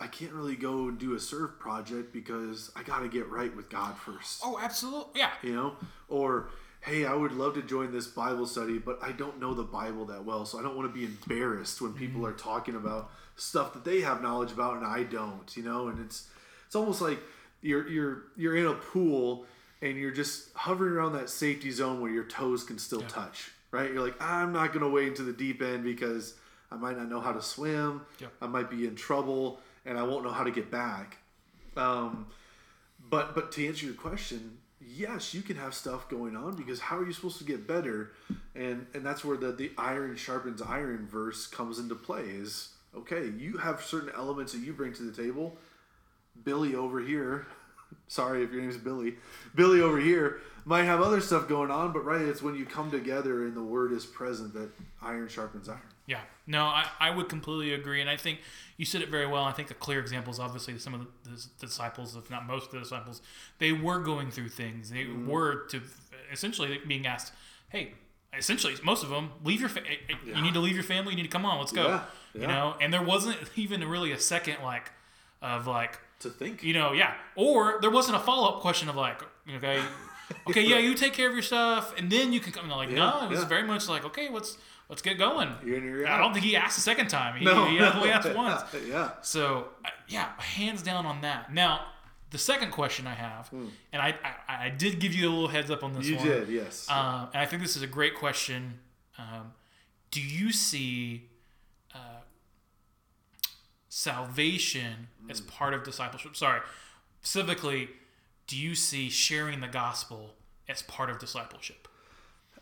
I 0.00 0.06
can't 0.08 0.32
really 0.32 0.56
go 0.56 0.88
and 0.88 0.98
do 0.98 1.14
a 1.14 1.20
serve 1.20 1.58
project 1.58 2.12
because 2.12 2.70
I 2.76 2.82
got 2.82 3.00
to 3.00 3.08
get 3.08 3.28
right 3.30 3.54
with 3.56 3.70
God 3.70 3.96
first 3.96 4.42
Oh, 4.44 4.58
absolutely, 4.60 5.20
yeah. 5.20 5.30
you 5.42 5.54
know 5.54 5.76
or 6.08 6.48
hey 6.86 7.04
i 7.04 7.12
would 7.12 7.32
love 7.32 7.54
to 7.54 7.62
join 7.62 7.92
this 7.92 8.06
bible 8.06 8.46
study 8.46 8.78
but 8.78 8.98
i 9.02 9.12
don't 9.12 9.40
know 9.40 9.52
the 9.52 9.62
bible 9.62 10.04
that 10.04 10.24
well 10.24 10.46
so 10.46 10.58
i 10.58 10.62
don't 10.62 10.76
want 10.76 10.88
to 10.88 10.94
be 10.98 11.04
embarrassed 11.04 11.80
when 11.80 11.92
people 11.92 12.24
are 12.24 12.32
talking 12.32 12.76
about 12.76 13.10
stuff 13.34 13.72
that 13.74 13.84
they 13.84 14.00
have 14.00 14.22
knowledge 14.22 14.52
about 14.52 14.76
and 14.76 14.86
i 14.86 15.02
don't 15.02 15.56
you 15.56 15.62
know? 15.62 15.88
And 15.88 16.00
it's 16.04 16.28
it's 16.66 16.74
almost 16.76 17.00
like 17.00 17.18
you're 17.60 17.86
you're 17.88 18.22
you're 18.36 18.56
in 18.56 18.66
a 18.66 18.74
pool 18.74 19.44
and 19.82 19.98
you're 19.98 20.10
just 20.12 20.48
hovering 20.54 20.92
around 20.94 21.12
that 21.12 21.28
safety 21.28 21.70
zone 21.70 22.00
where 22.00 22.10
your 22.10 22.24
toes 22.24 22.64
can 22.64 22.78
still 22.78 23.02
touch 23.02 23.50
right? 23.72 23.92
You're 23.92 24.02
like 24.02 24.20
i'm 24.20 24.52
not 24.52 24.68
going 24.72 24.82
to 24.82 24.88
wade 24.88 25.08
into 25.08 25.22
the 25.22 25.32
deep 25.32 25.60
end 25.60 25.84
because 25.84 26.34
i 26.70 26.76
might 26.76 26.96
not 26.96 27.08
know 27.08 27.20
how 27.20 27.32
to 27.32 27.42
swim. 27.42 28.02
Yeah. 28.20 28.28
i 28.40 28.46
might 28.46 28.70
be 28.70 28.86
in 28.86 28.94
trouble 28.94 29.60
and 29.84 29.98
i 29.98 30.02
won't 30.02 30.24
know 30.24 30.32
how 30.32 30.44
to 30.44 30.50
get 30.50 30.70
back. 30.70 31.18
Um, 31.76 32.26
but 33.10 33.34
but 33.34 33.52
to 33.52 33.66
answer 33.66 33.86
your 33.86 33.94
question, 33.94 34.58
yes, 34.86 35.34
you 35.34 35.42
can 35.42 35.56
have 35.56 35.74
stuff 35.74 36.08
going 36.08 36.36
on 36.36 36.56
because 36.56 36.80
how 36.80 36.98
are 36.98 37.06
you 37.06 37.12
supposed 37.12 37.38
to 37.38 37.44
get 37.44 37.66
better? 37.66 38.12
And 38.54 38.86
and 38.94 39.04
that's 39.04 39.24
where 39.24 39.36
the 39.36 39.52
the 39.52 39.72
iron 39.76 40.16
sharpens 40.16 40.62
iron 40.62 41.06
verse 41.06 41.46
comes 41.46 41.78
into 41.78 41.94
play. 41.94 42.22
Is 42.22 42.70
okay, 42.96 43.30
you 43.38 43.58
have 43.58 43.82
certain 43.82 44.10
elements 44.16 44.52
that 44.52 44.60
you 44.60 44.72
bring 44.72 44.92
to 44.94 45.02
the 45.02 45.22
table. 45.22 45.56
Billy 46.44 46.74
over 46.74 47.00
here, 47.00 47.46
sorry 48.08 48.42
if 48.42 48.52
your 48.52 48.60
name 48.60 48.70
is 48.70 48.76
Billy, 48.76 49.16
Billy 49.54 49.80
over 49.80 49.98
here 49.98 50.40
might 50.64 50.84
have 50.84 51.00
other 51.00 51.20
stuff 51.20 51.48
going 51.48 51.70
on, 51.70 51.92
but 51.92 52.04
right, 52.04 52.22
it's 52.22 52.42
when 52.42 52.56
you 52.56 52.66
come 52.66 52.90
together 52.90 53.44
and 53.44 53.56
the 53.56 53.62
word 53.62 53.92
is 53.92 54.04
present 54.04 54.52
that 54.52 54.68
iron 55.00 55.28
sharpens 55.28 55.68
iron. 55.68 55.80
Yeah, 56.06 56.20
no, 56.46 56.64
I, 56.64 56.86
I 57.00 57.10
would 57.10 57.28
completely 57.28 57.74
agree, 57.74 58.00
and 58.00 58.08
I 58.08 58.16
think 58.16 58.38
you 58.76 58.84
said 58.84 59.02
it 59.02 59.08
very 59.08 59.26
well. 59.26 59.42
I 59.42 59.52
think 59.52 59.70
a 59.72 59.74
clear 59.74 59.98
example 59.98 60.32
is 60.32 60.38
obviously 60.38 60.78
some 60.78 60.94
of 60.94 61.00
the, 61.24 61.30
the 61.58 61.66
disciples, 61.66 62.14
if 62.14 62.30
not 62.30 62.46
most 62.46 62.66
of 62.66 62.72
the 62.72 62.78
disciples, 62.78 63.22
they 63.58 63.72
were 63.72 63.98
going 63.98 64.30
through 64.30 64.50
things. 64.50 64.90
They 64.90 65.06
were 65.06 65.66
to 65.70 65.80
essentially 66.30 66.80
being 66.86 67.06
asked, 67.06 67.32
"Hey, 67.70 67.94
essentially, 68.36 68.74
most 68.84 69.02
of 69.02 69.10
them 69.10 69.32
leave 69.42 69.60
your 69.60 69.68
fa- 69.68 69.80
eh, 69.86 69.96
eh, 70.08 70.14
you 70.36 70.42
need 70.42 70.54
to 70.54 70.60
leave 70.60 70.74
your 70.74 70.84
family. 70.84 71.10
You 71.12 71.16
need 71.16 71.24
to 71.24 71.28
come 71.28 71.44
on, 71.44 71.58
let's 71.58 71.72
go." 71.72 71.88
Yeah, 71.88 72.02
You 72.40 72.46
know, 72.46 72.76
and 72.80 72.92
there 72.92 73.02
wasn't 73.02 73.38
even 73.56 73.82
really 73.88 74.12
a 74.12 74.18
second 74.20 74.58
like 74.62 74.92
of 75.42 75.66
like 75.66 75.98
To 76.20 76.30
think, 76.30 76.62
you 76.62 76.72
know, 76.72 76.92
yeah. 76.92 77.14
Or 77.34 77.78
there 77.80 77.90
wasn't 77.90 78.16
a 78.16 78.20
follow 78.20 78.48
up 78.48 78.60
question 78.60 78.88
of 78.88 78.96
like, 78.96 79.20
okay, 79.56 79.82
okay, 80.48 80.62
yeah, 80.62 80.78
you 80.78 80.94
take 80.94 81.12
care 81.14 81.28
of 81.28 81.34
your 81.34 81.42
stuff, 81.42 81.94
and 81.98 82.10
then 82.10 82.32
you 82.32 82.40
can 82.40 82.52
come. 82.52 82.68
Like, 82.68 82.90
no, 82.90 83.24
it 83.24 83.30
was 83.30 83.40
yeah. 83.40 83.46
very 83.48 83.64
much 83.64 83.88
like, 83.88 84.04
okay, 84.04 84.28
let's 84.30 84.56
let's 84.88 85.02
get 85.02 85.18
going. 85.18 85.50
You're 85.64 86.06
I 86.06 86.18
don't 86.18 86.32
think 86.32 86.44
he 86.44 86.56
asked 86.56 86.78
a 86.78 86.80
second 86.82 87.08
time. 87.08 87.38
He, 87.38 87.44
no, 87.44 87.66
he 87.66 87.78
only 87.80 88.10
asked 88.10 88.34
once. 88.34 88.62
yeah. 88.88 89.10
So 89.22 89.68
yeah, 90.08 90.28
hands 90.38 90.82
down 90.82 91.06
on 91.06 91.20
that. 91.22 91.52
Now, 91.52 91.86
the 92.30 92.38
second 92.38 92.72
question 92.72 93.06
I 93.06 93.14
have, 93.14 93.50
and 93.52 94.02
I, 94.02 94.14
I 94.48 94.66
I 94.66 94.70
did 94.70 94.98
give 94.98 95.14
you 95.14 95.28
a 95.28 95.32
little 95.32 95.48
heads 95.48 95.70
up 95.70 95.82
on 95.84 95.92
this 95.92 96.06
You 96.06 96.16
one. 96.16 96.26
did, 96.26 96.48
yes. 96.48 96.86
Um, 96.90 97.28
and 97.32 97.40
I 97.42 97.46
think 97.46 97.62
this 97.62 97.76
is 97.76 97.82
a 97.82 97.86
great 97.86 98.14
question. 98.14 98.80
Um, 99.18 99.52
do 100.10 100.20
you 100.20 100.52
see 100.52 101.28
uh, 101.94 101.98
salvation 103.88 105.08
as 105.28 105.40
part 105.40 105.74
of 105.74 105.82
discipleship? 105.84 106.36
Sorry, 106.36 106.60
specifically, 107.22 107.88
do 108.46 108.56
you 108.56 108.74
see 108.74 109.08
sharing 109.08 109.60
the 109.60 109.68
gospel 109.68 110.34
as 110.68 110.82
part 110.82 111.10
of 111.10 111.18
discipleship? 111.18 111.88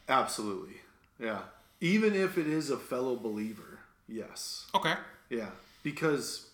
Absolutely. 0.08 0.76
Yeah. 1.18 1.40
Even 1.80 2.14
if 2.14 2.38
it 2.38 2.46
is 2.46 2.70
a 2.70 2.76
fellow 2.78 3.16
believer, 3.16 3.80
yes. 4.08 4.66
Okay. 4.74 4.94
Yeah. 5.30 5.50
Because 5.82 6.48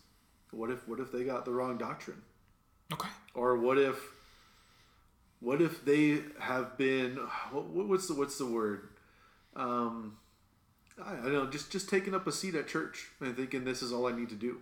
what 0.51 0.71
if 0.71 0.87
what 0.89 0.99
if 1.01 1.13
they 1.13 1.25
got 1.25 1.45
the 1.45 1.53
wrong 1.53 1.79
doctrine? 1.79 2.23
Okay. 2.93 3.09
Or 3.35 3.57
what 3.57 3.79
if 3.79 3.97
what 5.41 5.63
if 5.63 5.85
they 5.85 6.21
have 6.39 6.77
been 6.77 7.17
what, 7.53 7.67
what- 7.67 7.89
what's 7.89 8.09
the 8.09 8.15
what's 8.15 8.39
the 8.39 8.47
word? 8.47 8.89
Um 9.55 10.17
I, 11.03 11.13
I 11.13 11.17
don't 11.17 11.33
know, 11.33 11.47
just 11.47 11.71
just 11.71 11.89
taking 11.89 12.15
up 12.15 12.27
a 12.27 12.33
seat 12.33 12.55
at 12.55 12.67
church 12.69 13.09
and 13.21 13.37
thinking 13.37 13.65
this 13.65 13.83
is 13.83 13.93
all 13.93 14.07
I 14.07 14.13
need 14.13 14.29
to 14.31 14.35
do. 14.35 14.59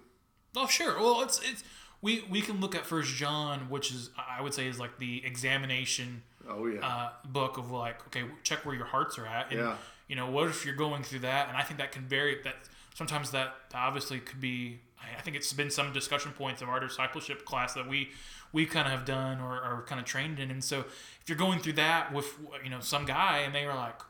Oh, 0.57 0.66
sure. 0.66 0.99
Well, 0.99 1.23
it's 1.23 1.40
it's 1.49 1.64
we 2.03 2.25
we 2.31 2.40
can 2.42 2.61
look 2.61 2.75
at 2.75 2.85
First 2.87 3.14
John, 3.14 3.71
which 3.71 3.90
is 3.90 4.11
I 4.16 4.40
would 4.42 4.55
say 4.55 4.66
is 4.68 4.79
like 4.79 4.99
the 4.99 5.25
examination 5.25 6.23
Oh 6.49 6.66
yeah. 6.66 6.87
uh, 6.87 7.11
book 7.27 7.59
of 7.59 7.71
like, 7.71 8.07
okay, 8.09 8.25
check 8.42 8.64
where 8.64 8.75
your 8.75 8.87
hearts 8.87 9.18
are 9.18 9.27
at, 9.27 9.51
and 9.51 9.61
Yeah. 9.61 9.75
You 10.09 10.16
know, 10.16 10.29
what 10.31 10.49
if 10.49 10.64
you're 10.64 10.75
going 10.75 11.03
through 11.03 11.21
that? 11.21 11.49
And 11.49 11.57
I 11.57 11.62
think 11.62 11.79
that 11.79 11.92
can 11.92 12.03
vary. 12.09 12.38
That 12.44 12.57
sometimes 12.94 13.31
that 13.33 13.55
obviously 13.75 14.18
could 14.21 14.40
be. 14.40 14.81
I 15.16 15.21
think 15.21 15.37
it's 15.37 15.53
been 15.53 15.71
some 15.71 15.92
discussion 15.92 16.33
points 16.33 16.61
of 16.62 16.68
our 16.68 16.81
discipleship 16.81 17.44
class 17.44 17.75
that 17.75 17.88
we 17.88 18.11
we 18.53 18.66
kind 18.66 18.87
of 18.88 18.92
have 18.92 19.05
done 19.05 19.40
or 19.40 19.61
are 19.61 19.83
kind 19.87 20.01
of 20.01 20.07
trained 20.07 20.38
in. 20.40 20.51
And 20.51 20.64
so 20.64 20.81
if 20.81 21.29
you're 21.29 21.38
going 21.38 21.61
through 21.61 21.75
that 21.75 22.12
with 22.12 22.27
you 22.64 22.71
know 22.71 22.81
some 22.81 23.05
guy 23.05 23.38
and 23.38 23.55
they 23.55 23.64
are 23.66 23.75
like, 23.77 24.01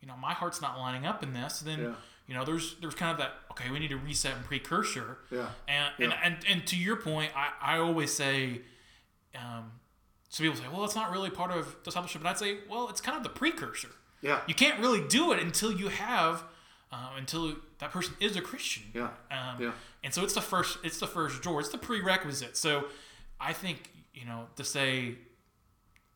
you 0.00 0.08
know, 0.08 0.16
my 0.16 0.32
heart's 0.32 0.62
not 0.62 0.78
lining 0.78 1.04
up 1.06 1.22
in 1.22 1.32
this, 1.34 1.60
then 1.60 1.80
Yeah. 1.80 1.92
you 2.26 2.34
know, 2.34 2.44
there's 2.44 2.76
there's 2.80 2.94
kind 2.94 3.10
of 3.12 3.18
that. 3.18 3.32
Okay, 3.50 3.70
we 3.70 3.78
need 3.80 3.88
to 3.90 3.96
reset 3.98 4.36
and 4.36 4.44
precursor. 4.44 5.18
Yeah. 5.30 5.48
And 5.66 5.92
and, 5.98 6.12
Yeah. 6.12 6.20
and 6.24 6.36
and 6.48 6.66
to 6.68 6.76
your 6.76 6.96
point, 6.96 7.32
I 7.36 7.74
I 7.74 7.78
always 7.78 8.12
say. 8.14 8.62
Um, 9.34 9.72
so 10.30 10.42
people 10.44 10.58
say, 10.58 10.68
well, 10.72 10.84
it's 10.84 10.94
not 10.94 11.10
really 11.10 11.30
part 11.30 11.50
of 11.50 11.82
discipleship, 11.82 12.20
and 12.20 12.28
I'd 12.28 12.38
say, 12.38 12.58
well, 12.68 12.88
it's 12.90 13.00
kind 13.00 13.16
of 13.16 13.22
the 13.22 13.30
precursor. 13.30 13.88
Yeah. 14.22 14.40
You 14.46 14.54
can't 14.54 14.80
really 14.80 15.06
do 15.08 15.32
it 15.32 15.40
until 15.40 15.72
you 15.72 15.88
have, 15.88 16.42
uh, 16.92 17.10
until 17.16 17.54
that 17.78 17.90
person 17.92 18.14
is 18.20 18.36
a 18.36 18.40
Christian. 18.40 18.84
Yeah. 18.94 19.10
Um, 19.30 19.60
Yeah. 19.62 19.72
And 20.04 20.14
so 20.14 20.22
it's 20.22 20.34
the 20.34 20.40
first, 20.40 20.78
it's 20.84 20.98
the 21.00 21.06
first 21.06 21.42
door. 21.42 21.60
It's 21.60 21.70
the 21.70 21.78
prerequisite. 21.78 22.56
So 22.56 22.84
I 23.40 23.52
think 23.52 23.90
you 24.14 24.24
know 24.24 24.46
to 24.56 24.64
say, 24.64 25.16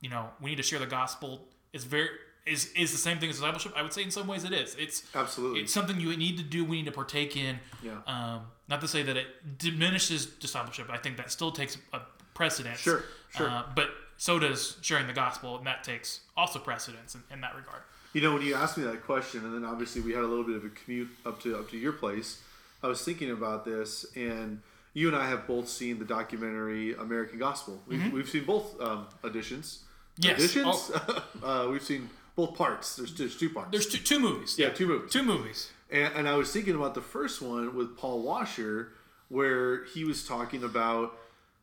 you 0.01 0.09
know, 0.11 0.29
we 0.41 0.51
need 0.51 0.57
to 0.57 0.63
share 0.63 0.79
the 0.79 0.87
gospel 0.87 1.49
is 1.73 1.85
very 1.85 2.09
is 2.47 2.73
is 2.73 2.91
the 2.93 2.99
same 2.99 3.19
thing 3.19 3.31
as 3.31 3.37
discipleship. 3.37 3.73
I 3.77 3.83
would 3.83 3.93
say 3.93 4.03
in 4.03 4.11
some 4.11 4.27
ways 4.27 4.45
it 4.45 4.53
is. 4.53 4.75
It's 4.79 5.03
Absolutely. 5.15 5.61
it's 5.61 5.73
something 5.73 6.01
you 6.01 6.17
need 6.17 6.37
to 6.39 6.43
do. 6.43 6.65
We 6.65 6.77
need 6.77 6.87
to 6.87 6.93
partake 6.93 7.37
in. 7.37 7.59
Yeah. 7.83 7.99
Um, 8.07 8.43
not 8.69 8.81
to 8.81 8.89
say 8.89 9.03
that 9.03 9.17
it 9.17 9.59
diminishes 9.59 10.27
discipleship. 10.27 10.89
I 10.91 10.99
think 10.99 11.17
that 11.19 11.31
still 11.31 11.53
takes 11.53 11.77
a 11.93 12.01
precedence. 12.35 12.79
Sure, 12.81 13.05
sure. 13.37 13.49
Uh, 13.49 13.65
but 13.75 13.91
so 14.23 14.39
does 14.39 14.77
sharing 14.83 15.09
the 15.09 15.13
gospel, 15.13 15.59
and 15.59 15.67
that 15.67 15.83
takes 15.83 16.21
also 16.37 16.61
precedence 16.61 17.17
in, 17.17 17.23
in 17.29 17.41
that 17.41 17.57
regard. 17.57 17.83
You 18.13 18.21
know, 18.21 18.35
when 18.35 18.43
you 18.43 18.55
asked 18.55 18.79
me 18.79 18.85
that 18.85 19.03
question, 19.03 19.45
and 19.45 19.53
then 19.53 19.65
obviously 19.69 20.01
we 20.01 20.13
had 20.13 20.23
a 20.23 20.27
little 20.29 20.45
bit 20.45 20.55
of 20.55 20.65
a 20.65 20.69
commute 20.69 21.09
up 21.27 21.43
to 21.43 21.59
up 21.59 21.69
to 21.71 21.77
your 21.77 21.91
place, 21.91 22.41
I 22.85 22.87
was 22.87 23.05
thinking 23.05 23.33
about 23.33 23.65
this, 23.65 24.07
and 24.15 24.63
you 24.95 25.09
and 25.09 25.17
I 25.17 25.29
have 25.29 25.49
both 25.49 25.69
seen 25.69 25.99
the 25.99 26.05
documentary 26.05 26.95
American 26.95 27.41
Gospel. 27.41 27.83
We've, 27.89 28.13
we've 28.13 28.29
seen 28.29 28.45
both 28.45 28.81
um, 28.81 29.09
editions. 29.25 29.81
Mm-hmm. 30.21 30.31
Yes. 30.31 30.39
Editions? 30.39 30.93
uh, 31.43 31.69
we've 31.69 31.83
seen 31.83 32.09
both 32.37 32.55
parts. 32.55 32.95
There's, 32.95 33.13
there's 33.15 33.37
two 33.37 33.51
parts. 33.51 33.73
There's 33.73 33.89
two, 33.89 33.99
two 33.99 34.21
movies. 34.21 34.55
yeah, 34.57 34.69
two 34.69 34.87
movies. 34.87 35.11
Two 35.11 35.25
movies. 35.25 35.71
And, 35.91 36.15
and 36.15 36.29
I 36.29 36.37
was 36.37 36.53
thinking 36.53 36.77
about 36.77 36.95
the 36.95 37.03
first 37.03 37.43
one 37.43 37.75
with 37.75 37.99
Paul 37.99 38.23
Washer, 38.23 38.93
where 39.31 39.85
he 39.87 40.05
was 40.05 40.25
talking 40.25 40.63
about, 40.63 41.19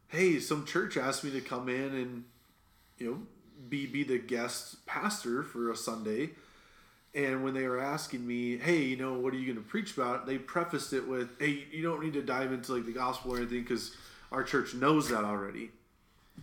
hey, 0.10 0.41
some 0.41 0.65
church 0.65 0.98
asked 0.98 1.24
me 1.24 1.32
to 1.32 1.39
come 1.39 1.69
in 1.69 1.95
and, 1.95 2.24
you 3.00 3.12
know, 3.12 3.18
be 3.70 3.86
be 3.86 4.04
the 4.04 4.18
guest 4.18 4.86
pastor 4.86 5.44
for 5.44 5.72
a 5.72 5.76
Sunday. 5.76 6.32
And 7.16 7.44
when 7.44 7.56
they 7.56 7.68
were 7.68 7.80
asking 7.80 8.26
me, 8.28 8.58
hey, 8.58 8.84
you 8.84 8.96
know, 8.96 9.14
what 9.14 9.34
are 9.34 9.38
you 9.38 9.52
going 9.52 9.64
to 9.64 9.68
preach 9.68 9.98
about? 9.98 10.28
They 10.28 10.38
prefaced 10.38 10.94
it 10.94 11.08
with, 11.08 11.30
hey, 11.40 11.66
you 11.72 11.82
don't 11.82 12.04
need 12.04 12.14
to 12.14 12.22
dive 12.22 12.52
into 12.52 12.74
like 12.76 12.86
the 12.86 12.92
gospel 12.92 13.34
or 13.34 13.38
anything 13.38 13.64
because 13.64 13.96
our 14.32 14.44
church 14.44 14.76
knows 14.76 15.10
that 15.10 15.24
already. 15.24 15.72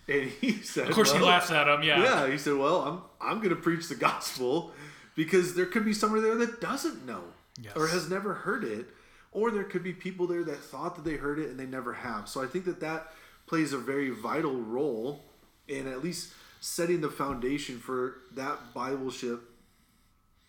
And 0.09 0.29
he 0.29 0.53
said, 0.62 0.88
Of 0.88 0.95
course, 0.97 1.12
he 1.12 1.19
well, 1.19 1.29
laughs 1.29 1.53
at 1.53 1.69
him. 1.69 1.83
Yeah. 1.85 2.03
yeah, 2.03 2.29
he 2.31 2.37
said, 2.37 2.55
"Well, 2.55 2.83
I'm 2.83 3.03
I'm 3.21 3.38
going 3.38 3.51
to 3.51 3.57
preach 3.61 3.88
the 3.88 3.95
gospel 3.95 4.73
because 5.14 5.55
there 5.55 5.66
could 5.66 5.85
be 5.85 5.92
somebody 5.95 6.23
there 6.23 6.35
that 6.37 6.61
doesn't 6.61 7.07
know 7.07 7.23
Yes. 7.62 7.73
or 7.75 7.87
has 7.87 8.11
never 8.11 8.35
heard 8.35 8.64
it, 8.64 8.87
or 9.33 9.51
there 9.51 9.64
could 9.64 9.83
be 9.83 9.92
people 9.95 10.27
there 10.27 10.45
that 10.45 10.59
thought 10.59 10.95
that 10.97 11.05
they 11.05 11.14
heard 11.16 11.38
it 11.38 11.49
and 11.49 11.59
they 11.59 11.64
never 11.64 11.95
have. 11.95 12.29
So 12.29 12.42
I 12.42 12.47
think 12.47 12.66
that 12.66 12.81
that 12.81 13.12
plays 13.47 13.73
a 13.73 13.79
very 13.79 14.11
vital 14.11 14.57
role 14.61 15.23
in 15.69 15.87
at 15.87 16.03
least 16.05 16.33
setting 16.61 17.01
the 17.01 17.11
foundation 17.11 17.79
for 17.79 18.19
that 18.35 18.59
Bibleship 18.75 19.40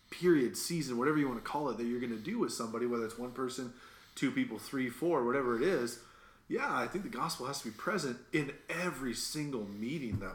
period, 0.10 0.58
season, 0.58 0.98
whatever 0.98 1.18
you 1.18 1.28
want 1.28 1.44
to 1.44 1.50
call 1.50 1.70
it, 1.70 1.78
that 1.78 1.86
you're 1.86 2.00
going 2.00 2.12
to 2.12 2.18
do 2.18 2.40
with 2.40 2.54
somebody, 2.54 2.86
whether 2.86 3.06
it's 3.06 3.18
one 3.18 3.32
person, 3.32 3.74
two 4.16 4.32
people, 4.32 4.58
three, 4.58 4.90
four, 4.90 5.26
whatever 5.26 5.56
it 5.56 5.64
is. 5.64 6.00
Yeah, 6.48 6.66
I 6.70 6.88
think 6.88 7.04
the 7.04 7.10
gospel 7.10 7.46
has 7.46 7.60
to 7.62 7.66
be 7.66 7.72
present 7.72 8.18
in 8.32 8.54
every 8.70 9.14
single 9.14 9.66
meeting, 9.66 10.20
though. 10.20 10.32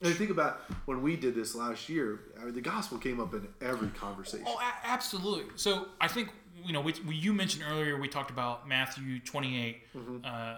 And 0.00 0.12
I 0.12 0.12
think 0.12 0.30
about 0.30 0.60
when 0.84 1.00
we 1.00 1.16
did 1.16 1.34
this 1.34 1.54
last 1.54 1.88
year, 1.88 2.20
I 2.38 2.44
mean, 2.44 2.54
the 2.54 2.60
gospel 2.60 2.98
came 2.98 3.18
up 3.18 3.32
in 3.32 3.48
every 3.62 3.88
conversation. 3.88 4.44
Oh, 4.46 4.58
a- 4.58 4.86
absolutely. 4.86 5.52
So 5.56 5.86
I 6.00 6.08
think 6.08 6.28
you 6.64 6.72
know, 6.72 6.80
we, 6.80 6.94
we, 7.06 7.14
you 7.14 7.32
mentioned 7.32 7.64
earlier 7.68 7.98
we 7.98 8.08
talked 8.08 8.30
about 8.30 8.68
Matthew 8.68 9.20
28, 9.20 9.82
uh, 10.24 10.56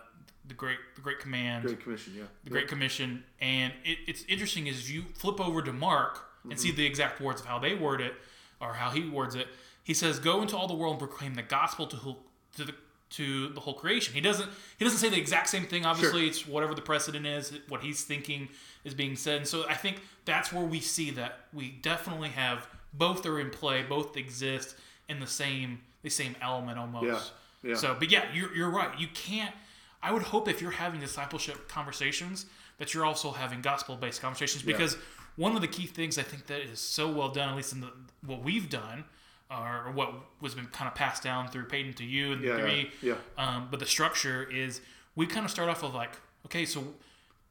the 0.48 0.54
great 0.54 0.78
the 0.94 1.00
great 1.00 1.18
command, 1.18 1.64
Mm-hmm. 1.64 1.74
Great 1.74 1.82
Commission, 1.82 2.12
yeah. 2.16 2.24
the 2.44 2.50
Great 2.50 2.68
Commission, 2.68 3.24
and 3.40 3.72
it, 3.84 3.98
it's 4.06 4.24
interesting 4.28 4.66
is 4.66 4.90
you 4.90 5.04
flip 5.14 5.40
over 5.40 5.62
to 5.62 5.72
Mark 5.72 6.24
and 6.48 6.58
see 6.58 6.70
the 6.70 6.86
exact 6.86 7.20
words 7.20 7.40
of 7.40 7.46
how 7.46 7.58
they 7.58 7.74
word 7.74 8.00
it 8.00 8.14
or 8.60 8.74
how 8.74 8.90
he 8.90 9.08
words 9.08 9.34
it. 9.34 9.48
He 9.82 9.94
says, 9.94 10.18
"Go 10.18 10.42
into 10.42 10.56
all 10.56 10.68
the 10.68 10.74
world 10.74 10.92
and 10.92 11.08
proclaim 11.08 11.34
the 11.34 11.42
gospel 11.42 11.86
to 11.88 11.96
whole, 11.96 12.18
to 12.56 12.64
the 12.64 12.74
to 13.10 13.48
the 13.48 13.60
whole 13.60 13.74
creation." 13.74 14.14
He 14.14 14.20
doesn't 14.20 14.48
he 14.78 14.84
doesn't 14.84 14.98
say 14.98 15.08
the 15.08 15.18
exact 15.18 15.48
same 15.48 15.64
thing. 15.64 15.84
Obviously, 15.84 16.26
it's 16.26 16.46
whatever 16.46 16.74
the 16.74 16.82
precedent 16.82 17.26
is, 17.26 17.52
what 17.68 17.82
he's 17.82 18.04
thinking 18.04 18.48
is 18.84 18.94
being 18.94 19.16
said. 19.16 19.38
And 19.38 19.46
so 19.48 19.64
I 19.68 19.74
think 19.74 20.00
that's 20.24 20.52
where 20.52 20.64
we 20.64 20.80
see 20.80 21.10
that 21.12 21.40
we 21.52 21.70
definitely 21.82 22.28
have 22.30 22.68
both 22.92 23.26
are 23.26 23.40
in 23.40 23.50
play, 23.50 23.82
both 23.82 24.16
exist 24.16 24.76
in 25.08 25.20
the 25.20 25.26
same 25.26 25.80
the 26.02 26.10
same 26.10 26.36
element 26.40 26.78
almost. 26.78 27.32
Yeah, 27.62 27.70
yeah. 27.70 27.76
So, 27.76 27.96
but 27.98 28.10
yeah, 28.10 28.24
you're 28.32 28.54
you're 28.54 28.70
right. 28.70 28.98
You 28.98 29.08
can't. 29.08 29.54
I 30.02 30.12
would 30.12 30.22
hope 30.22 30.48
if 30.48 30.60
you're 30.62 30.70
having 30.72 31.00
discipleship 31.00 31.68
conversations 31.68 32.46
that 32.78 32.92
you're 32.94 33.04
also 33.04 33.30
having 33.32 33.60
gospel 33.62 33.96
based 33.96 34.20
conversations 34.20 34.62
because 34.62 34.96
one 35.36 35.54
of 35.54 35.60
the 35.62 35.68
key 35.68 35.86
things 35.86 36.18
I 36.18 36.22
think 36.22 36.46
that 36.46 36.60
is 36.60 36.78
so 36.80 37.10
well 37.10 37.28
done, 37.30 37.48
at 37.48 37.56
least 37.56 37.72
in 37.72 37.80
the, 37.80 37.90
what 38.24 38.42
we've 38.42 38.68
done, 38.70 39.04
or 39.50 39.90
what 39.94 40.12
was 40.40 40.54
been 40.54 40.66
kind 40.66 40.88
of 40.88 40.94
passed 40.94 41.22
down 41.22 41.48
through 41.48 41.64
Peyton 41.66 41.94
to 41.94 42.04
you 42.04 42.32
and 42.32 42.42
Yeah, 42.42 42.64
me. 42.64 42.90
yeah. 43.02 43.14
Um, 43.38 43.68
but 43.70 43.80
the 43.80 43.86
structure 43.86 44.48
is 44.50 44.80
we 45.14 45.26
kind 45.26 45.44
of 45.44 45.50
start 45.50 45.68
off 45.68 45.82
with 45.82 45.94
like, 45.94 46.12
okay, 46.46 46.64
so 46.64 46.82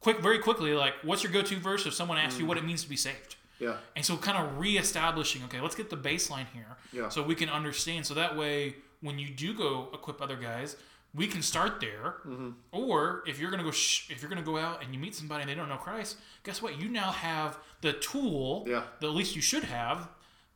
quick, 0.01 0.19
very 0.19 0.39
quickly, 0.39 0.73
like, 0.73 0.93
what's 1.03 1.23
your 1.23 1.31
go-to 1.31 1.57
verse 1.57 1.85
if 1.85 1.93
someone 1.93 2.17
asks 2.17 2.39
you 2.39 2.45
what 2.45 2.57
it 2.57 2.65
means 2.65 2.83
to 2.83 2.89
be 2.89 2.95
saved? 2.97 3.35
Yeah. 3.59 3.77
And 3.95 4.03
so, 4.05 4.17
kind 4.17 4.37
of 4.37 4.59
reestablishing, 4.59 5.43
okay, 5.45 5.61
let's 5.61 5.75
get 5.75 5.89
the 5.89 5.95
baseline 5.97 6.45
here, 6.53 6.75
Yeah. 6.91 7.07
so 7.09 7.23
we 7.23 7.35
can 7.35 7.49
understand. 7.49 8.05
So 8.05 8.13
that 8.15 8.35
way, 8.35 8.75
when 9.01 9.17
you 9.17 9.29
do 9.29 9.53
go 9.53 9.89
equip 9.93 10.21
other 10.21 10.35
guys, 10.35 10.75
we 11.15 11.27
can 11.27 11.41
start 11.41 11.79
there. 11.79 12.15
Mm-hmm. 12.27 12.49
Or 12.71 13.23
if 13.25 13.39
you're 13.39 13.49
gonna 13.51 13.63
go, 13.63 13.71
sh- 13.71 14.09
if 14.11 14.21
you're 14.21 14.29
gonna 14.29 14.41
go 14.41 14.57
out 14.57 14.83
and 14.83 14.93
you 14.93 14.99
meet 14.99 15.15
somebody 15.15 15.41
and 15.41 15.49
they 15.49 15.55
don't 15.55 15.69
know 15.69 15.77
Christ, 15.77 16.17
guess 16.43 16.61
what? 16.61 16.79
You 16.79 16.89
now 16.89 17.11
have 17.11 17.57
the 17.81 17.93
tool 17.93 18.65
Yeah. 18.67 18.83
that 18.99 19.07
at 19.07 19.13
least 19.13 19.35
you 19.35 19.41
should 19.41 19.63
have 19.63 20.09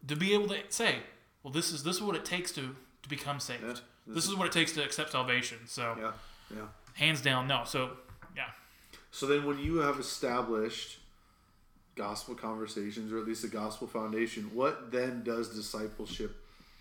to 0.08 0.16
be 0.16 0.34
able 0.34 0.48
to 0.50 0.60
say, 0.70 0.96
well, 1.44 1.54
this 1.54 1.72
is 1.72 1.84
this 1.84 1.96
is 1.98 2.02
what 2.02 2.16
it 2.16 2.26
takes 2.26 2.52
to 2.54 2.76
to 3.04 3.10
become 3.10 3.40
saved. 3.40 3.64
Yeah. 3.64 3.74
This 4.16 4.26
is 4.26 4.36
what 4.36 4.48
it 4.48 4.52
takes 4.52 4.72
to 4.74 4.84
accept 4.84 5.12
salvation. 5.12 5.60
So 5.66 5.96
Yeah. 6.00 6.12
Yeah. 6.58 6.68
hands 6.96 7.22
down, 7.22 7.48
no. 7.48 7.64
So 7.66 7.92
yeah, 8.36 8.50
So 9.12 9.26
then, 9.26 9.46
when 9.46 9.60
you 9.60 9.78
have 9.78 10.00
established 10.00 10.98
gospel 11.96 12.36
conversations, 12.36 13.12
or 13.12 13.18
at 13.20 13.26
least 13.28 13.44
a 13.44 13.48
gospel 13.48 13.88
foundation, 13.88 14.50
what 14.54 14.92
then 14.92 15.24
does 15.24 15.50
discipleship 15.56 16.36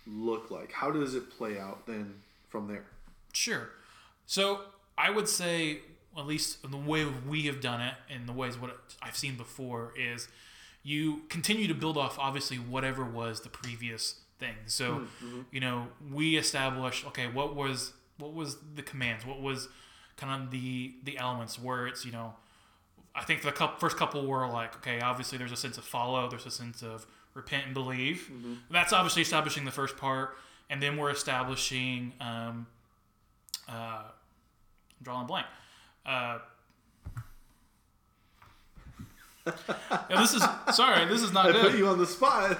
look 0.07 0.49
like? 0.51 0.71
How 0.71 0.91
does 0.91 1.13
it 1.15 1.29
play 1.29 1.59
out 1.59 1.85
then 1.87 2.15
from 2.49 2.67
there? 2.67 2.85
Sure. 3.33 3.69
So 4.25 4.61
I 4.97 5.09
would 5.09 5.27
say, 5.27 5.79
at 6.17 6.25
least 6.27 6.63
in 6.63 6.71
the 6.71 6.77
way 6.77 7.05
we 7.05 7.43
have 7.43 7.61
done 7.61 7.81
it, 7.81 7.93
and 8.09 8.27
the 8.27 8.33
ways 8.33 8.57
what 8.57 8.77
I've 9.01 9.15
seen 9.17 9.37
before 9.37 9.93
is, 9.97 10.27
you 10.83 11.21
continue 11.29 11.67
to 11.67 11.73
build 11.73 11.97
off 11.97 12.17
obviously 12.19 12.57
whatever 12.57 13.03
was 13.03 13.41
the 13.41 13.49
previous 13.49 14.15
thing. 14.39 14.55
So, 14.65 15.01
you 15.51 15.59
know, 15.59 15.87
we 16.11 16.37
established 16.37 17.05
okay, 17.07 17.27
what 17.27 17.55
was 17.55 17.93
what 18.17 18.33
was 18.33 18.57
the 18.75 18.81
commands? 18.81 19.25
What 19.25 19.41
was 19.41 19.67
kind 20.17 20.43
of 20.43 20.51
the 20.51 20.93
the 21.03 21.17
elements 21.17 21.59
where 21.59 21.87
it's 21.87 22.05
you 22.05 22.11
know, 22.11 22.33
I 23.15 23.23
think 23.23 23.41
the 23.41 23.51
couple, 23.51 23.79
first 23.79 23.97
couple 23.97 24.25
were 24.25 24.47
like 24.47 24.75
okay, 24.77 24.99
obviously 25.01 25.37
there's 25.37 25.51
a 25.51 25.57
sense 25.57 25.77
of 25.77 25.83
follow, 25.83 26.29
there's 26.29 26.45
a 26.45 26.51
sense 26.51 26.81
of 26.81 27.05
repent 27.33 27.65
and 27.65 27.73
believe. 27.73 28.29
That's 28.71 28.93
obviously 28.93 29.21
establishing 29.21 29.65
the 29.65 29.71
first 29.71 29.97
part, 29.97 30.35
and 30.69 30.81
then 30.83 30.97
we're 30.97 31.11
establishing. 31.11 32.13
Um, 32.19 32.67
uh, 33.69 34.03
drawing 35.01 35.23
a 35.23 35.27
blank. 35.27 35.45
Uh, 36.05 36.39
yeah, 39.45 40.21
this 40.21 40.33
is 40.33 40.43
sorry. 40.75 41.05
This 41.05 41.21
is 41.21 41.31
not 41.33 41.47
I 41.47 41.51
put 41.53 41.71
good. 41.71 41.79
you 41.79 41.87
on 41.87 41.97
the 41.97 42.05
spot. 42.05 42.51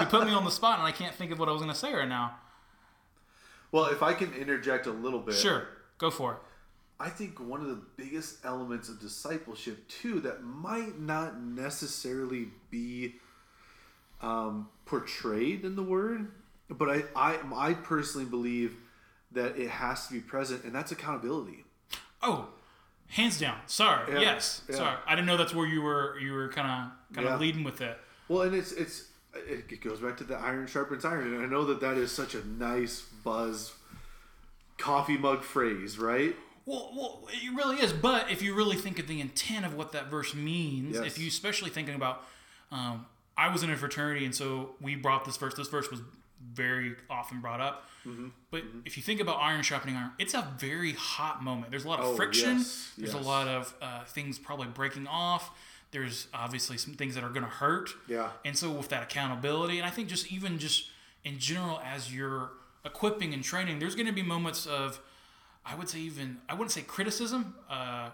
You 0.00 0.06
put 0.06 0.26
me 0.26 0.32
on 0.32 0.44
the 0.44 0.50
spot, 0.50 0.78
and 0.78 0.86
I 0.88 0.92
can't 0.92 1.14
think 1.14 1.30
of 1.32 1.38
what 1.38 1.48
I 1.48 1.52
was 1.52 1.60
going 1.60 1.72
to 1.72 1.78
say 1.78 1.92
right 1.92 2.08
now. 2.08 2.36
well, 3.72 3.86
if 3.86 4.02
I 4.02 4.14
can 4.14 4.32
interject 4.34 4.86
a 4.86 4.90
little 4.92 5.20
bit. 5.20 5.34
Sure, 5.34 5.68
go 5.98 6.10
for 6.10 6.32
it. 6.32 6.38
I 7.00 7.08
think 7.10 7.38
one 7.38 7.60
of 7.60 7.68
the 7.68 7.80
biggest 7.96 8.44
elements 8.44 8.88
of 8.88 8.98
discipleship 9.00 9.86
too 9.86 10.18
that 10.20 10.42
might 10.42 10.98
not 10.98 11.40
necessarily 11.40 12.48
be 12.70 13.14
um, 14.20 14.68
portrayed 14.86 15.64
in 15.64 15.76
the 15.76 15.82
word, 15.84 16.32
but 16.68 16.88
I, 16.90 17.04
I 17.14 17.38
I 17.54 17.74
personally 17.74 18.26
believe 18.26 18.76
that 19.32 19.56
it 19.56 19.68
has 19.70 20.06
to 20.08 20.14
be 20.14 20.20
present, 20.20 20.64
and 20.64 20.74
that's 20.74 20.90
accountability. 20.92 21.64
Oh, 22.22 22.48
hands 23.08 23.38
down. 23.38 23.58
Sorry. 23.66 24.12
Yeah, 24.14 24.20
yes. 24.20 24.62
yeah. 24.68 24.76
Sorry. 24.76 24.96
I 25.06 25.14
didn't 25.14 25.26
know 25.26 25.36
that's 25.36 25.54
where 25.54 25.66
you 25.66 25.82
were. 25.82 26.18
You 26.18 26.32
were 26.32 26.48
kind 26.48 26.66
of 26.66 27.14
kind 27.14 27.26
of 27.28 27.34
Yeah. 27.34 27.38
leading 27.38 27.64
with 27.64 27.80
it. 27.80 27.98
Well, 28.28 28.42
and 28.42 28.54
it's 28.54 28.72
it's 28.72 29.04
it 29.34 29.80
goes 29.82 30.00
back 30.00 30.16
to 30.18 30.24
the 30.24 30.36
iron 30.36 30.66
sharpens 30.66 31.04
iron, 31.04 31.34
and 31.34 31.42
I 31.42 31.46
know 31.46 31.64
that 31.66 31.80
that 31.80 31.96
is 31.96 32.10
such 32.10 32.34
a 32.34 32.46
nice 32.46 33.00
buzz 33.02 33.72
coffee 34.78 35.18
mug 35.18 35.42
phrase, 35.42 35.98
right? 35.98 36.34
Well, 36.66 36.92
well, 36.96 37.28
it 37.32 37.54
really 37.54 37.76
is. 37.76 37.92
But 37.92 38.30
if 38.30 38.42
you 38.42 38.54
really 38.54 38.76
think 38.76 38.98
of 38.98 39.06
the 39.08 39.20
intent 39.20 39.64
of 39.64 39.74
what 39.74 39.92
that 39.92 40.08
verse 40.10 40.34
means, 40.34 40.96
Yes. 40.96 41.06
if 41.06 41.18
you 41.18 41.28
especially 41.28 41.70
thinking 41.70 41.94
about, 41.94 42.24
um, 42.70 43.06
I 43.36 43.48
was 43.50 43.62
in 43.62 43.70
a 43.70 43.76
fraternity, 43.76 44.24
and 44.26 44.34
so 44.34 44.74
we 44.80 44.94
brought 44.94 45.24
this 45.24 45.36
verse. 45.36 45.54
This 45.54 45.68
verse 45.68 45.90
was 45.90 46.00
very 46.52 46.94
often 47.10 47.40
brought 47.40 47.60
up. 47.60 47.84
Mm-hmm. 48.06 48.28
But 48.50 48.62
if 48.84 48.96
you 48.96 49.02
think 49.02 49.20
about 49.20 49.36
iron 49.40 49.62
sharpening 49.62 49.96
iron, 49.96 50.12
it's 50.18 50.34
a 50.34 50.46
very 50.58 50.92
hot 50.92 51.42
moment. 51.42 51.70
There's 51.70 51.84
a 51.84 51.88
lot 51.88 51.98
of 52.00 52.06
Oh, 52.06 52.16
friction. 52.16 52.58
yes, 52.58 52.92
There's 52.96 53.14
yes. 53.14 53.22
a 53.22 53.26
lot 53.26 53.48
of 53.48 53.74
uh, 53.82 54.04
things 54.04 54.38
probably 54.38 54.68
breaking 54.68 55.06
off. 55.06 55.50
There's 55.90 56.28
obviously 56.34 56.76
some 56.78 56.94
things 56.94 57.14
that 57.14 57.24
are 57.24 57.28
going 57.30 57.42
to 57.44 57.48
hurt. 57.50 57.90
Yeah. 58.06 58.30
And 58.44 58.56
so 58.56 58.70
with 58.70 58.88
that 58.90 59.02
accountability, 59.02 59.78
and 59.78 59.86
I 59.86 59.90
think 59.90 60.08
just 60.08 60.30
even 60.32 60.58
just 60.58 60.90
in 61.24 61.38
general 61.38 61.80
as 61.84 62.14
you're 62.14 62.50
equipping 62.84 63.34
and 63.34 63.42
training, 63.42 63.78
there's 63.78 63.94
going 63.94 64.06
to 64.06 64.12
be 64.12 64.22
moments 64.22 64.66
of, 64.66 65.00
I 65.66 65.74
would 65.74 65.88
say 65.88 65.98
even 66.00 66.38
I 66.48 66.54
wouldn't 66.54 66.70
say 66.72 66.82
criticism. 66.82 67.54
Uh, 67.68 68.10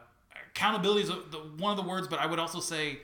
accountability 0.50 1.02
is 1.02 1.08
the, 1.08 1.38
one 1.58 1.70
of 1.70 1.76
the 1.76 1.88
words, 1.88 2.08
but 2.08 2.18
I 2.20 2.26
would 2.26 2.38
also 2.38 2.60
say 2.60 3.00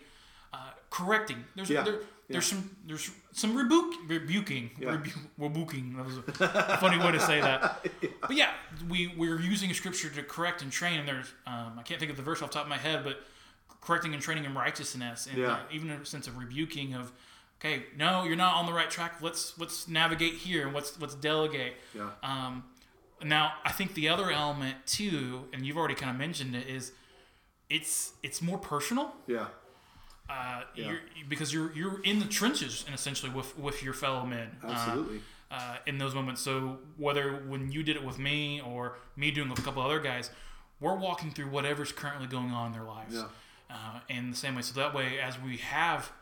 uh, 0.53 0.71
correcting. 0.89 1.45
There's 1.57 1.69
Yeah. 1.71 1.83
there, 1.83 2.01
there's 2.31 2.47
some 2.47 2.77
there's 2.87 3.11
some 3.33 3.57
rebuke 3.57 3.95
rebuking 4.09 4.71
Yeah. 4.79 4.91
rebu- 4.93 5.11
rebuking. 5.39 5.97
That 5.97 6.07
was 6.07 6.17
a 6.41 6.79
funny 6.79 6.99
way 6.99 7.13
to 7.13 7.21
say 7.21 7.41
that. 7.41 7.87
But 8.23 8.37
yeah, 8.37 8.51
we 8.89 9.09
we're 9.17 9.41
using 9.41 9.73
scripture 9.75 10.09
to 10.11 10.23
correct 10.23 10.63
and 10.63 10.71
train. 10.71 11.01
And 11.01 11.09
there's 11.09 11.33
um, 11.47 11.73
I 11.79 11.83
can't 11.83 11.99
think 11.99 12.11
of 12.11 12.17
the 12.17 12.23
verse 12.23 12.41
off 12.43 12.51
the 12.51 12.55
top 12.55 12.65
of 12.65 12.69
my 12.71 12.77
head, 12.79 13.03
but 13.05 13.21
correcting 13.81 14.13
and 14.15 14.23
training 14.23 14.45
in 14.45 14.55
righteousness, 14.55 15.27
and 15.27 15.39
Yeah. 15.39 15.53
uh, 15.53 15.59
even 15.73 15.91
a 15.91 16.05
sense 16.05 16.27
of 16.29 16.37
rebuking 16.39 16.95
of, 16.95 17.11
okay, 17.61 17.85
no, 17.97 18.25
you're 18.25 18.37
not 18.37 18.55
on 18.55 18.67
the 18.67 18.73
right 18.73 18.91
track. 18.91 19.21
Let's 19.21 19.59
let's 19.59 19.89
navigate 19.89 20.35
here 20.35 20.67
and 20.67 20.75
let's 20.75 21.01
let's 21.01 21.15
delegate. 21.15 21.75
Yeah. 21.95 22.11
Um, 22.23 22.65
Now, 23.23 23.53
I 23.65 23.73
think 23.73 23.95
the 23.95 24.09
other 24.09 24.31
element 24.31 24.77
too, 24.87 25.47
and 25.53 25.67
you've 25.67 25.77
already 25.77 25.95
kind 25.95 26.11
of 26.11 26.17
mentioned 26.17 26.55
it, 26.55 26.67
is 26.69 26.93
it's 27.69 28.13
it's 28.23 28.41
more 28.43 28.59
personal. 28.59 29.15
Yeah. 29.27 29.47
Uh, 30.31 30.63
Yeah. 30.75 30.91
you're, 30.91 31.01
because 31.29 31.53
you're 31.53 31.73
you're 31.73 32.01
in 32.03 32.19
the 32.21 32.25
trenches 32.27 32.85
and 32.87 32.95
essentially 32.95 33.33
with 33.33 33.59
with 33.59 33.83
your 33.83 33.95
fellow 33.95 34.25
men. 34.25 34.49
Uh, 34.63 34.69
Absolutely. 34.69 35.21
uh, 35.51 35.77
in 35.87 35.99
those 35.99 36.15
moments. 36.15 36.41
So 36.41 36.79
whether 36.97 37.33
when 37.49 37.73
you 37.73 37.83
did 37.83 37.97
it 37.97 38.05
with 38.05 38.19
me 38.19 38.61
or 38.61 38.97
me 39.17 39.31
doing 39.33 39.49
it 39.49 39.51
with 39.51 39.59
a 39.59 39.63
couple 39.63 39.83
other 39.83 39.99
guys, 40.01 40.31
we're 40.79 40.95
walking 40.97 41.31
through 41.33 41.49
whatever's 41.51 41.91
currently 41.93 42.29
going 42.29 42.51
on 42.53 42.69
in 42.69 42.73
their 42.73 42.85
lives. 42.87 43.15
Yeah. 43.15 43.25
Uh, 43.69 44.01
in 44.09 44.31
the 44.31 44.37
same 44.37 44.55
way, 44.57 44.63
so 44.63 44.75
that 44.81 44.95
way, 44.95 45.19
as 45.21 45.39
we 45.41 45.57
have 45.59 46.13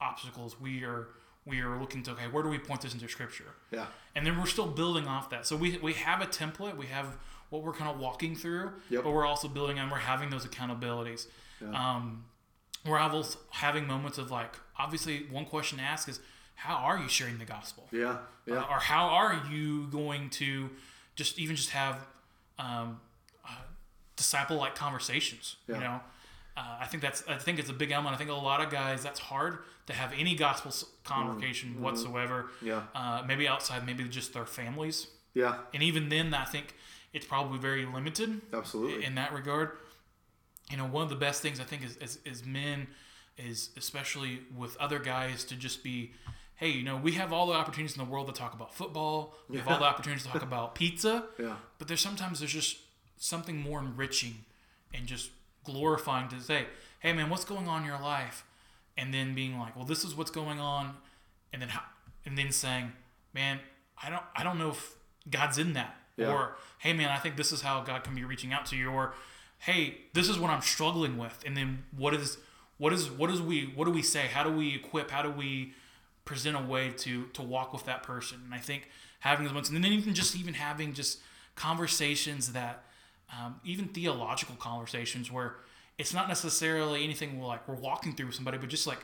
obstacles, 0.00 0.60
we 0.60 0.84
are 0.84 1.08
we 1.44 1.60
are 1.60 1.78
looking 1.80 2.02
to 2.04 2.12
okay, 2.12 2.28
where 2.28 2.42
do 2.42 2.48
we 2.48 2.58
point 2.58 2.80
this 2.82 2.94
into 2.94 3.08
Scripture? 3.08 3.52
Yeah. 3.70 3.86
and 4.14 4.26
then 4.26 4.38
we're 4.38 4.46
still 4.46 4.66
building 4.68 5.06
off 5.08 5.30
that. 5.30 5.46
So 5.46 5.56
we 5.56 5.78
we 5.78 5.92
have 5.94 6.20
a 6.22 6.26
template, 6.26 6.76
we 6.76 6.86
have 6.86 7.16
what 7.50 7.62
we're 7.62 7.72
kind 7.74 7.90
of 7.90 7.98
walking 7.98 8.34
through, 8.34 8.72
Yep. 8.88 9.04
but 9.04 9.10
we're 9.10 9.26
also 9.26 9.46
building 9.48 9.78
and 9.78 9.90
we're 9.90 9.98
having 9.98 10.30
those 10.30 10.46
accountabilities. 10.46 11.26
Yeah. 11.60 11.68
Um, 11.96 12.24
we're 12.86 12.98
also 12.98 13.38
having 13.50 13.86
moments 13.86 14.18
of 14.18 14.30
like, 14.30 14.54
obviously, 14.78 15.26
one 15.30 15.44
question 15.44 15.78
to 15.78 15.84
ask 15.84 16.08
is, 16.08 16.20
how 16.54 16.74
are 16.76 16.98
you 16.98 17.08
sharing 17.08 17.38
the 17.38 17.44
gospel? 17.44 17.84
Yeah. 17.92 18.18
Yeah. 18.46 18.56
Or 18.70 18.78
how 18.78 19.06
are 19.06 19.40
you 19.50 19.86
going 19.88 20.30
to 20.30 20.70
just 21.14 21.38
even 21.38 21.56
just 21.56 21.70
have 21.70 21.96
um, 22.58 23.00
uh, 23.44 23.50
disciple 24.16 24.56
like 24.56 24.74
conversations? 24.74 25.56
Yeah. 25.68 25.74
You 25.76 25.80
know, 25.80 26.00
uh, 26.56 26.76
I 26.80 26.86
think 26.86 27.02
that's 27.02 27.24
I 27.28 27.36
think 27.38 27.58
it's 27.58 27.70
a 27.70 27.72
big 27.72 27.90
element. 27.90 28.14
I 28.14 28.18
think 28.18 28.30
a 28.30 28.34
lot 28.34 28.60
of 28.60 28.70
guys 28.70 29.02
that's 29.02 29.20
hard 29.20 29.58
to 29.86 29.92
have 29.92 30.12
any 30.16 30.34
gospel 30.34 30.72
conversation 31.04 31.80
whatsoever. 31.80 32.44
Mm-hmm. 32.58 32.66
Yeah. 32.66 32.82
Uh, 32.94 33.22
maybe 33.26 33.48
outside, 33.48 33.84
maybe 33.86 34.04
just 34.04 34.32
their 34.34 34.46
families, 34.46 35.08
Yeah. 35.34 35.56
and 35.74 35.82
even 35.82 36.08
then, 36.08 36.32
I 36.34 36.44
think 36.44 36.74
it's 37.12 37.26
probably 37.26 37.58
very 37.58 37.84
limited 37.84 38.40
Absolutely. 38.52 39.04
in 39.04 39.14
that 39.16 39.32
regard. 39.32 39.72
You 40.70 40.76
know, 40.76 40.86
one 40.86 41.02
of 41.02 41.10
the 41.10 41.16
best 41.16 41.42
things 41.42 41.60
I 41.60 41.64
think 41.64 41.84
is, 41.84 41.96
is, 41.98 42.18
is 42.24 42.44
men 42.46 42.86
is 43.36 43.70
especially 43.76 44.40
with 44.56 44.76
other 44.78 44.98
guys 44.98 45.44
to 45.44 45.54
just 45.56 45.82
be, 45.82 46.12
hey, 46.56 46.68
you 46.68 46.82
know, 46.82 46.96
we 46.96 47.12
have 47.12 47.32
all 47.32 47.46
the 47.46 47.52
opportunities 47.54 47.96
in 47.96 48.04
the 48.04 48.10
world 48.10 48.26
to 48.28 48.32
talk 48.32 48.54
about 48.54 48.74
football. 48.74 49.34
We 49.48 49.58
have 49.58 49.68
all 49.68 49.78
the 49.78 49.84
opportunities 49.84 50.24
to 50.24 50.30
talk 50.30 50.42
about 50.42 50.74
pizza. 50.74 51.24
Yeah. 51.38 51.56
But 51.78 51.88
there's 51.88 52.00
sometimes 52.00 52.38
there's 52.40 52.52
just 52.52 52.78
something 53.16 53.58
more 53.58 53.80
enriching 53.80 54.44
and 54.94 55.06
just 55.06 55.30
glorifying 55.64 56.28
to 56.28 56.40
say, 56.40 56.66
hey 57.00 57.12
man, 57.12 57.30
what's 57.30 57.44
going 57.44 57.68
on 57.68 57.82
in 57.82 57.86
your 57.88 58.00
life? 58.00 58.44
And 58.96 59.12
then 59.12 59.34
being 59.34 59.58
like, 59.58 59.74
well, 59.74 59.84
this 59.86 60.04
is 60.04 60.14
what's 60.14 60.30
going 60.30 60.60
on, 60.60 60.94
and 61.52 61.62
then 61.62 61.70
how, 61.70 61.80
and 62.26 62.36
then 62.36 62.52
saying, 62.52 62.92
man, 63.32 63.58
I 64.02 64.10
don't 64.10 64.22
I 64.36 64.44
don't 64.44 64.58
know 64.58 64.70
if 64.70 64.94
God's 65.30 65.56
in 65.58 65.72
that, 65.72 65.96
Yeah. 66.18 66.30
or 66.32 66.56
hey 66.78 66.92
man, 66.92 67.08
I 67.08 67.16
think 67.18 67.36
this 67.36 67.52
is 67.52 67.62
how 67.62 67.80
God 67.82 68.04
can 68.04 68.14
be 68.14 68.22
reaching 68.24 68.52
out 68.52 68.66
to 68.66 68.76
you, 68.76 68.90
or 68.90 69.14
hey, 69.62 69.96
this 70.12 70.28
is 70.28 70.40
what 70.40 70.50
I'm 70.50 70.60
struggling 70.60 71.16
with, 71.16 71.38
and 71.46 71.56
then 71.56 71.84
what 71.96 72.14
is 72.14 72.36
what 72.78 72.92
is 72.92 73.10
what 73.10 73.30
is 73.30 73.40
we 73.40 73.72
what 73.74 73.84
do 73.84 73.92
we 73.92 74.02
say? 74.02 74.26
How 74.26 74.42
do 74.42 74.50
we 74.50 74.74
equip? 74.74 75.10
How 75.10 75.22
do 75.22 75.30
we 75.30 75.72
present 76.24 76.56
a 76.56 76.60
way 76.60 76.90
to 76.98 77.26
to 77.26 77.42
walk 77.42 77.72
with 77.72 77.84
that 77.86 78.02
person? 78.02 78.40
And 78.44 78.52
I 78.52 78.58
think 78.58 78.88
having 79.20 79.44
those 79.44 79.52
moments, 79.52 79.70
and 79.70 79.82
then 79.82 79.92
even 79.92 80.14
just 80.14 80.36
even 80.36 80.54
having 80.54 80.92
just 80.92 81.20
conversations 81.54 82.52
that 82.52 82.84
um, 83.32 83.60
even 83.64 83.86
theological 83.86 84.56
conversations 84.56 85.30
where 85.30 85.56
it's 85.96 86.12
not 86.12 86.26
necessarily 86.28 87.04
anything 87.04 87.38
we're 87.38 87.46
like 87.46 87.66
we're 87.68 87.76
walking 87.76 88.14
through 88.14 88.26
with 88.26 88.34
somebody, 88.34 88.58
but 88.58 88.68
just 88.68 88.88
like, 88.88 88.98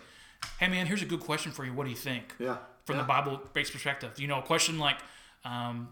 hey 0.58 0.68
man, 0.68 0.86
here's 0.86 1.02
a 1.02 1.06
good 1.06 1.20
question 1.20 1.52
for 1.52 1.64
you. 1.64 1.72
What 1.72 1.84
do 1.84 1.90
you 1.90 1.96
think? 1.96 2.34
Yeah. 2.40 2.56
From 2.84 2.96
yeah. 2.96 3.02
the 3.02 3.08
Bible 3.08 3.40
based 3.52 3.72
perspective, 3.72 4.18
you 4.18 4.26
know, 4.26 4.40
a 4.40 4.42
question 4.42 4.80
like, 4.80 4.96
um, 5.44 5.90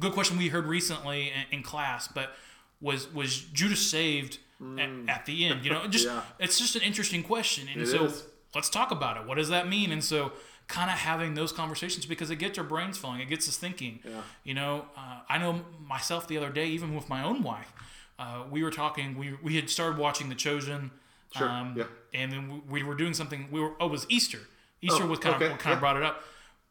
good 0.00 0.12
question 0.12 0.38
we 0.38 0.48
heard 0.48 0.66
recently 0.66 1.28
in, 1.28 1.58
in 1.58 1.62
class, 1.62 2.08
but 2.08 2.32
was 2.80 3.12
was 3.12 3.40
Judas 3.40 3.80
saved 3.90 4.38
at, 4.78 4.90
at 5.08 5.26
the 5.26 5.46
end? 5.46 5.64
You 5.64 5.70
know, 5.72 5.86
just 5.86 6.06
Mm. 6.06 6.10
Yeah. 6.38 6.44
it's 6.44 6.58
just 6.58 6.76
an 6.76 6.82
interesting 6.82 7.22
question, 7.22 7.68
and 7.72 7.82
It 7.82 7.86
so 7.88 8.04
is. 8.06 8.24
let's 8.54 8.70
talk 8.70 8.90
about 8.90 9.16
it. 9.16 9.26
What 9.26 9.36
does 9.38 9.48
that 9.50 9.68
mean? 9.68 9.92
And 9.92 10.02
so 10.04 10.32
kind 10.66 10.90
of 10.90 10.96
having 10.98 11.34
those 11.34 11.50
conversations 11.52 12.06
because 12.06 12.30
it 12.30 12.36
gets 12.36 12.56
our 12.58 12.64
brains 12.64 12.96
flowing, 12.96 13.20
it 13.20 13.28
gets 13.28 13.48
us 13.48 13.56
thinking. 13.56 13.98
Yeah. 14.04 14.22
You 14.44 14.54
know, 14.54 14.86
uh, 14.96 15.20
I 15.28 15.38
know 15.38 15.64
myself 15.86 16.28
the 16.28 16.36
other 16.36 16.50
day, 16.50 16.66
even 16.68 16.94
with 16.94 17.08
my 17.08 17.22
own 17.24 17.42
wife, 17.42 17.72
uh, 18.18 18.44
we 18.50 18.62
were 18.62 18.70
talking. 18.70 19.16
We 19.18 19.34
we 19.42 19.56
had 19.56 19.68
started 19.70 19.98
watching 19.98 20.28
The 20.28 20.34
Chosen. 20.36 20.90
Sure, 21.36 21.48
Um, 21.48 21.74
yeah. 21.76 21.84
And 22.12 22.32
then 22.32 22.48
we, 22.50 22.80
we 22.80 22.82
were 22.82 22.94
doing 22.96 23.14
something. 23.14 23.48
We 23.52 23.60
were. 23.60 23.72
Oh, 23.80 23.86
it 23.86 23.90
was 23.92 24.04
Easter. 24.08 24.40
Easter 24.82 25.04
Oh, 25.04 25.06
was 25.06 25.18
kind 25.20 25.36
okay, 25.36 25.46
of 25.46 25.58
kind 25.58 25.66
yeah. 25.66 25.74
of 25.74 25.80
brought 25.80 25.96
it 25.96 26.02
up. 26.02 26.22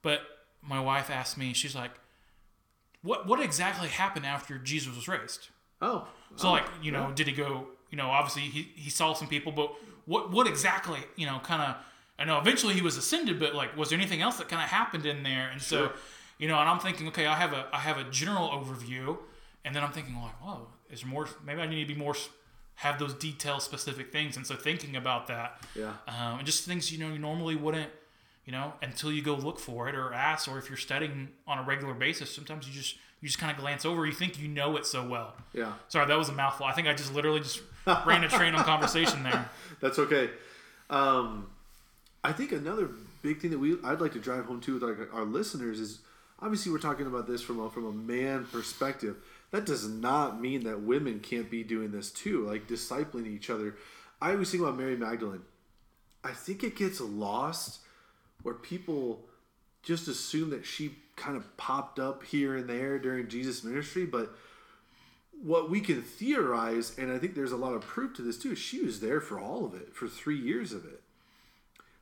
But 0.01 0.21
my 0.61 0.79
wife 0.81 1.09
asked 1.09 1.37
me. 1.37 1.53
She's 1.53 1.75
like, 1.75 1.91
"What 3.01 3.25
what 3.25 3.39
exactly 3.39 3.87
happened 3.87 4.25
after 4.25 4.57
Jesus 4.57 4.95
was 4.95 5.07
raised?" 5.07 5.47
Oh. 5.81 6.07
So 6.35 6.49
oh, 6.49 6.51
like, 6.51 6.65
you 6.81 6.91
know, 6.91 7.07
yeah. 7.07 7.15
did 7.15 7.27
he 7.27 7.33
go? 7.33 7.67
You 7.89 7.97
know, 7.97 8.07
obviously 8.09 8.43
he, 8.43 8.71
he 8.75 8.89
saw 8.89 9.13
some 9.13 9.27
people, 9.27 9.51
but 9.51 9.73
what 10.05 10.31
what 10.31 10.47
exactly? 10.47 10.99
You 11.15 11.25
know, 11.25 11.39
kind 11.43 11.61
of. 11.61 11.75
I 12.17 12.25
know 12.25 12.37
eventually 12.37 12.73
he 12.73 12.81
was 12.81 12.97
ascended, 12.97 13.39
but 13.39 13.55
like, 13.55 13.77
was 13.77 13.89
there 13.89 13.97
anything 13.97 14.21
else 14.21 14.37
that 14.39 14.49
kind 14.49 14.61
of 14.61 14.67
happened 14.69 15.05
in 15.05 15.23
there? 15.23 15.49
And 15.49 15.61
so, 15.61 15.91
you 16.37 16.49
know, 16.49 16.59
and 16.59 16.67
I'm 16.69 16.79
thinking, 16.79 17.07
okay, 17.07 17.25
I 17.25 17.35
have 17.35 17.53
a 17.53 17.67
I 17.71 17.77
have 17.79 17.97
a 17.97 18.03
general 18.11 18.49
overview, 18.49 19.17
and 19.63 19.73
then 19.73 19.83
I'm 19.83 19.91
thinking 19.93 20.15
like, 20.15 20.33
whoa, 20.41 20.67
is 20.91 21.01
there 21.01 21.09
more? 21.09 21.27
Maybe 21.45 21.61
I 21.61 21.65
need 21.65 21.87
to 21.87 21.93
be 21.93 21.97
more 21.99 22.15
have 22.75 22.97
those 22.97 23.13
detail 23.13 23.59
specific 23.59 24.09
things. 24.11 24.37
And 24.37 24.47
so 24.47 24.55
thinking 24.55 24.95
about 24.95 25.27
that, 25.27 25.61
Yeah. 25.75 25.93
um, 26.07 26.39
and 26.39 26.45
just 26.45 26.63
things 26.65 26.91
you 26.91 26.97
know 26.97 27.11
you 27.11 27.19
normally 27.19 27.55
wouldn't, 27.57 27.89
you 28.45 28.53
know, 28.53 28.73
until 28.81 29.11
you 29.11 29.21
go 29.21 29.35
look 29.35 29.59
for 29.59 29.89
it 29.89 29.95
or 29.95 30.13
ask, 30.13 30.47
or 30.49 30.57
if 30.57 30.69
you're 30.69 30.77
studying 30.77 31.27
on 31.45 31.57
a 31.57 31.63
regular 31.63 31.93
basis, 31.93 32.33
sometimes 32.33 32.67
you 32.67 32.73
just 32.73 32.95
you 33.21 33.27
just 33.27 33.39
kind 33.39 33.51
of 33.51 33.57
glance 33.57 33.85
over. 33.85 34.05
You 34.05 34.13
think 34.13 34.39
you 34.39 34.47
know 34.47 34.77
it 34.77 34.85
so 34.85 35.07
well. 35.07 35.33
Yeah. 35.53 35.73
Sorry, 35.87 36.05
that 36.05 36.17
was 36.17 36.29
a 36.29 36.33
mouthful. 36.33 36.65
I 36.65 36.71
think 36.71 36.87
I 36.87 36.93
just 36.93 37.13
literally 37.13 37.41
just 37.41 37.61
ran 38.05 38.23
a 38.23 38.29
train 38.29 38.55
on 38.55 38.63
conversation 38.63 39.23
there. 39.23 39.49
That's 39.81 39.99
okay. 39.99 40.29
Um, 40.89 41.49
I 42.23 42.31
think 42.31 42.51
another 42.51 42.89
big 43.21 43.39
thing 43.41 43.51
that 43.51 43.59
we 43.59 43.77
I'd 43.83 44.01
like 44.01 44.13
to 44.13 44.19
drive 44.19 44.45
home 44.45 44.61
too 44.61 44.75
with 44.75 44.83
our, 44.83 45.09
our 45.13 45.25
listeners 45.25 45.79
is 45.79 45.99
obviously 46.41 46.71
we're 46.71 46.79
talking 46.79 47.07
about 47.07 47.27
this 47.27 47.41
from 47.41 47.59
a, 47.59 47.69
from 47.69 47.85
a 47.85 47.91
man 47.91 48.45
perspective. 48.51 49.17
That 49.51 49.65
does 49.65 49.87
not 49.87 50.39
mean 50.39 50.63
that 50.65 50.81
women 50.81 51.19
can't 51.19 51.49
be 51.49 51.63
doing 51.63 51.91
this 51.91 52.11
too, 52.11 52.45
like 52.45 52.67
discipling 52.67 53.27
each 53.27 53.49
other. 53.49 53.75
I 54.21 54.31
always 54.31 54.51
think 54.51 54.63
about 54.63 54.77
Mary 54.77 54.95
Magdalene. 54.95 55.41
I 56.23 56.31
think 56.31 56.63
it 56.63 56.75
gets 56.75 56.99
lost 56.99 57.79
where 58.43 58.53
people 58.53 59.21
just 59.83 60.07
assume 60.07 60.49
that 60.51 60.65
she 60.65 60.95
kind 61.19 61.37
of 61.37 61.57
popped 61.57 61.99
up 61.99 62.23
here 62.23 62.55
and 62.55 62.69
there 62.69 62.97
during 62.97 63.27
Jesus' 63.27 63.63
ministry, 63.63 64.05
but 64.05 64.31
what 65.41 65.69
we 65.69 65.79
can 65.81 66.01
theorize, 66.01 66.97
and 66.97 67.11
I 67.11 67.17
think 67.17 67.35
there's 67.35 67.51
a 67.51 67.57
lot 67.57 67.73
of 67.73 67.81
proof 67.81 68.15
to 68.15 68.21
this 68.21 68.37
too, 68.37 68.55
she 68.55 68.81
was 68.81 68.99
there 68.99 69.21
for 69.21 69.39
all 69.39 69.65
of 69.65 69.73
it, 69.73 69.95
for 69.95 70.07
three 70.07 70.37
years 70.37 70.73
of 70.73 70.85
it. 70.85 71.01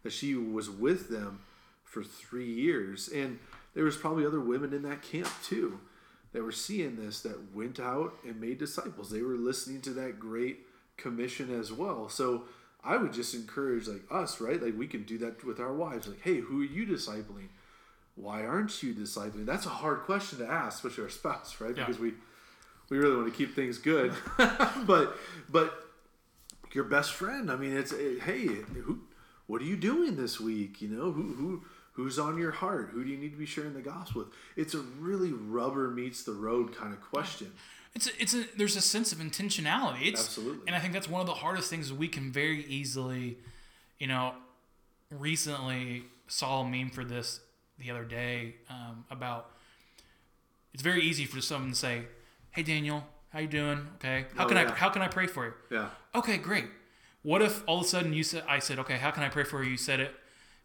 That 0.03 0.13
she 0.13 0.35
was 0.35 0.69
with 0.69 1.09
them 1.09 1.41
for 1.83 2.03
three 2.03 2.51
years. 2.51 3.09
And 3.09 3.39
there 3.73 3.83
was 3.83 3.97
probably 3.97 4.25
other 4.25 4.39
women 4.39 4.73
in 4.73 4.83
that 4.83 5.01
camp 5.01 5.29
too 5.43 5.79
that 6.33 6.43
were 6.43 6.51
seeing 6.51 6.95
this 6.95 7.21
that 7.21 7.53
went 7.53 7.79
out 7.79 8.13
and 8.25 8.39
made 8.39 8.57
disciples. 8.57 9.09
They 9.09 9.21
were 9.21 9.35
listening 9.35 9.81
to 9.81 9.89
that 9.91 10.19
great 10.19 10.65
commission 10.97 11.53
as 11.53 11.71
well. 11.71 12.09
So 12.09 12.43
I 12.83 12.97
would 12.97 13.13
just 13.13 13.33
encourage 13.33 13.87
like 13.87 14.03
us, 14.09 14.39
right? 14.39 14.61
Like 14.61 14.77
we 14.77 14.87
can 14.87 15.03
do 15.03 15.17
that 15.19 15.43
with 15.43 15.59
our 15.59 15.73
wives. 15.73 16.07
Like, 16.07 16.21
hey, 16.21 16.39
who 16.39 16.61
are 16.61 16.65
you 16.65 16.85
discipling? 16.85 17.49
Why 18.17 18.45
aren't 18.45 18.81
you 18.81 18.93
discipling? 18.93 19.45
That's 19.45 19.67
a 19.67 19.69
hard 19.69 20.01
question 20.01 20.39
to 20.39 20.47
ask, 20.47 20.83
especially 20.83 21.03
our 21.03 21.09
spouse, 21.09 21.61
right? 21.61 21.77
Yeah. 21.77 21.85
Because 21.85 21.99
we 22.01 22.13
we 22.89 22.97
really 22.97 23.15
want 23.15 23.31
to 23.31 23.37
keep 23.37 23.55
things 23.55 23.77
good. 23.77 24.13
but 24.85 25.15
but 25.49 25.85
your 26.73 26.83
best 26.83 27.13
friend, 27.13 27.51
I 27.51 27.55
mean, 27.55 27.77
it's 27.77 27.91
it, 27.91 28.21
hey, 28.21 28.47
who 28.47 29.01
what 29.45 29.61
are 29.61 29.65
you 29.65 29.77
doing 29.77 30.15
this 30.15 30.39
week? 30.39 30.81
You 30.81 30.89
know, 30.89 31.11
who 31.11 31.33
who 31.33 31.63
who's 31.93 32.17
on 32.17 32.37
your 32.37 32.51
heart? 32.51 32.89
Who 32.91 33.03
do 33.03 33.09
you 33.09 33.17
need 33.17 33.31
to 33.31 33.37
be 33.37 33.45
sharing 33.45 33.73
the 33.73 33.81
gospel 33.81 34.23
with? 34.23 34.33
It's 34.55 34.73
a 34.73 34.79
really 34.79 35.31
rubber 35.31 35.89
meets 35.89 36.23
the 36.23 36.33
road 36.33 36.75
kind 36.75 36.93
of 36.93 37.01
question. 37.01 37.51
It's 37.93 38.07
a, 38.07 38.21
it's 38.21 38.33
a 38.33 38.45
there's 38.57 38.75
a 38.75 38.81
sense 38.81 39.11
of 39.11 39.19
intentionality. 39.19 40.07
It's 40.07 40.21
Absolutely. 40.21 40.67
and 40.67 40.75
I 40.75 40.79
think 40.79 40.93
that's 40.93 41.09
one 41.09 41.21
of 41.21 41.27
the 41.27 41.33
hardest 41.33 41.69
things 41.69 41.93
we 41.93 42.07
can 42.07 42.31
very 42.31 42.65
easily, 42.65 43.37
you 43.99 44.07
know, 44.07 44.33
recently 45.11 46.03
saw 46.27 46.61
a 46.61 46.69
meme 46.69 46.89
for 46.89 47.03
this 47.03 47.39
the 47.79 47.91
other 47.91 48.03
day 48.03 48.55
um, 48.69 49.05
about. 49.11 49.51
It's 50.73 50.83
very 50.83 51.01
easy 51.01 51.25
for 51.25 51.41
someone 51.41 51.71
to 51.71 51.75
say, 51.75 52.03
"Hey 52.51 52.63
Daniel, 52.63 53.03
how 53.31 53.39
you 53.39 53.47
doing? 53.47 53.87
Okay, 53.95 54.25
how 54.35 54.45
Oh, 54.45 54.47
can 54.47 54.57
I 54.57 54.71
how 54.71 54.89
can 54.89 55.01
I 55.01 55.07
pray 55.07 55.27
for 55.27 55.45
you?" 55.45 55.53
Yeah. 55.71 55.89
Okay, 56.15 56.37
great. 56.37 56.65
What 57.23 57.41
if 57.41 57.63
all 57.67 57.79
of 57.79 57.85
a 57.85 57.87
sudden 57.87 58.13
you 58.13 58.23
said, 58.23 58.43
I 58.47 58.59
said, 58.59 58.79
okay, 58.79 58.97
how 58.97 59.11
can 59.11 59.23
I 59.23 59.29
pray 59.29 59.43
for 59.43 59.61
you? 59.63 59.71
You 59.71 59.77
said 59.77 59.99
it, 59.99 60.15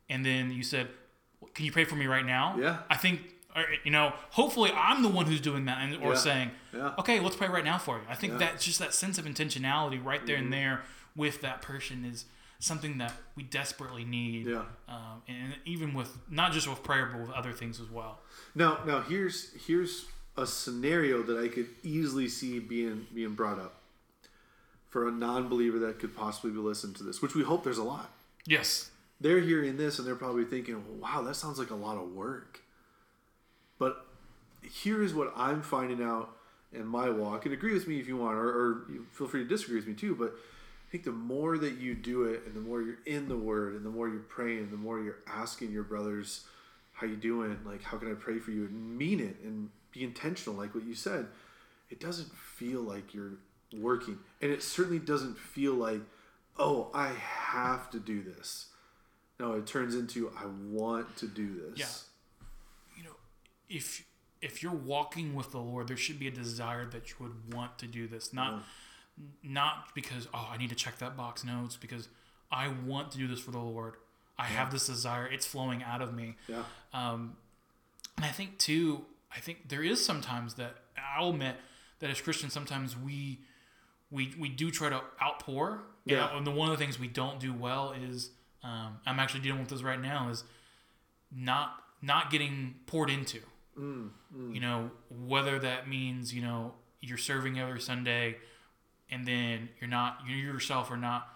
and 0.09 0.25
then 0.25 0.53
you 0.53 0.63
said, 0.63 0.89
can 1.55 1.65
you 1.65 1.73
pray 1.73 1.85
for 1.85 1.97
me 1.97 2.07
right 2.07 2.25
now? 2.25 2.57
Yeah. 2.57 2.79
I 2.89 2.97
think, 2.97 3.21
or, 3.57 3.65
you 3.83 3.91
know, 3.91 4.13
hopefully 4.31 4.71
I'm 4.73 5.03
the 5.03 5.09
one 5.09 5.27
who's 5.27 5.41
doing 5.41 5.65
that, 5.65 5.79
and, 5.79 5.97
or 5.97 6.11
Yeah. 6.13 6.15
saying, 6.15 6.51
Yeah. 6.73 6.93
okay, 7.01 7.19
let's 7.19 7.35
pray 7.35 7.49
right 7.49 7.65
now 7.65 7.79
for 7.79 7.97
you. 7.97 8.03
I 8.09 8.15
think 8.15 8.35
Yeah. 8.35 8.39
that's 8.41 8.65
just 8.65 8.79
that 8.79 8.95
sense 8.95 9.19
of 9.19 9.25
intentionality 9.25 10.03
right 10.05 10.25
there 10.25 10.37
Mm-hmm. 10.37 10.45
and 10.45 10.53
there 10.53 10.83
with 11.17 11.41
that 11.41 11.63
person 11.63 12.05
is 12.05 12.27
something 12.63 12.99
that 12.99 13.13
we 13.35 13.43
desperately 13.43 14.05
need. 14.05 14.47
Yeah. 14.47 14.63
Um, 14.89 15.23
and 15.27 15.55
even 15.65 15.95
with 15.95 16.17
not 16.31 16.53
just 16.53 16.69
with 16.69 16.83
prayer, 16.83 17.11
but 17.13 17.21
with 17.21 17.31
other 17.31 17.53
things 17.53 17.81
as 17.81 17.91
well. 17.91 18.21
Now, 18.55 18.79
now 18.87 19.01
here's 19.01 19.51
here's 19.67 20.07
a 20.37 20.47
scenario 20.47 21.23
that 21.25 21.39
I 21.39 21.49
could 21.49 21.67
easily 21.83 22.29
see 22.29 22.61
being 22.61 23.07
being 23.13 23.35
brought 23.35 23.59
up 23.59 23.75
for 24.89 25.09
a 25.09 25.11
non-believer 25.11 25.79
that 25.81 25.99
could 25.99 26.17
possibly 26.17 26.51
be 26.51 26.59
listening 26.59 26.95
to 26.95 27.03
this, 27.03 27.21
which 27.21 27.35
we 27.35 27.43
hope 27.43 27.65
there's 27.65 27.79
a 27.79 27.83
lot. 27.83 28.11
Yes. 28.47 28.91
They're 29.21 29.41
hearing 29.41 29.77
this 29.77 29.99
and 29.99 30.07
they're 30.07 30.15
probably 30.15 30.45
thinking, 30.45 31.01
"Wow, 31.01 31.23
that 31.23 31.35
sounds 31.35 31.59
like 31.59 31.71
a 31.71 31.75
lot 31.75 31.97
of 31.97 32.13
work." 32.13 32.61
But 33.79 34.07
here 34.63 35.03
is 35.03 35.13
what 35.15 35.33
I'm 35.37 35.63
finding 35.63 36.03
out 36.03 36.37
in 36.73 36.87
my 36.87 37.11
walk, 37.11 37.45
and 37.45 37.53
agree 37.53 37.75
with 37.75 37.89
me 37.89 37.99
if 37.99 38.07
you 38.07 38.17
want, 38.17 38.37
or, 38.37 38.49
or 38.49 38.87
feel 39.11 39.27
free 39.27 39.43
to 39.43 39.49
disagree 39.49 39.77
with 39.77 39.87
me 39.87 39.95
too. 39.95 40.15
But 40.15 40.35
think 40.93 41.05
the 41.05 41.11
more 41.11 41.57
that 41.57 41.79
you 41.79 41.95
do 41.95 42.25
it, 42.25 42.43
and 42.45 42.55
the 42.55 42.61
more 42.61 42.83
you're 42.83 42.99
in 43.07 43.27
the 43.27 43.37
Word, 43.37 43.75
and 43.75 43.85
the 43.85 43.91
more 43.91 44.11
you're 44.11 44.19
praying, 44.19 44.71
the 44.71 44.77
more 44.77 45.01
you're 45.01 45.21
asking 45.27 45.73
your 45.73 45.85
brothers, 45.85 46.47
"How 46.93 47.07
you 47.07 47.17
doing? 47.17 47.59
Like, 47.65 47.83
how 47.83 47.97
can 47.97 48.11
I 48.11 48.15
pray 48.15 48.39
for 48.39 48.51
you?" 48.51 48.67
and 48.67 48.99
mean 48.99 49.19
it 49.19 49.41
and 49.43 49.71
be 49.91 50.05
intentional, 50.05 50.55
like 50.55 50.75
what 50.75 50.85
you 50.85 50.95
said. 50.95 51.29
It 51.89 51.99
doesn't 51.99 52.31
feel 52.37 52.83
like 52.83 53.15
you're 53.15 53.39
working, 53.73 54.19
and 54.43 54.53
it 54.53 54.63
certainly 54.63 54.99
doesn't 54.99 55.39
feel 55.39 55.73
like, 55.73 56.03
"Oh, 56.59 56.91
I 56.93 57.09
have 57.09 57.91
to 57.93 57.99
do 57.99 58.23
this." 58.23 58.69
No, 59.41 59.55
it 59.55 59.67
turns 59.67 59.95
into, 59.95 60.29
"I 60.37 60.45
want 60.45 61.17
to 61.17 61.27
do 61.27 61.55
this." 61.55 61.79
Yeah. 61.79 62.99
You 62.99 63.05
know, 63.05 63.17
if 63.71 64.05
if 64.43 64.63
you're 64.63 64.73
walking 64.73 65.35
with 65.35 65.53
the 65.53 65.61
Lord, 65.61 65.89
there 65.89 65.97
should 65.97 66.19
be 66.19 66.27
a 66.27 66.33
desire 66.33 66.85
that 66.87 67.11
you 67.11 67.17
would 67.21 67.55
want 67.55 67.79
to 67.79 67.87
do 67.87 68.09
this. 68.09 68.33
Not 68.33 68.65
not 69.43 69.95
because 69.95 70.29
oh 70.33 70.49
I 70.53 70.57
need 70.57 70.71
to 70.71 70.75
check 70.75 70.99
that 70.99 71.17
box. 71.17 71.45
No, 71.45 71.63
it's 71.65 71.77
because 71.77 72.09
I 72.51 72.69
want 72.87 73.11
to 73.13 73.19
do 73.19 73.27
this 73.27 73.41
for 73.41 73.51
the 73.51 73.59
Lord. 73.59 73.95
I 74.39 74.45
have 74.47 74.71
this 74.71 74.87
desire. 74.87 75.27
It's 75.27 75.47
flowing 75.47 75.83
out 75.83 76.03
of 76.03 76.15
me. 76.15 76.37
Yeah. 76.49 76.65
Um, 76.93 77.37
and 78.17 78.27
I 78.27 78.31
think 78.31 78.59
too, 78.59 79.05
I 79.35 79.41
think 79.41 79.69
there 79.69 79.83
is 79.83 80.05
sometimes 80.05 80.55
that 80.55 80.77
I'll 81.17 81.31
admit 81.31 81.57
that 82.01 82.11
as 82.11 82.21
Christians, 82.21 82.53
sometimes 82.53 82.97
we 82.97 83.39
we 84.11 84.35
we 84.39 84.49
do 84.49 84.71
try 84.71 84.89
to 84.89 85.01
outpour. 85.23 85.83
Yeah. 86.05 86.29
And, 86.29 86.39
and 86.39 86.47
the 86.47 86.51
one 86.51 86.71
of 86.71 86.79
the 86.79 86.85
things 86.85 86.99
we 86.99 87.09
don't 87.09 87.39
do 87.39 87.53
well 87.53 87.93
is 87.93 88.31
um, 88.63 88.99
I'm 89.07 89.19
actually 89.19 89.41
dealing 89.41 89.61
with 89.61 89.69
this 89.69 89.83
right 89.83 90.01
now 90.01 90.29
is 90.29 90.45
not 91.35 91.83
not 92.01 92.31
getting 92.31 92.75
poured 92.87 93.11
into. 93.11 93.41
You 94.55 94.61
know, 94.61 94.91
whether 95.27 95.59
that 95.59 95.89
means 95.89 96.35
you 96.35 96.43
know 96.43 96.75
you're 97.01 97.19
serving 97.19 97.59
every 97.59 97.81
Sunday, 97.81 98.37
and 99.13 99.27
then 99.27 99.69
you're 99.81 99.91
not 99.91 100.19
you 100.27 100.35
yourself 100.35 100.91
are 100.91 100.97
not 100.97 101.29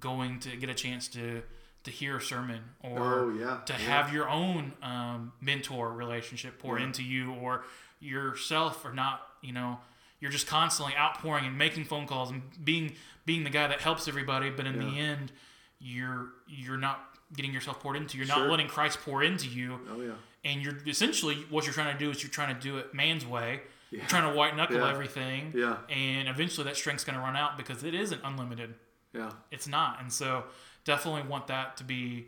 going 0.00 0.38
to 0.40 0.56
get 0.56 0.70
a 0.70 0.74
chance 0.74 1.08
to 1.08 1.42
to 1.84 1.90
hear 1.90 2.16
a 2.16 2.20
sermon 2.20 2.60
or 2.82 2.98
Oh, 2.98 3.28
yeah, 3.38 3.58
to 3.66 3.72
yeah. 3.74 3.78
have 3.78 4.12
your 4.12 4.28
own 4.28 4.72
um, 4.82 5.32
mentor 5.40 5.92
relationship 5.92 6.58
pour 6.58 6.78
Yeah. 6.78 6.86
into 6.86 7.02
you 7.04 7.32
or 7.34 7.64
yourself 8.00 8.84
or 8.84 8.92
not 8.92 9.20
you 9.42 9.52
know 9.52 9.78
you're 10.20 10.30
just 10.30 10.46
constantly 10.46 10.94
outpouring 10.96 11.44
and 11.44 11.56
making 11.58 11.84
phone 11.84 12.06
calls 12.06 12.30
and 12.30 12.42
being 12.64 12.92
being 13.24 13.44
the 13.44 13.50
guy 13.50 13.66
that 13.66 13.80
helps 13.80 14.06
everybody 14.08 14.50
but 14.50 14.66
in 14.66 14.78
the 14.78 14.98
end 14.98 15.32
you're 15.80 16.28
you're 16.48 16.76
not 16.78 17.00
getting 17.36 17.52
yourself 17.52 17.80
poured 17.80 17.96
into 17.96 18.16
you're 18.16 18.26
Sure. 18.26 18.38
not 18.38 18.50
letting 18.50 18.68
christ 18.68 19.00
pour 19.04 19.22
into 19.22 19.48
you 19.48 19.78
Oh 19.90 20.00
yeah. 20.00 20.12
and 20.44 20.62
you're 20.62 20.76
essentially 20.86 21.36
what 21.50 21.64
you're 21.64 21.74
trying 21.74 21.92
to 21.96 21.98
do 22.04 22.10
is 22.10 22.22
you're 22.22 22.30
trying 22.30 22.54
to 22.54 22.60
do 22.60 22.78
it 22.78 22.94
man's 22.94 23.26
way 23.26 23.60
Yeah. 23.90 24.06
trying 24.06 24.30
to 24.30 24.36
white 24.36 24.56
knuckle 24.56 24.76
Yeah. 24.78 24.90
everything 24.90 25.52
Yeah. 25.54 25.76
and 25.88 26.28
eventually 26.28 26.64
that 26.64 26.76
strength's 26.76 27.04
going 27.04 27.16
to 27.18 27.22
run 27.22 27.36
out 27.36 27.56
because 27.56 27.84
it 27.84 27.94
isn't 27.94 28.20
unlimited 28.24 28.74
Yeah. 29.12 29.30
it's 29.50 29.66
not 29.68 30.00
and 30.00 30.12
so 30.12 30.44
definitely 30.84 31.22
want 31.22 31.46
that 31.46 31.76
to 31.78 31.84
be 31.84 32.26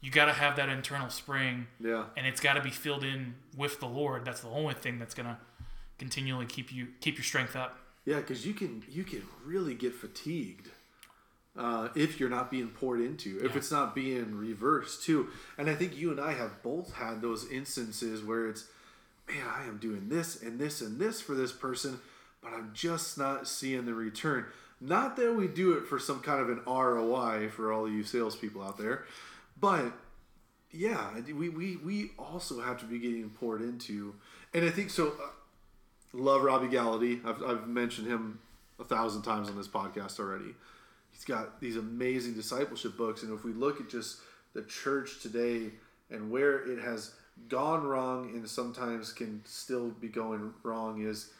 you 0.00 0.10
got 0.10 0.26
to 0.26 0.32
have 0.32 0.56
that 0.56 0.68
internal 0.68 1.08
spring 1.10 1.66
Yeah. 1.80 2.06
and 2.16 2.26
it's 2.26 2.40
got 2.40 2.54
to 2.54 2.60
be 2.62 2.70
filled 2.70 3.04
in 3.04 3.34
with 3.56 3.78
the 3.80 3.86
lord 3.86 4.24
that's 4.24 4.40
the 4.40 4.48
only 4.48 4.74
thing 4.74 4.98
that's 4.98 5.14
going 5.14 5.28
to 5.28 5.38
continually 5.98 6.46
keep 6.46 6.72
you 6.72 6.88
keep 7.00 7.16
your 7.16 7.24
strength 7.24 7.54
up 7.56 7.78
Yeah, 8.04 8.16
because 8.16 8.46
you 8.46 8.52
can 8.54 8.82
you 8.88 9.04
can 9.04 9.22
really 9.44 9.74
get 9.74 9.94
fatigued 9.94 10.70
uh, 11.56 11.88
if 11.94 12.20
you're 12.20 12.28
not 12.28 12.50
being 12.50 12.68
poured 12.68 13.00
into, 13.00 13.38
if 13.38 13.52
Yeah. 13.52 13.56
it's 13.56 13.70
not 13.72 13.94
being 13.94 14.36
reversed 14.36 15.02
too. 15.04 15.30
And 15.56 15.70
I 15.70 15.74
think 15.74 15.96
you 15.96 16.10
and 16.10 16.20
I 16.20 16.34
have 16.34 16.62
both 16.62 16.92
had 16.92 17.22
those 17.22 17.50
instances 17.50 18.22
where 18.22 18.46
it's, 18.50 18.66
man, 19.28 19.44
I 19.46 19.64
am 19.64 19.78
doing 19.78 20.08
this 20.08 20.42
and 20.42 20.58
this 20.58 20.80
and 20.80 20.98
this 20.98 21.20
for 21.20 21.34
this 21.34 21.52
person, 21.52 21.98
but 22.42 22.52
I'm 22.52 22.70
just 22.74 23.18
not 23.18 23.48
seeing 23.48 23.86
the 23.86 23.94
return. 23.94 24.46
Not 24.80 25.16
that 25.16 25.34
we 25.34 25.48
do 25.48 25.72
it 25.72 25.86
for 25.86 25.98
some 25.98 26.20
kind 26.20 26.40
of 26.40 26.50
an 26.50 26.60
ROI 26.66 27.48
for 27.48 27.72
all 27.72 27.88
you 27.88 28.04
salespeople 28.04 28.62
out 28.62 28.78
there, 28.78 29.04
but 29.58 29.92
yeah, 30.70 31.18
we, 31.34 31.48
we, 31.48 31.76
we 31.76 32.10
also 32.18 32.60
have 32.60 32.78
to 32.80 32.84
be 32.84 32.98
getting 32.98 33.30
poured 33.30 33.62
into. 33.62 34.14
And 34.52 34.64
I 34.64 34.70
think 34.70 34.90
so. 34.90 35.08
Uh, 35.08 35.28
love 36.12 36.42
Robby 36.42 36.68
Gallaty. 36.68 37.24
I've, 37.24 37.42
I've 37.42 37.68
mentioned 37.68 38.06
him 38.06 38.40
a 38.78 38.84
thousand 38.84 39.22
times 39.22 39.48
on 39.48 39.56
this 39.56 39.68
podcast 39.68 40.20
already. 40.20 40.54
He's 41.10 41.24
got 41.24 41.60
these 41.60 41.76
amazing 41.76 42.34
discipleship 42.34 42.96
books, 42.96 43.22
and 43.22 43.32
if 43.32 43.44
we 43.44 43.52
look 43.52 43.80
at 43.80 43.88
just 43.88 44.18
the 44.52 44.62
church 44.62 45.20
today 45.22 45.70
and 46.10 46.30
where 46.30 46.58
it 46.70 46.78
has 46.78 47.14
gone 47.48 47.84
wrong 47.84 48.30
and 48.34 48.48
sometimes 48.48 49.12
can 49.12 49.42
still 49.44 49.88
be 49.90 50.08
going 50.08 50.52
wrong, 50.62 51.02
is 51.02 51.30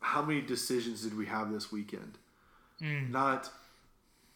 how 0.00 0.22
many 0.22 0.40
decisions 0.40 1.02
did 1.02 1.16
we 1.16 1.26
have 1.26 1.52
this 1.52 1.70
weekend? 1.72 2.18
Mm. 2.80 3.10
Not 3.10 3.50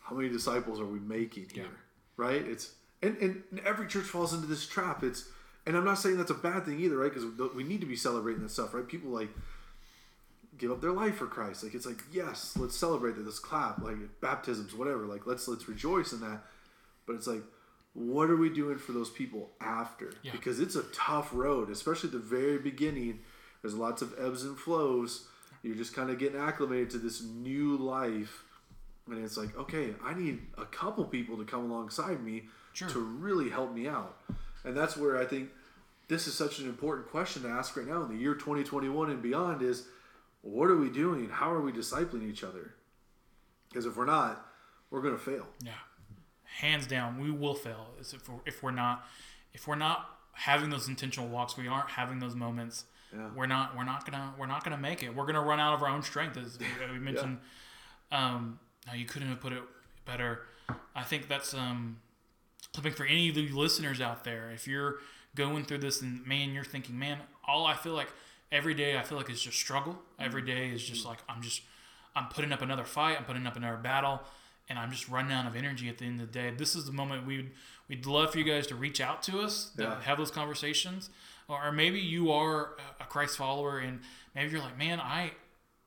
how 0.00 0.16
many 0.16 0.28
disciples 0.28 0.80
are 0.80 0.86
we 0.86 0.98
making 0.98 1.46
here, 1.54 1.64
Yeah. 1.64 1.70
right? 2.16 2.42
It's 2.46 2.72
and, 3.02 3.16
and 3.18 3.60
every 3.64 3.86
church 3.86 4.04
falls 4.04 4.34
into 4.34 4.46
this 4.46 4.66
trap. 4.66 5.02
It's 5.02 5.28
and 5.66 5.76
I'm 5.76 5.84
not 5.84 5.98
saying 5.98 6.16
that's 6.16 6.30
a 6.30 6.34
bad 6.34 6.64
thing 6.64 6.80
either, 6.80 6.96
right? 6.96 7.12
Because 7.12 7.54
we 7.54 7.62
need 7.64 7.80
to 7.80 7.86
be 7.86 7.96
celebrating 7.96 8.42
that 8.42 8.50
stuff, 8.50 8.74
right? 8.74 8.86
People 8.86 9.10
like 9.10 9.28
give 10.58 10.70
up 10.70 10.80
their 10.80 10.92
life 10.92 11.16
for 11.16 11.26
Christ. 11.26 11.62
Like 11.62 11.74
it's 11.74 11.86
like 11.86 12.02
yes, 12.12 12.56
let's 12.58 12.76
celebrate 12.76 13.16
that. 13.16 13.24
Let's 13.24 13.38
clap. 13.38 13.82
Like 13.82 13.96
baptisms, 14.20 14.74
whatever. 14.74 15.06
Like 15.06 15.26
let's 15.26 15.46
let's 15.48 15.68
rejoice 15.68 16.12
in 16.12 16.20
that. 16.20 16.42
But 17.06 17.16
it's 17.16 17.26
like, 17.26 17.42
what 17.94 18.30
are 18.30 18.36
we 18.36 18.48
doing 18.50 18.78
for 18.78 18.92
those 18.92 19.10
people 19.10 19.50
after? 19.60 20.12
Yeah. 20.22 20.32
Because 20.32 20.60
it's 20.60 20.76
a 20.76 20.84
tough 20.94 21.30
road, 21.32 21.70
especially 21.70 22.08
at 22.08 22.12
the 22.12 22.18
very 22.18 22.58
beginning. 22.58 23.20
There's 23.62 23.74
lots 23.74 24.00
of 24.02 24.14
ebbs 24.18 24.44
and 24.44 24.56
flows. 24.58 25.26
You're 25.62 25.74
just 25.76 25.94
kind 25.94 26.08
of 26.10 26.18
getting 26.18 26.40
acclimated 26.40 26.90
to 26.90 26.98
this 26.98 27.22
new 27.22 27.76
life. 27.76 28.44
And 29.08 29.22
it's 29.24 29.36
like, 29.36 29.56
okay, 29.58 29.94
I 30.04 30.14
need 30.14 30.40
a 30.56 30.64
couple 30.64 31.04
people 31.04 31.36
to 31.38 31.44
come 31.44 31.70
alongside 31.70 32.22
me 32.22 32.44
Sure. 32.72 32.88
to 32.90 33.00
really 33.00 33.50
help 33.50 33.74
me 33.74 33.88
out. 33.88 34.16
And 34.64 34.76
that's 34.76 34.96
where 34.96 35.18
I 35.18 35.24
think 35.26 35.50
this 36.06 36.26
is 36.28 36.34
such 36.34 36.60
an 36.60 36.66
important 36.68 37.08
question 37.08 37.42
to 37.42 37.48
ask 37.48 37.76
right 37.76 37.86
now 37.86 38.02
in 38.04 38.08
the 38.08 38.16
year 38.22 38.34
2021 38.34 39.10
and 39.10 39.20
beyond 39.22 39.62
is 39.62 39.86
what 40.42 40.70
are 40.70 40.76
we 40.76 40.88
doing? 40.90 41.28
How 41.28 41.50
are 41.52 41.60
we 41.60 41.72
discipling 41.72 42.28
each 42.30 42.44
other? 42.44 42.74
Because 43.68 43.84
if 43.86 43.96
we're 43.96 44.06
not, 44.06 44.46
we're 44.90 45.02
going 45.02 45.14
to 45.16 45.20
fail. 45.20 45.46
yeah 45.62 45.72
hands 46.58 46.86
down 46.86 47.20
we 47.20 47.30
will 47.30 47.54
fail 47.54 47.86
is 48.00 48.12
if 48.12 48.28
we're, 48.28 48.38
if 48.46 48.62
we're 48.62 48.70
not 48.70 49.06
if 49.54 49.66
we're 49.68 49.74
not 49.76 50.18
having 50.32 50.70
those 50.70 50.88
intentional 50.88 51.28
walks 51.28 51.56
we 51.56 51.68
aren't 51.68 51.90
having 51.90 52.18
those 52.18 52.34
moments 52.34 52.84
Yeah. 53.12 53.28
we're 53.34 53.46
not 53.46 53.76
we're 53.76 53.84
not 53.84 54.04
gonna 54.10 54.34
we're 54.38 54.46
not 54.46 54.62
gonna 54.64 54.76
make 54.78 55.02
it. 55.02 55.14
We're 55.14 55.26
gonna 55.26 55.42
run 55.42 55.60
out 55.60 55.74
of 55.74 55.82
our 55.82 55.88
own 55.88 56.02
strength 56.02 56.36
as 56.36 56.58
we, 56.58 56.66
we 56.92 56.98
mentioned. 56.98 57.38
Um 58.12 58.58
no, 58.86 58.94
you 58.94 59.04
couldn't 59.04 59.28
have 59.28 59.40
put 59.40 59.52
it 59.52 59.62
better. 60.04 60.42
I 60.94 61.02
think 61.02 61.28
that's 61.28 61.54
um 61.54 61.98
something 62.74 62.92
for 62.92 63.04
any 63.04 63.28
of 63.28 63.36
you 63.36 63.56
listeners 63.56 64.00
out 64.00 64.24
there. 64.24 64.50
If 64.52 64.66
you're 64.68 64.96
going 65.36 65.64
through 65.64 65.78
this 65.78 66.02
and 66.02 66.26
man 66.26 66.52
you're 66.52 66.64
thinking 66.64 66.98
man 66.98 67.16
all 67.46 67.64
i 67.64 67.72
feel 67.74 67.92
like 67.92 68.08
every 68.50 68.74
day 68.74 68.98
i 68.98 69.02
feel 69.02 69.16
like 69.16 69.30
it's 69.30 69.42
just 69.42 69.58
struggle. 69.58 69.96
Every 70.18 70.42
day 70.42 70.68
is 70.70 70.82
just 70.84 71.04
like 71.06 71.18
i'm 71.28 71.40
just 71.42 71.62
i'm 72.16 72.26
putting 72.28 72.52
up 72.52 72.62
another 72.62 72.84
fight. 72.84 73.16
I'm 73.18 73.24
putting 73.24 73.46
up 73.46 73.56
another 73.56 73.76
battle 73.76 74.20
and 74.70 74.78
i'm 74.78 74.90
just 74.90 75.06
running 75.10 75.32
out 75.32 75.46
of 75.46 75.54
energy 75.54 75.88
at 75.90 75.98
the 75.98 76.06
end 76.06 76.18
of 76.20 76.32
the 76.32 76.38
day 76.38 76.50
this 76.56 76.74
is 76.74 76.86
the 76.86 76.92
moment 76.92 77.26
we'd 77.26 77.50
we'd 77.88 78.06
love 78.06 78.32
for 78.32 78.38
you 78.38 78.44
guys 78.44 78.66
to 78.66 78.74
reach 78.74 79.00
out 79.00 79.22
to 79.22 79.40
us 79.40 79.70
to 79.76 79.82
have 80.04 80.16
those 80.16 80.30
conversations 80.30 81.10
or, 81.48 81.62
or 81.66 81.72
maybe 81.72 81.98
you 82.00 82.30
are 82.32 82.76
a- 83.00 83.04
christ 83.04 83.36
follower 83.36 83.78
and 83.80 84.00
maybe 84.34 84.50
you're 84.52 84.60
like 84.60 84.78
man 84.78 84.98
i 85.00 85.32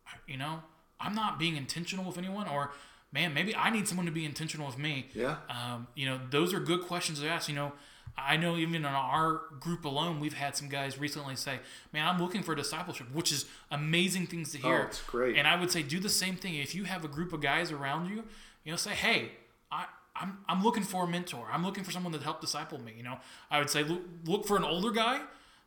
I- 0.06 0.18
you 0.28 0.38
know 0.38 0.62
i'm 1.00 1.16
not 1.16 1.40
being 1.40 1.56
intentional 1.58 2.06
with 2.06 2.18
anyone 2.20 2.48
or 2.48 2.72
man 3.12 3.34
maybe 3.34 3.56
i 3.56 3.70
need 3.72 3.88
someone 3.88 4.06
to 4.06 4.12
be 4.12 4.26
intentional 4.26 4.68
with 4.68 4.78
me 4.78 5.08
Yeah. 5.16 5.38
um, 5.50 5.88
you 5.96 6.06
know, 6.06 6.20
those 6.30 6.54
are 6.54 6.60
good 6.60 6.82
questions 6.82 7.20
to 7.22 7.28
ask. 7.28 7.48
You 7.50 7.56
know, 7.56 7.72
I 8.18 8.38
know 8.38 8.58
even 8.58 8.76
in 8.76 8.86
our 8.86 9.42
group 9.60 9.86
alone, 9.86 10.20
we've 10.20 10.34
had 10.46 10.56
some 10.56 10.68
guys 10.70 11.00
recently 11.00 11.36
say, 11.36 11.60
"Man, 11.94 12.08
I'm 12.08 12.22
looking 12.22 12.44
for 12.44 12.54
discipleship," 12.54 13.08
which 13.12 13.32
is 13.32 13.46
amazing 13.72 14.28
things 14.28 14.52
to 14.52 14.58
hear. 14.60 14.80
Oh, 14.84 14.88
it's 14.88 15.02
great. 15.02 15.36
And 15.38 15.48
I 15.48 15.60
would 15.60 15.72
say 15.72 15.82
do 15.82 16.00
the 16.00 16.10
same 16.10 16.36
thing. 16.36 16.54
If 16.56 16.76
you 16.76 16.84
have 16.84 17.04
a 17.04 17.08
group 17.08 17.34
of 17.34 17.42
guys 17.42 17.72
around 17.72 18.10
you, 18.10 18.24
you 18.64 18.72
know, 18.72 18.78
say, 18.78 18.92
"Hey, 18.92 19.32
I." 19.72 19.86
I'm, 20.16 20.38
I'm 20.48 20.62
looking 20.64 20.84
for 20.84 21.06
a 21.06 21.08
mentor. 21.08 21.48
I'm 21.52 21.66
looking 21.66 21.84
for 21.84 21.90
someone 21.90 22.14
to 22.14 22.20
help 22.20 22.40
disciple 22.40 22.80
me. 22.80 22.94
You 22.96 23.02
know, 23.02 23.18
I 23.50 23.58
would 23.58 23.68
say 23.68 23.84
look, 23.84 24.04
look 24.26 24.46
for 24.46 24.56
an 24.58 24.64
older 24.64 24.92
guy, 24.92 25.20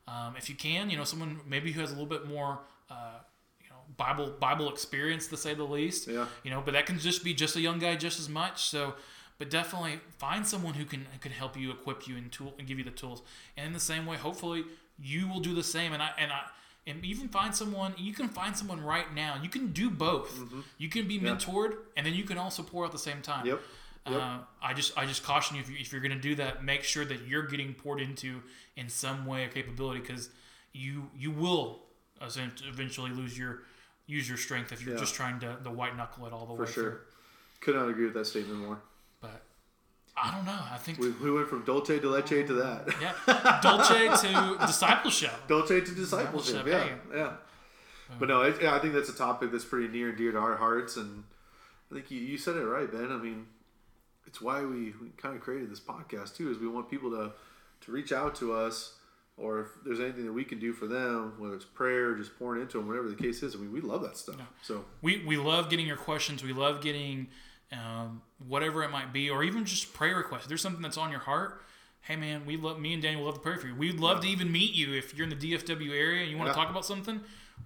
um, 0.06 0.36
if 0.38 0.48
you 0.48 0.54
can. 0.54 0.88
You 0.88 0.96
know, 0.96 1.02
someone 1.02 1.40
maybe 1.48 1.72
who 1.72 1.80
has 1.80 1.90
a 1.90 1.94
little 1.94 2.06
bit 2.08 2.28
more, 2.28 2.60
uh, 2.88 3.18
you 3.60 3.68
know, 3.70 3.74
Bible 3.96 4.32
Bible 4.38 4.70
experience 4.70 5.26
to 5.26 5.36
say 5.36 5.52
the 5.52 5.64
least 5.64 6.06
Yeah. 6.06 6.26
you 6.44 6.52
know 6.52 6.62
but 6.64 6.74
that 6.74 6.86
can 6.86 6.96
just 7.00 7.24
be 7.24 7.34
just 7.34 7.56
a 7.56 7.60
young 7.60 7.80
guy 7.80 7.96
just 7.96 8.20
as 8.20 8.28
much 8.28 8.66
so 8.66 8.94
but 9.38 9.50
definitely 9.50 9.98
find 10.18 10.46
someone 10.46 10.74
who 10.74 10.84
can 10.84 11.00
who 11.12 11.18
can 11.18 11.32
help 11.32 11.56
you 11.58 11.72
equip 11.72 12.06
you 12.06 12.16
and 12.16 12.30
tool 12.30 12.54
and 12.56 12.68
give 12.68 12.78
you 12.78 12.84
the 12.84 12.90
tools 12.92 13.22
and 13.56 13.66
in 13.66 13.72
the 13.72 13.80
same 13.80 14.06
way 14.06 14.16
hopefully 14.16 14.62
you 15.02 15.26
will 15.28 15.40
do 15.40 15.54
the 15.56 15.64
same 15.64 15.92
and 15.92 16.00
i 16.00 16.10
and 16.18 16.30
i 16.30 16.42
and 16.86 17.04
even 17.04 17.28
find 17.28 17.54
someone. 17.54 17.94
You 17.98 18.12
can 18.12 18.28
find 18.28 18.56
someone 18.56 18.80
right 18.82 19.12
now. 19.14 19.38
You 19.42 19.48
can 19.48 19.72
do 19.72 19.90
both. 19.90 20.38
You 20.78 20.88
can 20.88 21.08
be 21.08 21.18
mentored, 21.18 21.74
and 21.96 22.06
then 22.06 22.14
you 22.14 22.24
can 22.24 22.38
also 22.38 22.62
pour 22.62 22.84
at 22.84 22.92
the 22.92 22.98
same 22.98 23.22
time. 23.22 23.46
Yep. 23.46 23.60
Yep. 24.08 24.20
Uh, 24.20 24.38
I 24.62 24.72
just 24.72 24.96
I 24.96 25.04
just 25.04 25.24
caution 25.24 25.56
you 25.56 25.62
if, 25.62 25.68
you 25.70 25.76
if 25.80 25.90
you're 25.92 26.00
going 26.00 26.12
to 26.12 26.18
do 26.20 26.36
that, 26.36 26.62
make 26.64 26.84
sure 26.84 27.04
that 27.04 27.26
you're 27.26 27.46
getting 27.46 27.74
poured 27.74 28.00
into 28.00 28.40
in 28.76 28.88
some 28.88 29.26
way 29.26 29.44
or 29.44 29.48
capability 29.48 30.00
because 30.00 30.30
you 30.72 31.10
you 31.18 31.32
will 31.32 31.80
eventually 32.68 33.10
lose 33.10 33.36
your 33.36 33.62
use 34.06 34.28
your 34.28 34.38
strength 34.38 34.70
if 34.72 34.82
you're 34.84 34.94
Yeah. 34.94 35.00
just 35.00 35.14
trying 35.14 35.40
to 35.40 35.56
the 35.62 35.70
white 35.70 35.96
knuckle 35.96 36.26
it 36.26 36.32
all 36.32 36.46
the 36.46 36.54
For 36.54 36.62
way 36.64 36.70
sure. 36.70 36.82
through. 36.84 36.98
Could 37.60 37.74
not 37.74 37.88
agree 37.88 38.04
with 38.04 38.14
that 38.14 38.26
statement 38.26 38.60
more. 38.60 38.78
I 40.16 40.34
don't 40.34 40.46
know. 40.46 40.58
I 40.72 40.78
think 40.78 40.98
We, 40.98 41.10
we 41.10 41.30
went 41.30 41.48
from 41.48 41.64
Dolce 41.64 41.98
de 41.98 42.08
Leche 42.08 42.46
to 42.46 42.54
that. 42.54 42.88
yeah, 43.00 43.60
Dolce 43.62 44.08
to 44.08 44.56
discipleship. 44.66 45.32
Dolce 45.46 45.80
to 45.80 45.94
discipleship. 45.94 46.64
Discipleship, 46.64 46.66
Yeah, 46.66 46.84
hey. 46.84 47.18
yeah. 47.18 47.32
But 48.18 48.28
no, 48.28 48.42
it, 48.42 48.56
yeah, 48.62 48.74
I 48.74 48.78
think 48.78 48.94
that's 48.94 49.08
a 49.08 49.16
topic 49.16 49.50
that's 49.52 49.64
pretty 49.64 49.88
near 49.88 50.10
and 50.10 50.16
dear 50.18 50.32
to 50.32 50.38
our 50.38 50.56
hearts, 50.56 50.96
and 50.96 51.24
I 51.90 51.94
think 51.96 52.10
you, 52.10 52.18
you 52.20 52.38
said 52.38 52.56
it 52.56 52.64
right, 52.64 52.90
Ben. 52.90 53.10
I 53.10 53.16
mean, 53.16 53.46
it's 54.26 54.40
why 54.40 54.60
we, 54.64 54.94
we 55.02 55.08
kind 55.16 55.34
of 55.34 55.40
created 55.40 55.70
this 55.70 55.80
podcast 55.80 56.36
too, 56.36 56.50
is 56.50 56.58
we 56.58 56.68
want 56.68 56.88
people 56.90 57.10
to 57.10 57.32
to 57.82 57.92
reach 57.92 58.10
out 58.12 58.34
to 58.36 58.54
us, 58.54 58.94
or 59.36 59.60
if 59.60 59.66
there's 59.84 60.00
anything 60.00 60.24
that 60.24 60.32
we 60.32 60.44
can 60.44 60.58
do 60.58 60.72
for 60.72 60.86
them, 60.86 61.34
whether 61.38 61.54
it's 61.54 61.64
prayer, 61.66 62.10
or 62.10 62.14
just 62.14 62.38
pouring 62.38 62.62
into 62.62 62.78
them, 62.78 62.86
whatever 62.86 63.08
the 63.08 63.14
case 63.16 63.42
is. 63.42 63.54
I 63.54 63.58
mean, 63.58 63.72
we 63.72 63.80
love 63.82 64.02
that 64.02 64.16
stuff. 64.16 64.36
So 64.62 64.84
We 65.02 65.24
we 65.26 65.36
love 65.36 65.68
getting 65.68 65.86
your 65.86 65.96
questions. 65.98 66.42
We 66.44 66.52
love 66.54 66.80
getting 66.80 67.26
um, 67.72 68.22
whatever 68.46 68.82
it 68.84 68.90
might 68.90 69.12
be, 69.12 69.30
or 69.30 69.42
even 69.42 69.64
just 69.64 69.92
prayer 69.92 70.16
requests. 70.16 70.42
If 70.42 70.48
there's 70.48 70.60
something 70.62 70.82
that's 70.82 70.98
on 70.98 71.10
your 71.10 71.20
heart. 71.20 71.62
Hey 72.02 72.14
man, 72.14 72.46
we 72.46 72.56
love 72.56 72.78
me 72.78 72.92
and 72.94 73.02
Daniel 73.02 73.24
love 73.24 73.34
to 73.34 73.40
pray 73.40 73.56
for 73.56 73.66
you. 73.66 73.74
We'd 73.74 73.98
love 73.98 74.20
to 74.20 74.28
even 74.28 74.52
meet 74.52 74.74
you 74.74 74.94
if 74.94 75.12
you're 75.12 75.24
in 75.28 75.36
the 75.36 75.54
DFW 75.54 75.90
area 75.90 76.22
and 76.22 76.30
you 76.30 76.36
want 76.36 76.46
Yeah. 76.46 76.52
to 76.52 76.58
talk 76.60 76.70
about 76.70 76.86
something. 76.86 77.20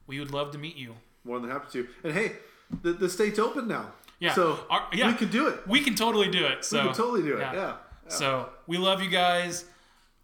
We 0.06 0.18
would 0.18 0.30
love 0.30 0.52
to 0.52 0.58
meet 0.58 0.76
you. 0.76 0.94
more 1.24 1.38
than 1.40 1.50
happy 1.50 1.66
to. 1.72 1.88
And 2.04 2.14
hey, 2.14 2.36
the, 2.80 2.92
the 2.94 3.10
state's 3.10 3.38
open 3.38 3.68
now. 3.68 3.92
Yeah. 4.18 4.32
So 4.32 4.60
Our- 4.70 4.88
yeah. 4.94 5.08
we 5.08 5.12
can 5.14 5.28
do 5.28 5.48
it. 5.48 5.66
We 5.68 5.80
can 5.80 5.94
totally 5.94 6.30
do 6.30 6.46
it. 6.46 6.64
So 6.64 6.78
we 6.78 6.84
can 6.86 6.94
totally 6.96 7.22
do 7.22 7.36
it. 7.36 7.40
yeah. 7.40 7.52
Yeah. 7.52 7.60
yeah. 8.06 8.08
So 8.08 8.48
we 8.66 8.78
love 8.78 9.02
you 9.02 9.10
guys. 9.10 9.66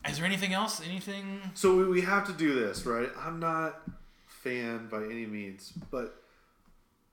Is 0.09 0.16
there 0.16 0.24
anything 0.24 0.55
else? 0.55 0.81
Anything? 0.81 1.43
So 1.53 1.77
we, 1.77 1.85
we 1.85 2.01
have 2.01 2.27
to 2.29 2.33
do 2.33 2.55
this, 2.55 2.87
right? 2.87 3.11
I'm 3.20 3.39
not 3.39 3.83
fan 4.27 4.89
by 4.91 5.03
any 5.05 5.27
means, 5.27 5.74
but 5.91 6.22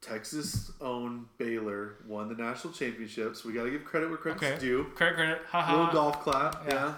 Texas 0.04 0.70
owned 0.80 1.26
Baylor 1.38 1.94
won 2.06 2.28
the 2.28 2.34
national 2.34 2.72
championships. 2.72 3.44
We 3.44 3.52
got 3.52 3.64
to 3.64 3.70
give 3.70 3.84
credit 3.84 4.08
where 4.08 4.18
credit's 4.18 4.42
Okay. 4.44 4.58
due. 4.58 4.84
Credit, 4.94 5.16
credit. 5.16 5.70
Little 5.70 5.86
golf 5.92 6.20
clap, 6.22 6.62
yeah. 6.68 6.94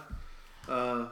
Yeah. 0.68 0.74
Uh, 0.74 1.08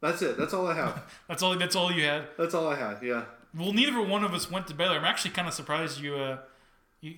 that's 0.00 0.22
it. 0.22 0.36
That's 0.38 0.54
all 0.54 0.66
I 0.66 0.74
have. 0.74 1.02
That's 1.28 1.42
all. 1.42 1.56
That's 1.56 1.74
all 1.76 1.90
you 1.92 2.04
had. 2.04 2.24
That's 2.38 2.54
all 2.54 2.68
I 2.68 2.76
had. 2.76 3.02
Yeah. 3.02 3.24
Well, 3.56 3.72
neither 3.72 4.00
one 4.00 4.24
of 4.24 4.34
us 4.34 4.50
went 4.50 4.66
to 4.68 4.74
Baylor. 4.74 4.96
I'm 4.98 5.04
actually 5.04 5.30
kind 5.32 5.48
of 5.48 5.54
surprised 5.54 6.00
you. 6.00 6.14
Uh, 6.16 6.38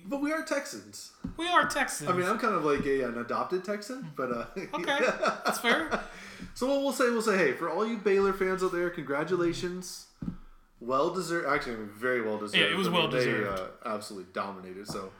But 0.05 0.21
we 0.21 0.31
are 0.31 0.43
Texans. 0.43 1.11
we 1.37 1.47
are 1.47 1.67
Texans. 1.67 2.09
I 2.09 2.13
mean, 2.13 2.25
I'm 2.27 2.39
kind 2.39 2.55
of 2.55 2.63
like 2.63 2.85
a, 2.85 3.01
an 3.03 3.17
adopted 3.17 3.63
Texan, 3.65 4.11
but 4.15 4.31
uh, 4.31 4.45
okay, 4.75 4.97
that's 5.45 5.59
fair. 5.59 5.89
So 6.55 6.67
what 6.67 6.79
we'll 6.81 6.93
say, 6.93 7.09
we'll 7.09 7.21
say, 7.21 7.37
hey, 7.37 7.51
for 7.51 7.69
all 7.69 7.85
you 7.85 7.97
Baylor 7.97 8.31
fans 8.31 8.63
out 8.63 8.71
there, 8.71 8.89
congratulations. 8.89 10.07
Well 10.79 11.13
deserved. 11.13 11.47
Actually, 11.47 11.73
I 11.73 11.77
mean, 11.77 11.89
very 11.89 12.21
well 12.21 12.37
deserved. 12.37 12.57
Yeah, 12.57 12.71
it 12.71 12.77
was 12.77 12.87
I 12.87 12.91
mean, 12.91 12.99
well-deserved. 13.01 13.57
They 13.57 13.63
uh, 13.63 13.93
absolutely 13.95 14.31
dominated. 14.33 14.87
So, 14.87 15.11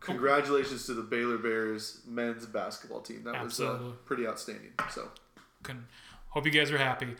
congratulations 0.00 0.86
to 0.86 0.94
the 0.94 1.02
Baylor 1.02 1.38
Bears 1.38 2.00
men's 2.06 2.46
basketball 2.46 3.00
team. 3.00 3.24
That 3.24 3.42
was 3.42 3.60
uh, 3.60 3.64
Absolutely. 3.72 3.92
pretty 4.04 4.26
outstanding. 4.26 4.72
So, 4.90 5.08
Can, 5.62 5.86
hope 6.28 6.44
you 6.46 6.52
guys 6.52 6.70
are 6.70 6.78
happy. 6.78 7.16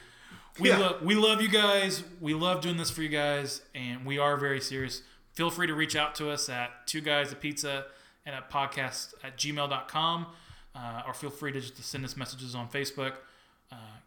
We 0.59 0.69
Yeah. 0.69 0.79
love 0.79 1.03
we 1.03 1.15
love 1.15 1.41
you 1.41 1.49
guys. 1.49 2.03
We 2.21 2.35
love 2.35 2.61
doing 2.61 2.77
this 2.77 2.91
for 2.91 3.03
you 3.03 3.09
guys, 3.09 3.63
and 3.75 4.05
we 4.05 4.19
are 4.19 4.37
very 4.37 4.61
serious. 4.61 5.03
Feel 5.33 5.51
free 5.51 5.67
to 5.67 5.75
reach 5.75 5.97
out 5.97 6.15
to 6.17 6.31
us 6.31 6.49
at 6.49 6.87
two 6.87 7.01
guys 7.01 7.33
a 7.33 7.37
pizza 7.37 7.87
and 8.27 8.35
at 8.35 8.51
podcast 8.51 9.15
at 9.25 9.39
gmail.com 9.39 10.27
uh, 10.75 11.03
or 11.07 11.15
feel 11.15 11.31
free 11.31 11.53
to 11.53 11.61
just 11.61 11.83
send 11.85 12.05
us 12.05 12.17
messages 12.17 12.55
on 12.55 12.69
Facebook. 12.69 13.15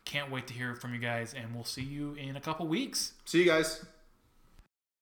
Can't 0.06 0.30
wait 0.32 0.48
to 0.48 0.54
hear 0.54 0.76
from 0.76 0.94
you 0.94 1.00
guys, 1.00 1.34
and 1.34 1.56
we'll 1.56 1.64
see 1.64 1.82
you 1.82 2.14
in 2.14 2.36
a 2.36 2.42
couple 2.42 2.68
weeks. 2.68 3.14
see 3.26 3.40
you 3.40 3.46
guys. 3.46 3.84